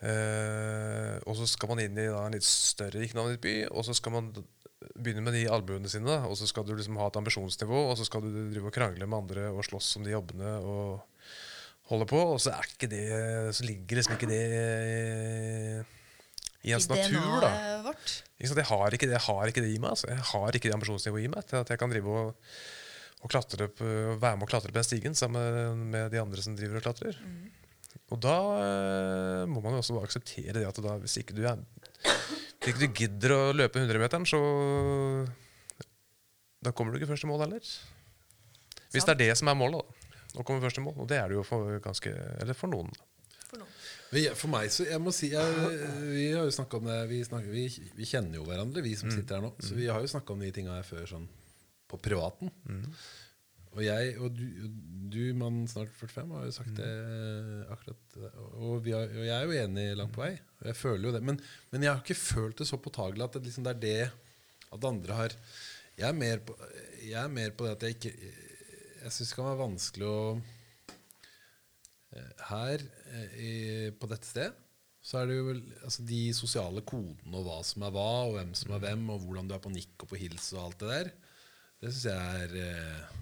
Uh, 0.00 1.20
og 1.28 1.36
så 1.36 1.46
skal 1.46 1.70
man 1.70 1.82
inn 1.84 1.98
i 2.00 2.08
da, 2.08 2.24
en 2.24 2.34
litt 2.34 2.46
større 2.46 3.04
ikke-navngitt 3.04 3.42
by, 3.44 3.54
og 3.68 3.84
så 3.86 3.94
skal 3.94 4.16
man 4.16 4.32
begynne 4.96 5.22
med 5.22 5.36
de 5.36 5.44
albuene 5.52 5.90
sine. 5.92 6.08
da, 6.08 6.24
Og 6.26 6.38
så 6.40 6.48
skal 6.50 6.66
du 6.66 6.74
liksom 6.74 6.98
ha 6.98 7.06
et 7.10 7.20
ambisjonsnivå, 7.20 7.84
og 7.90 7.94
så 8.00 8.08
skal 8.08 8.24
du 8.24 8.32
drive 8.50 8.72
og 8.72 8.74
krangle 8.74 9.06
med 9.06 9.22
andre 9.22 9.46
og 9.52 9.62
slåss 9.68 9.98
om 10.00 10.08
de 10.08 10.16
jobbene 10.16 10.56
og 10.64 11.00
holde 11.92 12.10
på. 12.10 12.24
Og 12.34 12.40
så, 12.42 12.56
er 12.56 12.74
ikke 12.74 12.90
det, 12.90 13.06
så 13.54 13.68
ligger 13.68 14.00
liksom 14.00 14.16
ikke 14.16 14.32
det 14.32 14.44
i 16.66 16.74
ens 16.76 16.88
i 16.88 16.92
natur, 16.92 17.40
da. 17.40 17.50
Vårt. 17.86 18.16
Jeg, 18.40 18.66
har 18.68 18.96
ikke 18.96 19.08
det, 19.08 19.16
jeg 19.16 19.24
har 19.26 19.50
ikke 19.52 19.64
det 19.64 19.72
i 19.72 19.78
meg. 19.80 19.94
Altså. 19.94 20.10
Jeg 20.12 20.26
har 20.32 20.56
ikke 20.56 20.68
det 20.68 20.76
ambisjonsnivået 20.76 21.24
i 21.24 21.32
meg 21.32 21.46
til 21.48 21.60
at 21.62 21.72
jeg 21.72 21.80
kan 21.80 21.92
drive 21.92 22.16
og, 22.22 22.50
og 23.24 23.32
klatre 23.32 23.70
på, 23.72 23.88
være 24.20 24.36
med 24.36 24.46
og 24.46 24.52
klatre 24.52 24.72
på 24.72 24.78
den 24.78 24.88
stigen 24.88 25.16
sammen 25.16 25.86
med, 25.92 26.10
de 26.12 26.20
andre 26.20 26.44
som 26.44 26.56
driver 26.58 26.80
og 26.80 26.86
klatrer. 26.88 27.20
Og 28.10 28.20
da 28.22 28.36
eh, 28.58 29.44
må 29.50 29.62
man 29.62 29.76
jo 29.76 29.82
også 29.84 29.96
bare 29.96 30.10
akseptere 30.10 30.56
det 30.58 30.66
at 30.66 30.82
da, 30.82 30.96
hvis 31.00 31.16
ikke 31.22 31.36
du, 31.36 31.44
er, 31.46 31.62
hvis 32.02 32.72
ikke 32.72 32.82
du 32.82 32.98
gidder 33.02 33.36
å 33.36 33.40
løpe 33.56 33.80
100-meteren, 33.80 34.26
så 34.28 34.40
da 36.60 36.74
kommer 36.76 36.92
du 36.92 37.00
ikke 37.00 37.12
først 37.14 37.24
i 37.24 37.30
mål 37.30 37.46
heller. 37.46 37.72
Hvis 38.90 39.06
det 39.06 39.14
er 39.14 39.22
det 39.22 39.32
som 39.38 39.48
er 39.48 39.56
målet, 39.56 39.80
da. 39.80 39.96
Å 40.38 40.44
komme 40.46 40.62
først 40.62 40.78
i 40.78 40.84
mål. 40.84 40.98
Og 41.02 41.08
det 41.10 41.18
er 41.18 41.30
det 41.30 41.38
jo 41.38 41.46
for, 41.46 41.78
ganske, 41.82 42.12
eller 42.42 42.58
for 42.58 42.70
noen. 42.70 42.90
Da. 42.94 43.09
For 44.10 44.18
jeg- 44.18 44.34
For 44.36 44.50
meg 44.50 44.68
så 44.74 44.84
jeg 44.88 45.00
må 45.00 45.12
si 45.14 45.28
jeg, 45.30 45.46
Vi 46.02 46.32
har 46.34 46.44
jo 46.44 46.50
snakket 46.54 46.80
om 46.80 46.88
det 46.90 46.98
vi, 47.08 47.20
snakker, 47.24 47.50
vi, 47.54 47.64
vi 47.96 48.04
kjenner 48.10 48.40
jo 48.40 48.44
hverandre, 48.48 48.82
vi 48.82 48.96
som 48.98 49.10
sitter 49.14 49.38
her 49.38 49.44
nå. 49.46 49.52
Så 49.62 49.76
vi 49.78 49.86
har 49.86 50.00
jo 50.02 50.10
snakka 50.10 50.32
om 50.34 50.40
de 50.42 50.50
tinga 50.52 50.74
her 50.80 50.86
før 50.88 51.06
sånn 51.06 51.28
på 51.90 51.98
privaten. 52.02 52.50
Og 53.70 53.84
jeg 53.86 54.16
og 54.18 54.32
du, 54.34 54.42
du, 55.14 55.20
mann 55.38 55.60
snart 55.70 55.92
45, 55.94 56.30
har 56.34 56.44
jo 56.48 56.54
sagt 56.56 56.74
det 56.74 56.90
akkurat. 57.70 58.16
Og, 58.58 58.80
vi 58.82 58.90
har, 58.96 59.06
og 59.06 59.24
jeg 59.28 59.34
er 59.36 59.46
jo 59.46 59.58
enig 59.62 59.84
langt 59.96 60.12
på 60.16 60.24
vei. 60.24 60.32
Og 60.60 60.66
jeg 60.72 60.74
føler 60.80 61.04
jo 61.06 61.12
det. 61.14 61.22
Men, 61.22 61.38
men 61.70 61.82
jeg 61.86 61.92
har 61.94 62.02
ikke 62.02 62.18
følt 62.18 62.58
det 62.58 62.66
så 62.66 62.80
påtagelig 62.82 63.22
at 63.28 63.38
det, 63.38 63.44
liksom, 63.46 63.66
det 63.68 63.76
er 63.76 63.82
det 63.84 64.10
at 64.74 64.84
andre 64.90 65.14
har 65.18 65.36
Jeg 65.98 66.08
er 66.08 66.14
mer 66.18 66.38
på, 66.46 66.54
jeg 67.02 67.18
er 67.22 67.28
mer 67.28 67.50
på 67.54 67.66
det 67.66 67.72
at 67.76 67.82
jeg 67.86 67.96
ikke 67.96 68.12
Jeg 69.04 69.10
syns 69.14 69.30
det 69.32 69.36
kan 69.38 69.48
være 69.48 69.62
vanskelig 69.64 70.06
å 70.06 70.18
Her 72.50 72.82
eh, 72.82 73.38
i, 73.38 73.54
på 73.96 74.10
dette 74.10 74.28
sted 74.28 74.58
så 75.00 75.22
er 75.22 75.30
det 75.30 75.38
jo 75.38 75.52
altså 75.54 76.04
de 76.04 76.20
sosiale 76.36 76.82
kodene 76.84 77.38
og 77.38 77.46
hva 77.46 77.60
som 77.64 77.86
er 77.86 77.92
hva, 77.94 78.08
og 78.26 78.34
hvem 78.34 78.50
som 78.58 78.74
er 78.76 78.82
hvem, 78.82 79.06
og 79.14 79.22
hvordan 79.24 79.48
du 79.48 79.54
er 79.56 79.62
på 79.64 79.72
nikk 79.72 80.04
og 80.04 80.10
på 80.10 80.18
hils 80.20 80.50
og 80.52 80.66
alt 80.66 80.82
det 80.82 80.90
der. 80.90 81.10
Det 81.80 81.92
syns 81.94 82.08
jeg 82.10 82.42
er 82.44 82.56
eh, 82.66 83.14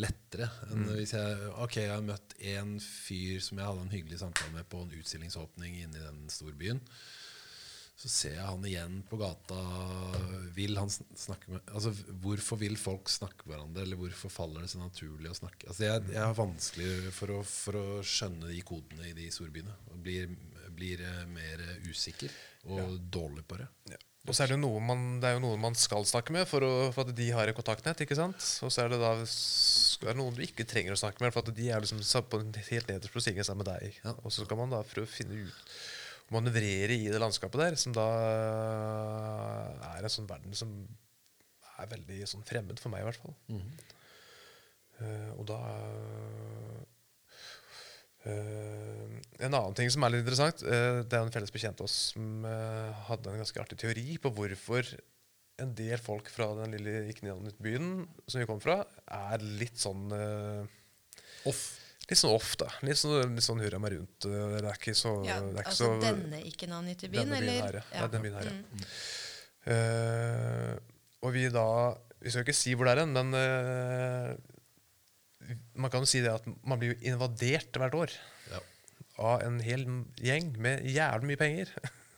lettere 0.00 0.48
enn 0.72 0.88
hvis 0.88 1.12
jeg 1.14 1.50
Ok, 1.62 1.76
jeg 1.82 1.92
har 1.92 2.06
møtt 2.06 2.32
en 2.54 2.78
fyr 2.82 3.42
som 3.44 3.60
jeg 3.60 3.68
hadde 3.68 3.84
en 3.84 3.92
hyggelig 3.92 4.22
samtale 4.22 4.56
med 4.56 4.66
på 4.72 4.80
en 4.82 4.96
utstillingsåpning 4.96 5.76
inne 5.82 6.00
i 6.00 6.06
den 6.06 6.24
storbyen. 6.32 6.80
Så 8.04 8.10
ser 8.12 8.34
jeg 8.36 8.44
han 8.44 8.64
igjen 8.68 8.98
på 9.08 9.16
gata. 9.16 9.56
Vil 10.52 10.76
han 10.76 10.90
snakke 10.92 11.54
med 11.54 11.70
Altså, 11.72 11.94
Hvorfor 12.20 12.60
vil 12.60 12.76
folk 12.76 13.08
snakke 13.08 13.46
med 13.46 13.54
hverandre, 13.54 13.84
eller 13.86 13.96
hvorfor 13.96 14.32
faller 14.32 14.66
det 14.66 14.72
så 14.74 14.82
naturlig 14.82 15.30
å 15.32 15.38
snakke? 15.38 15.70
Altså, 15.70 15.86
Jeg, 15.86 16.02
jeg 16.12 16.20
har 16.20 16.36
vanskelig 16.36 17.14
for 17.16 17.32
å, 17.32 17.38
for 17.48 17.80
å 17.80 17.86
skjønne 18.04 18.50
de 18.52 18.60
kodene 18.66 19.08
i 19.08 19.14
de 19.16 19.30
storbyene. 19.32 19.78
Og 19.94 20.02
blir, 20.04 20.34
blir 20.76 21.00
eh, 21.00 21.22
mer 21.32 21.64
usikker 21.88 22.34
og 22.74 22.98
dårlig 23.12 23.46
på 23.48 23.62
det. 23.62 23.70
Og 24.24 24.36
så 24.36 24.44
er 24.44 24.52
det, 24.52 24.56
jo 24.56 24.62
noen 24.66 24.84
man, 24.88 25.08
det 25.20 25.30
er 25.30 25.34
jo 25.38 25.42
noen 25.46 25.64
man 25.64 25.74
skal 25.76 26.04
snakke 26.08 26.32
med 26.36 26.46
for, 26.48 26.64
å, 26.64 26.92
for 26.92 27.08
at 27.08 27.16
de 27.16 27.26
har 27.32 27.48
et 27.48 27.56
kontaktnett. 27.56 28.04
ikke 28.04 28.16
sant? 28.16 28.40
Og 28.64 28.72
så 28.72 28.84
er 28.84 28.92
det 28.92 29.00
da 29.00 29.16
er 29.16 29.24
det 30.12 30.16
noen 30.20 30.36
du 30.36 30.44
ikke 30.44 30.68
trenger 30.68 30.92
å 30.92 31.00
snakke 31.00 31.24
med, 31.24 31.32
for 31.32 31.44
at 31.44 31.56
de 31.56 31.72
er 31.72 31.84
liksom 31.84 32.00
på 32.28 32.40
en 32.40 32.52
helt 32.68 32.88
nederst 32.92 33.12
på 33.16 33.24
stigen 33.24 33.44
sammen 33.48 33.64
med 33.64 33.72
deg. 33.72 34.00
Og 34.20 34.32
så 34.32 34.44
skal 34.44 34.60
man 34.60 34.72
da 34.72 34.84
prøve 34.88 35.08
å 35.08 35.12
finne 35.12 35.44
ut 35.48 35.76
manøvrere 36.34 36.96
i 36.96 37.08
det 37.12 37.20
landskapet 37.22 37.62
der, 37.62 37.78
som 37.80 37.94
da 37.96 38.04
er 39.94 40.04
en 40.04 40.12
sånn 40.12 40.28
verden 40.30 40.56
som 40.58 40.74
er 41.80 41.90
veldig 41.90 42.20
sånn 42.30 42.46
fremmed 42.46 42.80
for 42.82 42.92
meg, 42.92 43.02
i 43.02 43.08
hvert 43.08 43.22
fall. 43.22 43.36
Eh, 45.02 45.30
og 45.34 45.42
da 45.48 45.58
uh, 48.30 49.16
En 49.42 49.50
annen 49.50 49.74
ting 49.74 49.90
som 49.90 50.06
er 50.06 50.14
litt 50.14 50.22
interessant, 50.22 50.62
uh, 50.62 51.02
det 51.02 51.18
er 51.18 51.24
en 51.24 51.34
felles 51.34 51.50
bekjent 51.54 51.82
av 51.82 51.88
oss 51.88 51.96
som 52.12 52.46
eh, 52.46 53.02
hadde 53.08 53.32
en 53.32 53.42
ganske 53.42 53.60
artig 53.60 53.80
teori 53.82 54.14
på 54.22 54.30
hvorfor 54.36 54.86
en 55.62 55.74
del 55.76 56.00
folk 56.02 56.30
fra 56.32 56.48
den 56.58 56.74
lille 56.74 57.04
ikke-byen 57.12 57.90
som 58.26 58.40
vi 58.40 58.46
kom 58.48 58.62
fra, 58.62 58.80
er 59.06 59.44
litt 59.60 59.78
sånn 59.82 60.08
eh, 60.14 60.80
Off. 61.50 61.83
Litt 62.10 62.20
sånn 62.20 62.34
off, 62.36 62.50
da. 62.60 62.66
Litt 62.84 62.98
sånn, 63.00 63.34
litt 63.34 63.44
sånn 63.46 63.60
hurra 63.64 63.78
meg 63.80 63.94
rundt. 63.96 64.26
eh, 64.28 64.46
Det 64.54 64.62
er 64.64 64.76
ikke 64.76 64.94
så, 64.98 65.12
Ja, 65.24 65.38
det 65.40 65.54
er 65.54 65.62
ikke 65.64 65.70
altså 65.72 65.88
så 65.88 66.00
denne 66.02 66.40
ikke-navngitte 66.50 67.08
byen, 67.12 67.30
denne 67.30 67.40
byen 67.40 67.48
eller? 67.48 67.62
her, 67.64 67.78
ja. 67.80 68.00
ja. 68.02 68.08
denne 68.12 68.24
byen 68.26 68.36
her, 68.40 68.50
ja. 68.50 68.56
Mm. 68.74 68.84
Uh, 69.64 70.74
og 71.24 71.30
vi 71.32 71.46
da 71.48 71.62
Vi 72.20 72.28
skal 72.32 72.42
jo 72.42 72.44
ikke 72.44 72.56
si 72.58 72.74
hvor 72.76 72.84
det 72.84 72.92
er 72.94 73.00
hen, 73.04 73.14
men 73.16 73.32
uh, 73.32 74.34
man 75.76 75.90
kan 75.92 76.04
jo 76.04 76.08
si 76.08 76.20
det 76.24 76.32
at 76.32 76.44
man 76.64 76.80
blir 76.80 76.92
jo 76.94 77.12
invadert 77.14 77.72
hvert 77.80 77.96
år 77.98 78.12
Ja. 78.52 78.60
av 79.20 79.42
en 79.44 79.58
hel 79.64 79.84
gjeng 80.24 80.54
med 80.60 80.84
jævlig 80.88 81.28
mye 81.32 81.40
penger. 81.40 81.72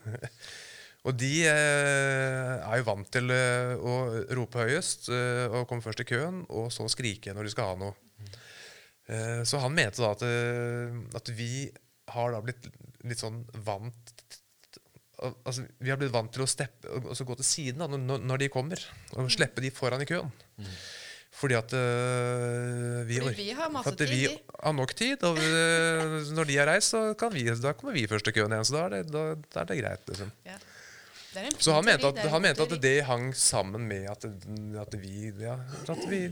og 1.07 1.17
de 1.19 1.33
eh, 1.47 2.53
er 2.63 2.79
jo 2.79 2.87
vant 2.87 3.11
til 3.15 3.31
eh, 3.35 3.75
å 3.79 3.97
rope 4.39 4.63
høyest 4.63 5.09
eh, 5.11 5.47
og 5.51 5.67
komme 5.71 5.83
først 5.83 6.05
i 6.05 6.07
køen, 6.07 6.45
og 6.55 6.71
så 6.75 6.87
skrike 6.93 7.35
når 7.35 7.49
de 7.49 7.55
skal 7.57 7.73
ha 7.73 7.81
noe. 7.83 7.95
Eh, 8.23 8.39
så 9.47 9.61
han 9.63 9.75
mente 9.75 10.03
da 10.03 10.11
at, 10.17 10.25
eh, 10.27 10.97
at 11.15 11.31
vi 11.39 11.69
har 12.15 12.35
da 12.35 12.43
blitt 12.43 12.69
litt 13.07 13.23
sånn 13.23 13.45
vant 13.67 14.15
Altså, 15.17 15.63
vi 15.81 15.89
har 15.89 15.97
blitt 15.97 16.13
vant 16.13 16.29
til 16.29 16.43
å 16.45 16.47
steppe, 16.51 16.91
altså 16.93 17.25
gå 17.25 17.33
til 17.39 17.47
siden 17.49 17.81
da, 17.81 17.87
når, 17.89 18.19
når 18.21 18.43
de 18.43 18.49
kommer, 18.53 18.83
og 19.17 19.31
slippe 19.33 19.63
de 19.65 19.71
foran 19.73 20.03
i 20.05 20.09
køen. 20.11 20.29
Fordi 21.37 21.57
at 21.57 21.73
uh, 21.73 23.01
vi, 23.09 23.17
Fordi 23.21 23.35
vi 23.39 23.55
har 23.57 23.73
masse 23.73 23.95
tid, 23.97 24.13
vi. 24.13 24.29
har 24.61 24.77
nok 24.77 24.93
tid. 24.97 25.25
Og 25.25 25.41
øh, 25.41 26.15
når 26.37 26.49
de 26.49 26.59
har 26.61 26.69
reist, 26.69 26.93
så 26.93 27.01
kan 27.19 27.33
vi, 27.33 27.47
da 27.49 27.73
kommer 27.77 27.97
vi 27.97 28.07
først 28.09 28.29
i 28.29 28.37
køen 28.37 28.53
igjen. 28.53 28.69
Så 28.69 28.77
da 28.77 28.85
er 28.87 28.95
det, 28.95 29.03
da, 29.13 29.25
da 29.53 29.65
er 29.65 29.69
det 29.73 29.81
greit. 29.81 30.07
Liksom. 30.13 30.31
Ja. 30.45 30.57
Det 31.37 31.51
Så 31.61 31.75
han 31.77 31.85
mente 31.85 32.09
at, 32.09 32.23
han 32.33 32.45
mente 32.45 32.65
at 32.65 32.77
det 32.81 32.95
hang 33.05 33.29
sammen 33.37 33.85
med 33.89 34.09
at, 34.09 34.25
at 34.81 34.97
vi 35.01 35.33
ja, 35.41 35.59
at 35.93 36.07
vi 36.09 36.23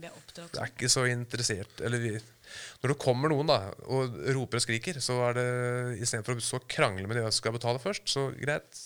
Vi 0.00 0.08
er 0.08 0.14
oppdratt 0.16 0.56
er 0.56 0.70
ikke 0.72 0.88
så 0.88 1.02
interessert 1.10 1.82
Eller 1.84 2.00
vi, 2.00 2.12
når 2.80 2.94
det 2.94 3.02
kommer 3.02 3.28
noen 3.28 3.50
da 3.50 3.58
og 3.92 4.14
roper 4.32 4.58
og 4.58 4.64
skriker, 4.64 4.98
så 5.04 5.18
er 5.28 5.36
det 5.36 5.44
istedenfor 6.00 6.40
å 6.40 6.44
så 6.44 6.60
krangle 6.64 7.04
med 7.08 7.20
de 7.20 7.26
som 7.26 7.36
skal 7.36 7.56
betale 7.56 7.82
først, 7.82 8.08
så 8.08 8.30
greit. 8.40 8.80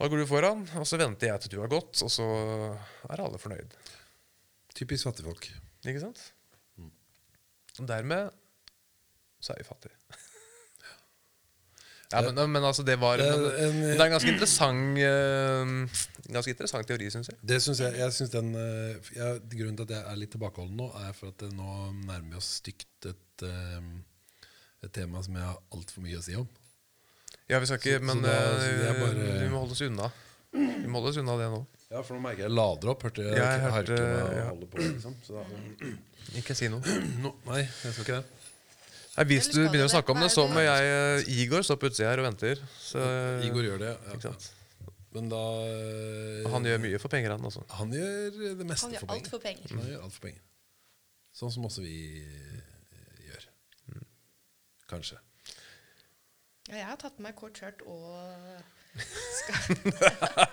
Da 0.00 0.08
går 0.08 0.22
du 0.22 0.26
foran, 0.26 0.64
og 0.80 0.88
så 0.88 0.98
venter 0.98 1.28
jeg 1.28 1.44
til 1.44 1.54
du 1.54 1.60
har 1.60 1.70
gått, 1.70 2.00
og 2.02 2.10
så 2.10 2.26
er 3.12 3.22
alle 3.22 3.38
fornøyd. 3.38 3.76
Typisk 4.74 5.06
fattigfolk. 5.10 5.50
Ikke 5.84 6.02
sant? 6.02 6.24
Og 7.78 7.88
dermed 7.88 8.32
så 9.42 9.54
er 9.54 9.62
vi 9.62 9.68
fattige. 9.68 9.96
Ja, 12.12 12.20
men, 12.30 12.50
men 12.52 12.64
altså, 12.68 12.82
det 12.84 12.98
var 13.00 13.18
er 13.18 13.30
men, 13.36 13.44
en- 13.64 13.76
men 13.80 13.90
det 13.92 14.00
er 14.00 14.04
en 14.04 14.14
ganske 14.16 14.32
interessant 14.32 14.98
uh, 15.00 16.02
Ganske 16.32 16.52
interessant 16.54 16.86
teori, 16.86 17.08
syns 17.10 17.28
jeg. 17.32 17.38
Det 17.42 17.58
synes 17.64 17.80
jeg, 17.80 17.96
jeg 17.98 18.12
synes 18.12 18.30
den 18.30 18.54
eh, 18.54 19.10
jeg, 19.16 19.40
Grunnen 19.56 19.76
til 19.80 19.86
at 19.88 19.94
jeg 19.96 20.04
er 20.12 20.18
litt 20.20 20.30
tilbakeholden 20.36 20.76
nå, 20.78 20.86
er 21.02 21.12
for 21.16 21.32
at 21.32 21.38
det 21.42 21.50
nå 21.56 21.68
nærmer 22.06 22.28
vi 22.30 22.36
oss 22.38 22.50
stygt 22.60 23.08
et, 23.10 23.44
eh, 23.48 23.80
et 24.86 24.92
tema 24.94 25.22
som 25.24 25.34
jeg 25.40 25.44
har 25.48 25.58
altfor 25.74 26.04
mye 26.04 26.20
å 26.20 26.22
si 26.24 26.36
om. 26.38 26.46
Ja, 27.50 27.58
vi 27.58 27.66
skal 27.68 27.80
ikke 27.80 27.96
Så- 27.98 28.04
så 28.04 28.06
Men 28.12 28.22
da- 28.22 28.36
så 28.60 28.68
eh, 28.70 29.00
bare- 29.00 29.40
vi 29.42 29.48
må 29.50 29.58
holde 29.64 29.72
oss 29.76 29.82
unna. 29.88 30.10
Vi 30.52 30.86
må 30.86 31.00
holde 31.00 31.10
oss 31.10 31.16
unna 31.24 31.36
det 31.40 31.48
nå. 31.52 31.66
Ja, 31.92 32.02
for 32.02 32.14
nå 32.16 32.20
merker 32.24 32.46
jeg 32.46 32.50
lader 32.54 32.88
opp. 32.94 33.02
Hørte 33.08 33.22
jeg, 33.26 33.34
jeg 33.36 33.60
hørte- 33.60 33.98
ja. 34.36 34.46
på. 34.70 34.78
Liksom. 34.78 35.14
Så 35.26 35.34
da, 35.34 35.44
Ikke 36.38 36.54
si 36.56 36.68
noe. 36.68 36.80
no, 37.24 37.34
nei, 37.50 37.62
jeg 37.66 37.92
skal 37.92 38.04
ikke 38.06 38.20
det. 38.22 38.24
Nei, 39.12 39.24
hvis 39.28 39.50
du 39.52 39.58
begynner 39.68 39.88
å 39.90 39.92
snakke 39.92 40.14
om 40.14 40.20
det, 40.24 40.30
så 40.32 40.46
må 40.48 40.62
jeg 40.64 41.26
Igor 41.42 41.60
stå 41.66 41.76
på 41.76 41.90
utsida 41.90 42.08
her 42.14 42.22
og 42.22 42.28
venter. 42.30 42.60
Så, 42.80 43.02
Igor 43.44 43.66
gjør 43.66 43.78
det. 43.82 43.90
Ikke 44.14 44.30
Ja. 44.30 44.32
sant? 44.32 44.50
Men 45.12 45.26
da 45.28 45.36
eh, 45.68 46.46
Han 46.48 46.64
gjør 46.64 46.78
mye 46.80 46.98
for 47.02 47.12
penger, 47.12 47.34
han. 47.34 47.42
også. 47.44 47.66
Han 47.76 47.90
gjør 47.92 48.56
det 48.56 48.64
meste 48.66 48.86
Han 48.86 48.94
gjør 48.94 49.00
for 49.04 49.12
alt 49.12 49.26
penger. 49.26 49.30
for 49.34 49.38
penger. 49.44 49.74
Han 49.76 49.90
gjør 49.90 50.02
alt 50.06 50.14
for 50.16 50.24
penger. 50.24 50.40
Sånn 51.36 51.52
som 51.52 51.66
også 51.68 51.82
vi 51.84 51.96
eh, 52.24 53.26
gjør. 53.28 53.44
Kanskje. 54.88 55.18
Ja, 56.70 56.76
jeg 56.78 56.86
har 56.86 56.96
tatt 56.96 57.18
med 57.18 57.28
meg 57.28 57.36
kort 57.36 57.58
skjørt 57.60 57.82
og 57.84 58.64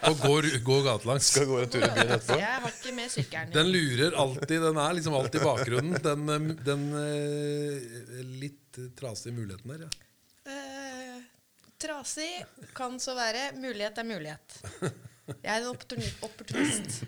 Og 0.10 0.22
går, 0.24 0.48
går 0.66 0.84
gatelangs. 0.86 1.30
Skal 1.34 1.48
gå 1.50 1.60
en 1.62 1.72
tur 1.72 1.84
i 1.84 1.90
byen 1.96 2.14
etterpå. 2.16 2.38
jeg 2.40 2.62
har 2.64 2.74
ikke 2.74 2.94
med 2.96 3.14
sykkelen. 3.14 3.54
Den 3.56 3.72
lurer 3.74 4.18
alltid. 4.24 4.56
Den 4.64 4.80
er 4.84 4.96
liksom 4.98 5.18
alltid 5.20 5.42
i 5.42 5.46
bakgrunnen. 5.46 5.98
Den, 6.06 6.30
eh, 6.36 6.48
den 6.70 6.86
eh, 7.02 8.24
litt 8.46 8.80
trasige 9.00 9.36
muligheten 9.36 9.76
der. 9.76 9.86
Ja. 9.86 9.92
Eh, 10.56 11.22
trasig 11.82 12.32
kan 12.78 13.00
så 13.04 13.18
være. 13.18 13.52
Mulighet 13.60 14.02
er 14.02 14.08
mulighet. 14.08 14.60
Jeg 15.30 15.52
er 15.54 15.62
en 15.62 15.70
opportunist. 16.26 17.04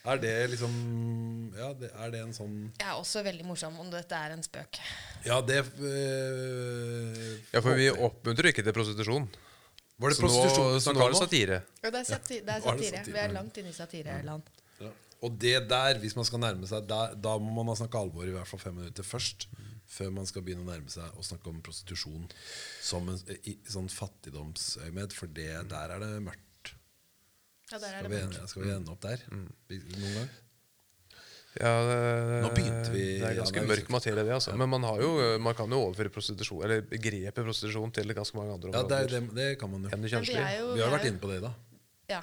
Er 0.00 0.16
det 0.16 0.32
liksom 0.54 0.72
Ja, 1.58 1.74
det, 1.76 1.90
er 1.92 2.12
det 2.12 2.22
en 2.24 2.32
sånn 2.32 2.54
Jeg 2.80 2.86
er 2.88 2.96
også 2.96 3.20
veldig 3.26 3.44
morsom 3.44 3.74
om 3.82 3.90
dette 3.92 4.16
er 4.16 4.32
en 4.32 4.40
spøk. 4.44 4.78
Ja, 5.26 5.42
det 5.44 5.60
øh, 5.76 7.34
Ja, 7.52 7.60
for 7.60 7.76
vi 7.76 7.90
oppmuntrer 7.92 8.48
ikke 8.48 8.64
til 8.64 8.76
prostitusjon. 8.76 9.28
Var 10.00 10.12
det 10.12 10.16
Så 10.16 10.22
prostitusjon 10.24 10.70
nå, 10.72 10.80
så 10.80 10.92
nå 10.96 11.02
er 11.04 11.12
det 11.12 11.18
satire. 11.20 11.56
Ja, 11.84 11.90
det 11.92 11.98
er, 12.00 12.06
satire. 12.08 12.44
det 12.46 12.54
er 12.56 12.62
satire. 12.64 13.02
Vi 13.12 13.18
er 13.20 13.32
langt 13.34 13.58
inne 13.60 13.72
i 13.72 13.76
satireland. 13.76 14.48
Ja. 14.80 14.92
Og 15.26 15.34
det 15.42 15.56
der, 15.68 15.98
hvis 16.00 16.14
man 16.16 16.24
skal 16.24 16.40
nærme 16.40 16.68
seg 16.70 16.86
der, 16.88 17.12
Da 17.20 17.34
må 17.38 17.52
man 17.58 17.68
ha 17.68 17.74
snakka 17.76 18.00
alvor 18.00 18.24
i 18.24 18.32
hvert 18.32 18.48
fall 18.48 18.62
fem 18.62 18.78
minutter 18.80 19.04
først. 19.04 19.48
Før 19.90 20.12
man 20.14 20.26
skal 20.30 20.44
begynne 20.46 20.62
å 20.64 20.70
nærme 20.70 20.88
seg 20.88 21.18
å 21.18 21.24
snakke 21.26 21.50
om 21.50 21.58
prostitusjon 21.66 22.28
som 22.80 23.08
en 23.10 23.18
i, 23.44 23.56
sånn 23.68 23.90
fattigdomsøyemed. 23.90 25.12
For 25.12 25.26
det, 25.26 25.50
der 25.68 25.96
er 25.96 25.98
det 26.04 26.10
mørkt. 26.24 26.72
Ja, 27.72 27.78
der 27.78 27.98
er 27.98 27.98
Skal 28.00 28.06
det 28.06 28.10
vi, 28.14 28.22
mørkt. 28.28 28.48
skal 28.54 28.62
vi 28.64 28.70
ende 28.76 28.94
opp 28.94 29.02
der? 29.04 29.24
mm. 29.28 29.48
Noen 29.98 30.14
gang? 30.20 30.30
Ja, 31.58 31.70
det, 31.82 32.42
Nå 32.44 32.50
begynte 32.54 32.90
vi- 32.94 33.18
Det 33.18 33.26
er 33.26 33.32
ja, 33.34 33.40
ganske 33.42 33.58
det 33.58 33.62
er 33.64 33.70
mørk 33.72 33.88
materie, 33.90 34.22
det. 34.24 34.32
altså. 34.36 34.52
Men 34.56 34.68
man, 34.70 34.82
har 34.86 35.00
jo, 35.02 35.38
man 35.42 35.54
kan 35.58 35.68
jo 35.68 35.80
overføre 35.88 36.08
prostitusjon, 36.14 36.62
eller 36.62 36.82
begrepet 36.86 37.42
prostitusjon 37.42 37.90
til 37.92 38.06
ganske 38.14 38.36
mange 38.38 38.52
andre 38.54 38.70
Ja, 38.70 38.82
det, 38.86 38.92
er, 38.92 39.18
områder. 39.18 39.34
det, 39.34 39.34
det 39.34 39.58
kan 39.58 39.70
man 39.70 39.82
jo. 39.82 39.88
Vi 39.90 40.34
er 40.36 40.60
jo, 40.60 40.74
Vi 40.74 40.80
har 40.80 40.86
er 40.92 40.94
vært 40.98 41.08
inne 41.10 41.18
på 41.18 41.28
det 41.32 41.38
i 41.40 41.44
dag. 41.48 41.54
Ja. 42.10 42.20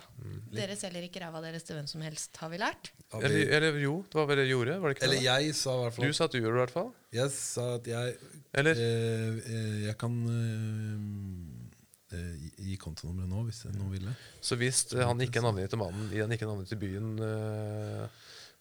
Dere 0.52 0.76
selger 0.76 1.04
ikke 1.08 1.20
ræva 1.24 1.40
deres 1.44 1.64
til 1.64 1.76
hvem 1.78 1.88
som 1.88 2.02
helst, 2.02 2.36
har 2.38 2.50
vi 2.50 2.58
lært. 2.58 2.90
Har 3.12 3.22
Eller, 3.24 3.36
vi- 3.36 3.52
eller 3.56 3.78
jo, 3.80 3.94
det 4.04 4.16
var 4.16 4.26
vel 4.28 4.36
det 4.38 4.48
du 4.48 4.52
gjorde? 4.56 4.80
Var 4.82 4.88
det 4.90 4.96
ikke 4.98 5.04
Eller 5.08 5.16
det? 5.16 5.24
jeg 5.24 5.56
sa 5.56 5.72
i 5.76 5.84
hvert 5.84 5.94
fall 5.96 6.06
Du 6.06 6.14
sa 6.14 6.24
at 6.26 6.32
du 6.32 6.38
gjorde 6.42 6.52
det, 6.56 6.60
i 6.60 6.64
hvert 6.66 6.76
fall. 6.76 6.92
Jeg 7.14 7.32
sa 7.32 7.76
at 7.76 7.88
jeg 7.88 8.16
Eller? 8.54 8.72
eh, 8.72 9.38
eh, 9.48 9.86
Jeg 9.88 9.98
kan 9.98 10.14
eh, 12.12 12.18
eh, 12.18 12.36
gi- 12.64 12.78
kontonummeret 12.78 13.30
nå, 13.32 13.44
hvis 13.48 13.64
noen 13.66 13.80
nå 13.84 13.90
ville. 13.92 14.16
Så 14.42 14.56
hvis 14.60 14.86
han 14.94 15.20
ikke 15.24 15.42
navngitte 15.44 15.78
mannen 15.80 16.10
gir 16.12 16.24
han 16.24 16.32
ikke 16.32 16.68
til 16.68 16.78
byen 16.78 17.20
eh, 17.20 18.08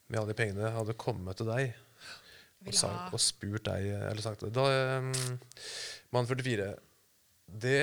med 0.07 0.19
alle 0.19 0.31
de 0.31 0.37
pengene 0.39 0.71
hadde 0.75 0.97
kommet 0.99 1.39
til 1.39 1.49
deg 1.49 1.71
og, 2.65 2.73
sagt, 2.73 3.13
og 3.13 3.21
spurt 3.21 3.67
deg 3.67 3.91
eller 3.93 4.23
sagt 4.23 4.43
det 4.43 4.51
Da 4.55 4.65
um, 4.99 5.11
Mann 6.15 6.27
44 6.27 6.71
Det 7.65 7.81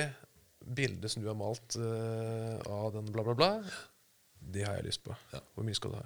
bildet 0.65 1.13
som 1.13 1.23
du 1.23 1.29
har 1.29 1.37
malt 1.37 1.77
uh, 1.77 2.57
av 2.65 2.91
den 2.97 3.11
bla, 3.13 3.23
bla, 3.25 3.35
bla, 3.37 3.49
det 4.39 4.65
har 4.65 4.79
jeg 4.79 4.87
lyst 4.87 5.03
på. 5.05 5.13
Ja. 5.33 5.41
Hvor 5.53 5.65
mye 5.67 5.77
skal 5.77 5.93
du 5.93 5.99
ha? 5.99 6.05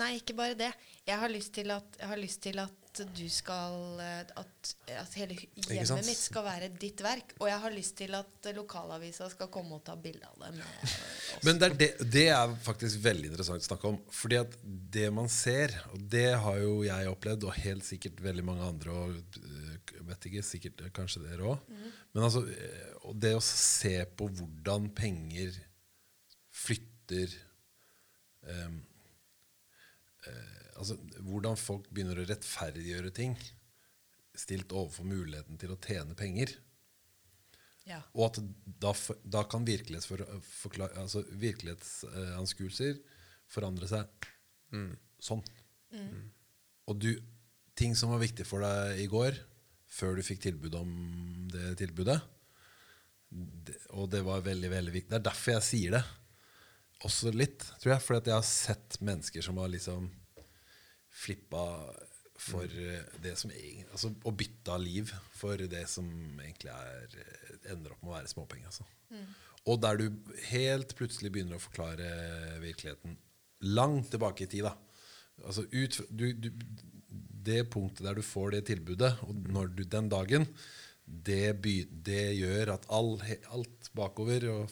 Nei, 0.00 0.16
ikke 0.18 0.34
bare 0.38 0.56
det. 0.58 0.72
Jeg 1.06 1.20
har 1.20 1.30
lyst 1.30 1.52
til 1.54 1.70
at, 1.74 1.98
jeg 2.00 2.10
har 2.10 2.18
lyst 2.18 2.42
til 2.42 2.58
at 2.62 2.85
du 3.04 3.24
skal 3.32 4.00
eh, 4.02 4.32
At, 4.40 4.72
at 4.96 5.16
hele 5.18 5.36
hjemmet 5.36 6.06
mitt 6.06 6.20
skal 6.20 6.46
være 6.46 6.70
ditt 6.80 7.02
verk. 7.04 7.34
Og 7.40 7.50
jeg 7.50 7.60
har 7.62 7.74
lyst 7.74 7.96
til 7.98 8.16
at 8.18 8.50
lokalavisa 8.56 9.28
skal 9.32 9.50
komme 9.52 9.78
og 9.78 9.84
ta 9.86 9.96
bilde 10.00 10.26
av 10.26 10.42
det. 10.42 10.66
Men 11.46 11.60
det 11.60 11.68
er, 11.68 11.76
det, 11.82 11.90
det 12.16 12.26
er 12.34 12.56
faktisk 12.66 13.02
veldig 13.04 13.32
interessant 13.32 13.64
å 13.64 13.68
snakke 13.68 13.92
om. 13.92 14.00
Fordi 14.14 14.40
at 14.40 14.58
det 14.96 15.08
man 15.14 15.30
ser, 15.32 15.74
og 15.92 16.02
det 16.16 16.28
har 16.42 16.60
jo 16.62 16.80
jeg 16.86 17.12
opplevd, 17.12 17.48
og 17.48 17.60
helt 17.60 17.86
sikkert 17.86 18.22
veldig 18.24 18.46
mange 18.46 18.66
andre, 18.66 18.96
og 18.96 19.40
eh, 19.42 19.96
vet 20.06 20.28
ikke, 20.30 20.44
sikkert 20.46 20.84
kanskje 20.96 21.24
dere 21.26 21.54
òg. 21.54 21.72
Men 22.16 22.28
altså, 22.28 22.44
eh, 22.48 22.92
og 23.06 23.18
det 23.22 23.34
å 23.36 23.44
se 23.44 23.98
på 24.18 24.28
hvordan 24.38 24.90
penger 24.96 25.56
flytter 26.56 27.34
um, 28.48 28.78
eh, 30.26 30.65
Altså 30.76 30.98
hvordan 31.24 31.58
folk 31.60 31.88
begynner 31.90 32.20
å 32.20 32.26
rettferdiggjøre 32.28 33.12
ting, 33.16 33.36
stilt 34.36 34.72
overfor 34.76 35.08
muligheten 35.08 35.58
til 35.60 35.72
å 35.72 35.80
tjene 35.80 36.16
penger. 36.18 36.52
Ja. 37.86 38.00
Og 38.18 38.28
at 38.28 38.40
da, 38.82 38.92
da 39.22 39.44
kan 39.46 39.66
altså 39.66 41.22
virkelighetsanskuelser 41.38 42.98
forandre 43.50 43.88
seg 43.90 44.26
sånn. 45.22 45.44
Og 46.86 46.98
du, 47.02 47.12
ting 47.78 47.94
som 47.98 48.12
var 48.12 48.22
viktig 48.22 48.46
for 48.46 48.64
deg 48.66 49.04
i 49.04 49.08
går, 49.10 49.38
før 49.86 50.18
du 50.18 50.26
fikk 50.26 50.42
tilbud 50.42 50.74
om 50.76 50.90
det 51.52 51.76
tilbudet 51.80 52.18
det, 53.30 53.76
Og 53.94 54.10
det 54.10 54.22
var 54.26 54.44
veldig, 54.44 54.70
veldig 54.70 54.92
viktig. 54.94 55.10
Det 55.10 55.18
er 55.18 55.28
derfor 55.28 55.56
jeg 55.56 55.66
sier 55.66 55.96
det. 55.96 56.02
Også 57.06 57.32
litt, 57.34 57.64
tror 57.80 57.94
jeg. 57.94 58.04
Fordi 58.04 58.20
at 58.22 58.30
jeg 58.30 58.36
har 58.36 58.46
sett 58.48 58.98
mennesker 59.04 59.44
som 59.44 59.58
har 59.60 59.70
liksom 59.72 60.06
flippa 61.16 61.64
for 62.36 62.68
eh, 62.68 63.04
det 63.22 63.34
som 63.40 63.52
Altså 63.90 64.12
og 64.12 64.36
bytta 64.36 64.76
liv 64.80 65.10
for 65.36 65.56
det 65.56 65.86
som 65.90 66.08
egentlig 66.42 66.72
er 66.72 67.20
eh, 67.22 67.70
ender 67.72 67.94
opp 67.94 68.02
med 68.02 68.12
å 68.12 68.16
være 68.18 68.32
småpenger. 68.32 68.72
Altså. 68.72 68.86
Og 69.66 69.80
der 69.82 69.98
du 69.98 70.34
helt 70.50 70.92
plutselig 70.98 71.32
begynner 71.34 71.58
å 71.58 71.62
forklare 71.62 72.10
virkeligheten 72.62 73.16
langt 73.76 74.12
tilbake 74.12 74.44
i 74.44 74.50
tid. 74.50 74.68
da 74.68 74.76
Altså 75.44 75.66
ut, 75.72 76.00
du, 76.10 76.26
du, 76.32 76.50
det 77.46 77.66
punktet 77.72 78.06
der 78.06 78.16
du 78.16 78.24
får 78.24 78.54
det 78.54 78.66
tilbudet, 78.70 79.12
og 79.26 79.48
når 79.52 79.72
du, 79.76 79.82
den 79.84 80.08
dagen, 80.12 80.46
det, 81.04 81.56
by, 81.62 81.74
det 81.90 82.24
gjør 82.38 82.72
at 82.76 82.86
all, 82.92 83.16
he, 83.26 83.36
alt 83.54 83.90
bakover 83.96 84.48
og 84.52 84.62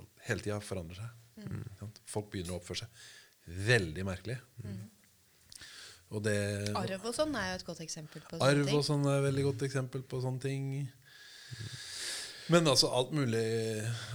alt, 0.00 0.10
hele 0.28 0.44
tida 0.44 0.58
forandrer 0.64 1.00
seg. 1.00 1.14
Mm. 1.38 1.92
Folk 2.10 2.32
begynner 2.32 2.56
å 2.56 2.58
oppføre 2.58 2.84
seg 2.84 3.54
veldig 3.68 4.04
merkelig. 4.04 4.36
Og 6.08 6.22
det 6.24 6.38
Arv 6.78 7.04
og 7.10 7.14
sånn 7.16 7.34
er 7.36 7.50
jo 7.50 7.56
et 7.58 7.66
godt 7.68 7.82
eksempel 7.84 8.22
på 8.24 8.38
sånne 8.38 8.48
Arv 8.48 8.64
ting. 8.64 8.78
og 8.78 8.84
sånn 8.86 9.04
er 9.04 9.18
et 9.18 9.26
veldig 9.26 9.44
godt 9.50 9.64
eksempel 9.66 10.04
på 10.08 10.20
sånne 10.24 10.40
ting. 10.40 10.70
Men 12.48 12.68
altså 12.70 12.88
alt 12.96 13.12
mulig 13.12 13.44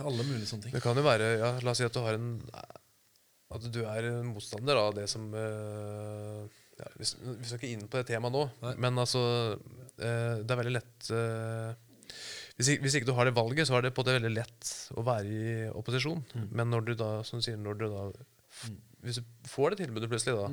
Alle 0.01 0.25
mulige 0.25 0.49
sånne 0.49 0.67
ting. 0.67 0.73
Det 0.73 0.81
kan 0.81 0.97
jo 0.97 1.05
være 1.05 1.29
ja, 1.37 1.51
La 1.61 1.73
oss 1.73 1.81
si 1.81 1.85
at 1.85 1.93
du 1.93 2.01
har 2.01 2.17
en 2.17 2.31
At 3.53 3.69
du 3.69 3.83
er 3.85 4.09
en 4.09 4.31
motstander 4.33 4.79
av 4.81 4.95
det 4.97 5.05
som 5.11 5.27
eh, 5.37 6.41
ja, 6.79 6.89
vi, 6.97 7.05
vi 7.05 7.45
skal 7.45 7.59
ikke 7.59 7.69
inn 7.69 7.85
på 7.85 7.99
det 7.99 8.07
temaet 8.09 8.33
nå, 8.33 8.47
Nei. 8.63 8.75
men 8.81 8.97
altså 8.97 9.21
eh, 9.53 10.41
Det 10.41 10.49
er 10.49 10.61
veldig 10.63 10.73
lett 10.79 11.11
eh, 11.13 11.73
hvis, 12.57 12.69
ikke, 12.73 12.85
hvis 12.85 12.95
ikke 12.97 13.09
du 13.09 13.15
har 13.17 13.25
det 13.25 13.33
valget, 13.33 13.65
så 13.65 13.77
er 13.77 13.87
det 13.87 13.95
på 13.97 14.03
det 14.05 14.13
veldig 14.19 14.29
lett 14.33 14.71
å 14.93 15.01
være 15.05 15.25
i 15.25 15.53
opposisjon. 15.73 16.19
Men 16.53 16.69
når 16.69 16.83
du 16.85 16.91
da, 16.99 17.07
som 17.25 17.41
du 17.41 17.45
sier, 17.45 17.57
når 17.57 17.79
du 17.79 17.87
da 17.89 18.03
Hvis 19.01 19.17
du 19.17 19.47
får 19.49 19.73
det 19.73 19.79
tilbudet 19.79 20.09
plutselig, 20.11 20.35
da, 20.37 20.51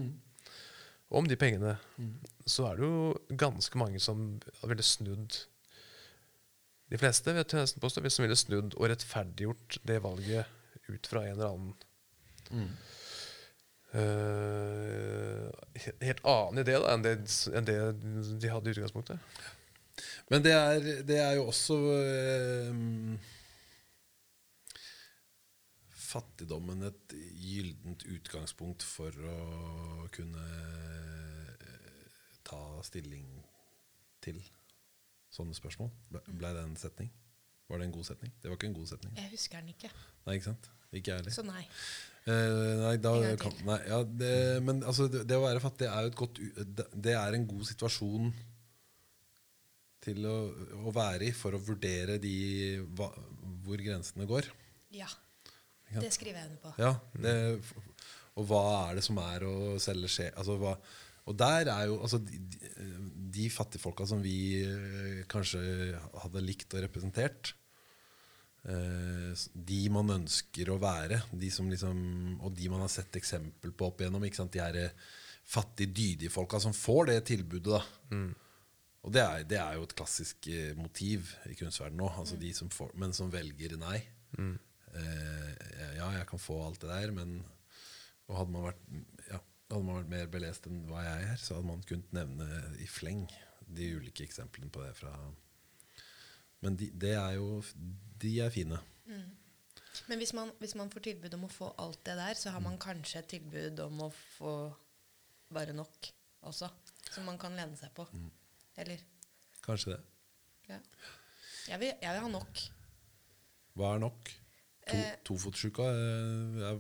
om 1.11 1.27
de 1.29 1.37
pengene, 1.39 1.75
så 2.47 2.71
er 2.71 2.79
det 2.79 2.87
jo 2.87 3.37
ganske 3.39 3.79
mange 3.79 4.01
som 4.03 4.39
ville 4.63 4.85
snudd 4.87 5.41
De 6.91 6.99
fleste 6.99 7.35
vet 7.35 7.53
jeg 7.53 7.63
nesten 7.63 7.83
påstå, 7.83 8.03
som 8.11 8.25
ville 8.25 8.39
snudd 8.39 8.75
og 8.77 8.89
rettferdiggjort 8.91 9.81
det 9.87 10.01
valget 10.03 10.91
ut 10.91 11.07
fra 11.07 11.23
en 11.27 11.37
eller 11.37 11.53
annen 11.53 11.75
mm. 12.51 12.71
uh, 13.95 15.47
helt 16.03 16.25
annen 16.27 16.63
idé 16.65 16.75
da, 16.79 16.95
enn 16.95 17.05
det, 17.07 17.15
enn 17.55 17.69
det 17.69 17.79
de 18.43 18.51
hadde 18.51 18.71
i 18.71 18.75
utgangspunktet. 18.75 19.23
Men 20.31 20.43
det 20.43 20.55
er, 20.57 20.91
det 21.07 21.19
er 21.21 21.37
jo 21.39 21.49
også 21.51 21.77
eh, 21.95 22.75
Fattigdommen 26.11 26.83
et 26.89 27.15
gyllent 27.39 28.03
utgangspunkt 28.11 28.83
for 28.87 29.15
å 29.31 30.09
kunne 30.15 30.47
eh, 31.63 32.09
ta 32.47 32.61
stilling 32.87 33.29
til 34.25 34.41
sånne 35.31 35.55
spørsmål. 35.57 35.93
Ble, 36.11 36.25
ble 36.41 36.53
det 36.57 36.67
en 36.67 36.77
setning? 36.81 37.13
Var 37.71 37.79
det 37.79 37.87
en 37.87 37.95
god 37.95 38.09
setning? 38.09 38.35
Det 38.43 38.51
var 38.51 38.59
ikke 38.59 38.71
en 38.73 38.79
god 38.81 38.91
setning. 38.91 39.17
Jeg 39.21 39.31
husker 39.37 39.63
den 39.63 39.75
ikke. 39.77 39.91
Nei, 40.27 40.37
ikke 40.37 40.49
sant? 40.51 40.71
Ikke 40.91 41.13
jeg 41.13 41.21
heller. 41.21 41.35
Så 41.37 41.45
nei. 41.47 41.63
Eh, 42.27 42.75
nei, 42.83 42.95
da 43.01 43.13
kan, 43.41 43.55
nei, 43.65 43.79
ja, 43.89 44.01
det, 44.05 44.35
men 44.67 44.83
altså, 44.83 45.07
det, 45.09 45.23
det 45.31 45.39
å 45.39 45.45
være 45.47 45.63
fattig 45.63 45.87
er 45.89 46.05
jo 46.05 46.11
et 46.11 46.19
godt 46.19 46.41
det, 46.77 46.87
det 47.07 47.15
er 47.17 47.37
en 47.37 47.47
god 47.49 47.63
situasjon 47.71 48.33
til 50.05 50.27
å, 50.29 50.37
å 50.85 50.93
være 50.97 51.31
i 51.31 51.37
for 51.37 51.57
å 51.57 51.63
vurdere 51.63 52.19
de, 52.21 52.35
hva, 52.99 53.09
hvor 53.65 53.81
grensene 53.85 54.27
går. 54.29 54.51
Ja. 54.97 55.09
Ja. 55.91 56.03
Det 56.03 56.13
skriver 56.15 56.39
jeg 56.39 56.51
under 56.51 56.63
på. 56.63 56.75
Ja, 56.79 56.95
det, 57.19 57.37
og 58.39 58.47
hva 58.49 58.65
er 58.89 58.99
det 58.99 59.07
som 59.07 59.19
er 59.23 59.47
å 59.47 59.55
selge 59.83 60.11
skje... 60.11 60.29
Altså, 60.39 60.57
hva, 60.61 60.77
og 61.29 61.37
der 61.39 61.69
er 61.71 61.87
jo 61.91 62.01
altså, 62.01 62.19
de, 62.25 62.41
de, 63.31 63.47
fattigfolka 63.53 64.07
som 64.09 64.23
vi 64.25 64.63
eh, 64.65 65.23
kanskje 65.31 65.61
hadde 66.25 66.45
likt 66.45 66.75
og 66.75 66.85
representert, 66.87 67.53
eh, 68.65 69.45
de 69.55 69.81
man 69.93 70.15
ønsker 70.17 70.73
å 70.73 70.79
være, 70.83 71.21
de 71.31 71.51
som 71.55 71.69
liksom, 71.71 71.99
og 72.41 72.55
de 72.57 72.71
man 72.73 72.83
har 72.87 72.93
sett 72.93 73.21
eksempel 73.21 73.75
på 73.75 73.91
opp 73.91 74.03
igjennom, 74.03 74.25
ikke 74.27 74.41
sant? 74.43 74.55
de 74.57 74.63
her 74.65 74.79
eh, 74.81 75.11
fattige, 75.51 75.93
dydige 75.93 76.33
folka 76.35 76.63
som 76.63 76.75
får 76.77 77.13
det 77.13 77.21
tilbudet. 77.35 77.77
da. 77.77 78.23
Og 79.01 79.13
det 79.17 79.23
er, 79.23 79.45
det 79.49 79.57
er 79.57 79.79
jo 79.79 79.87
et 79.87 79.95
klassisk 79.97 80.51
motiv 80.77 81.31
i 81.49 81.55
kunstverdenen 81.57 82.03
nå, 82.03 82.11
altså 82.21 82.37
de 82.37 82.51
som 82.53 82.69
får, 82.73 82.91
men 83.01 83.15
som 83.17 83.31
velger 83.33 83.79
nei. 83.81 84.03
Eh, 84.99 85.51
ja, 85.99 86.09
jeg 86.19 86.27
kan 86.31 86.43
få 86.43 86.57
alt 86.67 86.81
det 86.83 86.91
der, 86.91 87.13
men 87.15 87.41
og 88.31 88.37
hadde 88.39 88.55
man 88.55 88.67
vært 88.69 88.83
ja, 89.31 89.39
hadde 89.71 89.85
man 89.87 90.01
vært 90.01 90.11
mer 90.13 90.31
belest 90.31 90.67
enn 90.71 90.85
hva 90.89 91.03
jeg 91.03 91.29
er, 91.33 91.39
så 91.43 91.57
hadde 91.57 91.71
man 91.71 91.85
kunnet 91.87 92.13
nevne 92.15 92.47
i 92.83 92.87
fleng 92.91 93.25
de 93.71 93.93
ulike 93.99 94.25
eksemplene 94.27 94.71
på 94.75 94.83
det 94.83 94.95
fra 94.99 95.13
Men 96.63 96.77
de, 96.77 96.91
det 96.91 97.15
er 97.17 97.37
jo 97.39 97.63
De 98.21 98.33
er 98.43 98.51
fine. 98.51 98.79
Men 100.11 100.19
hvis 100.19 100.33
man, 100.37 100.51
hvis 100.59 100.75
man 100.79 100.91
får 100.91 101.05
tilbud 101.07 101.35
om 101.35 101.47
å 101.47 101.53
få 101.53 101.71
alt 101.83 102.01
det 102.07 102.17
der, 102.19 102.35
så 102.39 102.53
har 102.55 102.63
man 102.63 102.79
kanskje 102.83 103.23
et 103.23 103.31
tilbud 103.33 103.81
om 103.87 104.05
å 104.07 104.11
få 104.13 104.53
bare 105.51 105.75
nok 105.75 106.11
også. 106.47 106.69
Som 107.11 107.27
man 107.27 107.39
kan 107.41 107.57
lene 107.59 107.79
seg 107.79 107.91
på. 107.97 108.07
Eller 108.79 109.03
Kanskje 109.65 109.97
det. 109.97 110.01
ja. 110.71 110.79
Jeg 111.69 111.79
vil, 111.83 111.91
jeg 112.03 112.15
vil 112.15 112.23
ha 112.25 112.31
nok. 112.33 112.63
Hva 113.79 113.95
er 113.95 114.03
nok? 114.03 114.31
To, 114.91 114.97
Eh. 115.01 115.17
tofotsjuka 115.25 115.87
eh, 115.95 116.79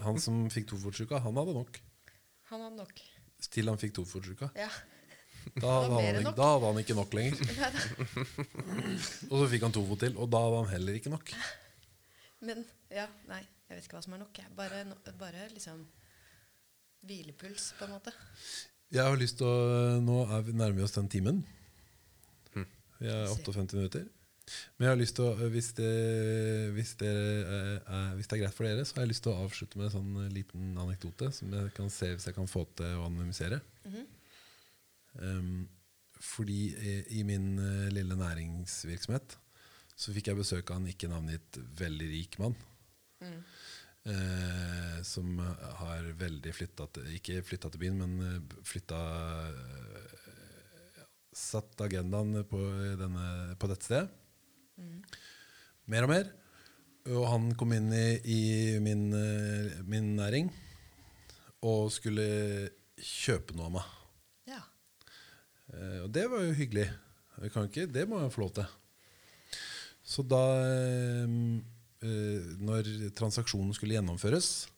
Han 0.06 0.18
som 0.20 0.42
fikk 0.50 0.66
tofotsjuka, 0.72 1.20
han 1.22 1.36
hadde 1.38 1.54
nok. 1.54 1.78
Han 2.50 2.64
hadde 2.66 2.76
nok. 2.82 3.02
Til 3.50 3.68
han 3.70 3.78
fikk 3.80 3.94
tofotsjuka. 4.00 4.50
Ja. 4.58 4.68
Da 5.56 5.70
hadde, 5.80 5.94
han, 5.94 6.04
ikke- 6.18 6.24
nok. 6.26 6.36
da 6.36 6.48
hadde 6.52 6.66
han 6.72 6.80
ikke 6.82 6.96
nok 6.98 7.14
lenger. 7.16 7.38
Og 9.30 9.36
så 9.38 9.46
fikk 9.54 9.62
han 9.68 9.72
to 9.76 9.84
fot 9.88 10.02
til, 10.02 10.16
og 10.20 10.28
da 10.32 10.40
hadde 10.44 10.58
han 10.64 10.72
heller 10.74 10.98
ikke 10.98 11.12
nok. 11.14 11.32
Men 12.44 12.64
ja, 12.92 13.06
nei. 13.30 13.40
Jeg 13.70 13.78
vet 13.78 13.86
ikke 13.86 13.96
hva 14.00 14.02
som 14.04 14.14
er 14.16 14.20
nok. 14.24 14.34
jeg. 14.42 14.50
Bare, 14.58 14.82
no, 14.88 14.96
bare 15.20 15.46
liksom 15.54 15.84
hvilepuls, 17.06 17.70
på 17.78 17.86
en 17.86 17.94
måte. 17.94 18.12
Jeg 18.90 19.06
har 19.06 19.16
lyst 19.20 19.38
til 19.38 19.46
å 19.46 20.00
Nå 20.02 20.16
er 20.26 20.42
vi 20.48 20.52
nærmer 20.58 20.80
vi 20.80 20.86
oss 20.88 20.96
den 20.96 21.08
timen. 21.12 21.44
Vi 23.00 23.08
er 23.08 23.30
58 23.30 23.78
minutter. 23.78 24.08
Men 24.78 24.86
jeg 24.86 24.90
har 24.94 24.98
lyst 25.00 25.14
til 25.18 25.26
å, 25.28 25.48
hvis 25.52 25.68
det, 25.78 25.90
hvis, 26.74 26.94
det 26.98 27.10
er- 27.10 28.14
hvis 28.16 28.26
det 28.26 28.36
er 28.36 28.42
greit 28.42 28.54
for 28.56 28.66
dere, 28.66 28.84
så 28.84 28.96
har 28.96 29.04
jeg 29.04 29.12
lyst 29.12 29.22
til 29.26 29.32
å 29.32 29.44
avslutte 29.44 29.78
med 29.78 29.86
en 29.86 29.94
sånn 29.94 30.32
liten 30.34 30.72
anekdote 30.80 31.28
som 31.36 31.52
jeg 31.54 31.74
kan 31.76 31.90
se 31.92 32.08
hvis 32.14 32.26
jeg 32.26 32.34
kan 32.34 32.48
få 32.50 32.64
til 32.76 32.96
å 32.98 33.04
anonymisere. 33.06 33.60
um, 35.20 35.68
fordi 36.20 36.58
i, 36.76 36.96
i 37.20 37.22
min 37.24 37.54
eh, 37.58 37.86
lille 37.94 38.14
næringsvirksomhet 38.14 39.38
så 39.96 40.12
fikk 40.12 40.26
jeg 40.28 40.36
besøk 40.36 40.70
av 40.70 40.76
en 40.82 40.90
ikke 40.90 41.08
navngitt 41.08 41.56
veldig 41.80 42.08
rik 42.10 42.36
mann. 42.42 42.54
Eh, 44.04 44.98
som 45.04 45.38
har 45.80 46.06
veldig 46.16 46.52
flytta 46.56 46.86
til 46.94 47.10
Ikke 47.18 47.42
flytta 47.44 47.68
til 47.68 47.82
byen, 47.82 47.98
men 48.00 48.14
eh, 48.24 48.62
flytta 48.64 49.00
eh, 49.50 50.14
Satt 51.36 51.80
agendaen 51.84 52.40
på, 52.48 52.58
denne, 53.00 53.26
på 53.60 53.68
dette 53.70 53.84
stedet. 53.86 54.08
Mer 55.90 56.06
og 56.06 56.12
mer. 56.12 56.28
Og 57.10 57.24
han 57.26 57.46
kom 57.58 57.72
inn 57.72 57.88
i, 57.96 58.08
i 58.28 58.40
min, 58.82 59.08
eh, 59.16 59.78
min 59.88 60.12
næring 60.18 60.50
og 61.66 61.88
skulle 61.92 62.26
kjøpe 63.00 63.56
noe 63.56 63.68
av 63.68 63.72
meg. 63.78 63.94
Ja. 64.52 64.60
Eh, 65.72 65.98
og 66.04 66.10
det 66.12 66.26
var 66.30 66.44
jo 66.44 66.56
hyggelig. 66.56 66.86
Jeg 67.40 67.54
kan 67.54 67.68
ikke, 67.70 67.88
det 67.88 68.04
må 68.08 68.20
jeg 68.20 68.34
få 68.34 68.44
lov 68.44 68.52
til. 68.58 68.76
Så 70.10 70.24
da 70.26 70.42
eh, 70.66 71.34
Når 72.60 72.86
transaksjonen 73.16 73.74
skulle 73.76 73.96
gjennomføres, 73.96 74.68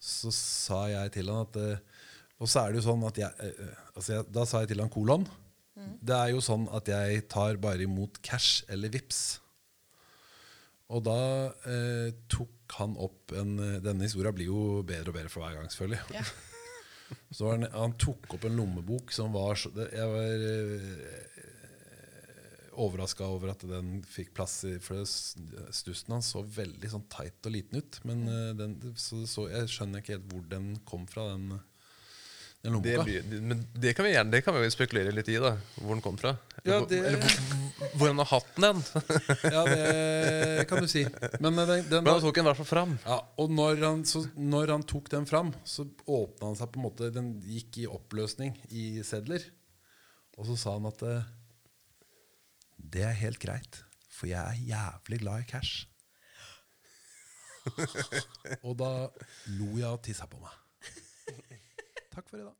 så 0.00 0.32
sa 0.34 0.80
jeg 0.90 1.12
til 1.14 1.30
han 1.30 1.44
at 1.44 1.56
Og 2.40 2.48
så 2.48 2.62
er 2.62 2.72
det 2.72 2.80
jo 2.80 2.86
sånn 2.88 3.04
at 3.04 3.18
jeg, 3.20 3.52
altså 3.92 4.22
Da 4.24 4.46
sa 4.48 4.62
jeg 4.62 4.72
til 4.72 4.80
han 4.82 4.90
kolon. 4.90 5.28
Det 5.76 6.16
er 6.16 6.32
jo 6.34 6.40
sånn 6.44 6.66
at 6.74 6.88
jeg 6.90 7.24
tar 7.30 7.60
bare 7.62 7.86
imot 7.86 8.18
cash 8.26 8.64
eller 8.72 8.92
vips. 8.92 9.40
Og 10.90 11.04
da 11.06 11.20
eh, 11.70 12.10
tok 12.30 12.74
han 12.80 12.96
opp 12.98 13.34
en 13.38 13.58
eh, 13.62 13.76
Denne 13.84 14.08
historia 14.08 14.32
blir 14.34 14.50
jo 14.50 14.62
bedre 14.86 15.12
og 15.12 15.16
bedre 15.16 15.30
for 15.30 15.44
hver 15.44 15.60
gang, 15.60 15.70
selvfølgelig. 15.70 16.00
Ja. 16.16 16.24
Så 17.34 17.50
han, 17.50 17.66
han 17.74 17.94
tok 17.98 18.34
opp 18.36 18.44
en 18.46 18.58
lommebok 18.58 19.10
som 19.14 19.32
var 19.34 19.58
så 19.58 19.70
Jeg 19.74 20.10
var 20.12 20.44
eh, 20.50 21.40
overraska 22.80 23.26
over 23.26 23.50
at 23.52 23.64
den 23.66 23.98
fikk 24.06 24.32
plass 24.36 24.60
i 24.68 24.76
For 24.82 25.02
stussen 25.04 26.14
hans 26.14 26.30
så 26.34 26.42
veldig 26.42 26.90
sånn 26.92 27.08
tight 27.12 27.46
og 27.46 27.54
liten 27.54 27.80
ut. 27.82 28.00
Men 28.08 28.26
eh, 28.30 28.52
den, 28.58 28.78
så, 28.98 29.22
så 29.30 29.48
jeg 29.50 29.70
skjønner 29.72 30.02
ikke 30.02 30.16
helt 30.16 30.30
hvor 30.32 30.46
den 30.50 30.72
kom 30.88 31.06
fra, 31.10 31.30
den, 31.34 31.60
den 32.62 32.74
Det, 32.82 32.96
lommeboka. 32.96 33.40
men 33.40 33.60
det 33.80 33.94
kan 33.96 34.04
vi 34.04 34.10
gjerne 34.12 34.30
Det 34.34 34.42
kan 34.44 34.54
vi 34.54 34.60
jo 34.66 34.70
spekulere 34.74 35.12
litt 35.16 35.28
i, 35.32 35.38
da. 35.40 35.54
Hvor 35.80 35.94
den 35.94 36.02
kom 36.04 36.18
fra. 36.20 36.34
Eller, 36.60 36.74
Ja, 36.74 36.78
hvor- 36.80 36.88
det- 36.90 36.98
eller 37.06 37.18
hvor, 37.22 37.94
hvor 37.96 38.06
han 38.10 38.18
har 38.20 38.28
hatt 38.34 38.56
den. 38.60 38.82
Ja, 39.54 39.62
det 39.64 40.66
kan 40.68 40.82
du 40.84 40.88
si. 40.92 41.06
Men 41.40 41.58
eh, 41.58 41.66
den, 41.70 41.86
den 41.88 42.04
Men 42.04 42.12
han 42.12 42.20
tok 42.20 42.34
den 42.36 42.44
i 42.44 42.48
hvert 42.50 42.60
fall 42.60 42.68
fram. 42.68 42.92
Ja, 43.06 43.16
og 43.40 43.50
når 43.56 43.80
han, 43.86 44.04
så, 44.04 44.26
når 44.36 44.74
han 44.74 44.82
tok 44.84 45.08
den 45.10 45.24
fram, 45.26 45.54
så 45.64 45.86
åpna 46.06 46.50
han 46.50 46.56
seg 46.60 46.68
på 46.74 46.80
en 46.82 46.84
måte 46.84 47.08
Den 47.16 47.32
gikk 47.40 47.78
i 47.80 47.86
oppløsning 47.88 48.52
i 48.70 49.00
sedler. 49.08 49.40
Og 50.36 50.44
så 50.52 50.58
sa 50.60 50.76
han 50.76 50.86
at 50.92 51.00
eh, 51.08 51.24
det 52.90 53.02
er 53.08 53.16
helt 53.24 53.40
greit, 53.40 53.80
for 54.12 54.28
jeg 54.28 54.40
er 54.40 54.60
jævlig 54.68 55.20
glad 55.24 55.40
i 55.46 55.48
cash. 55.48 55.86
og 58.66 58.72
da 58.80 58.92
lo 59.56 59.72
jeg 59.78 59.88
og 59.90 60.00
tissa 60.04 60.26
på 60.28 60.40
meg. 60.40 60.59
Takk 62.10 62.28
for 62.28 62.38
i 62.38 62.42
dag. 62.42 62.59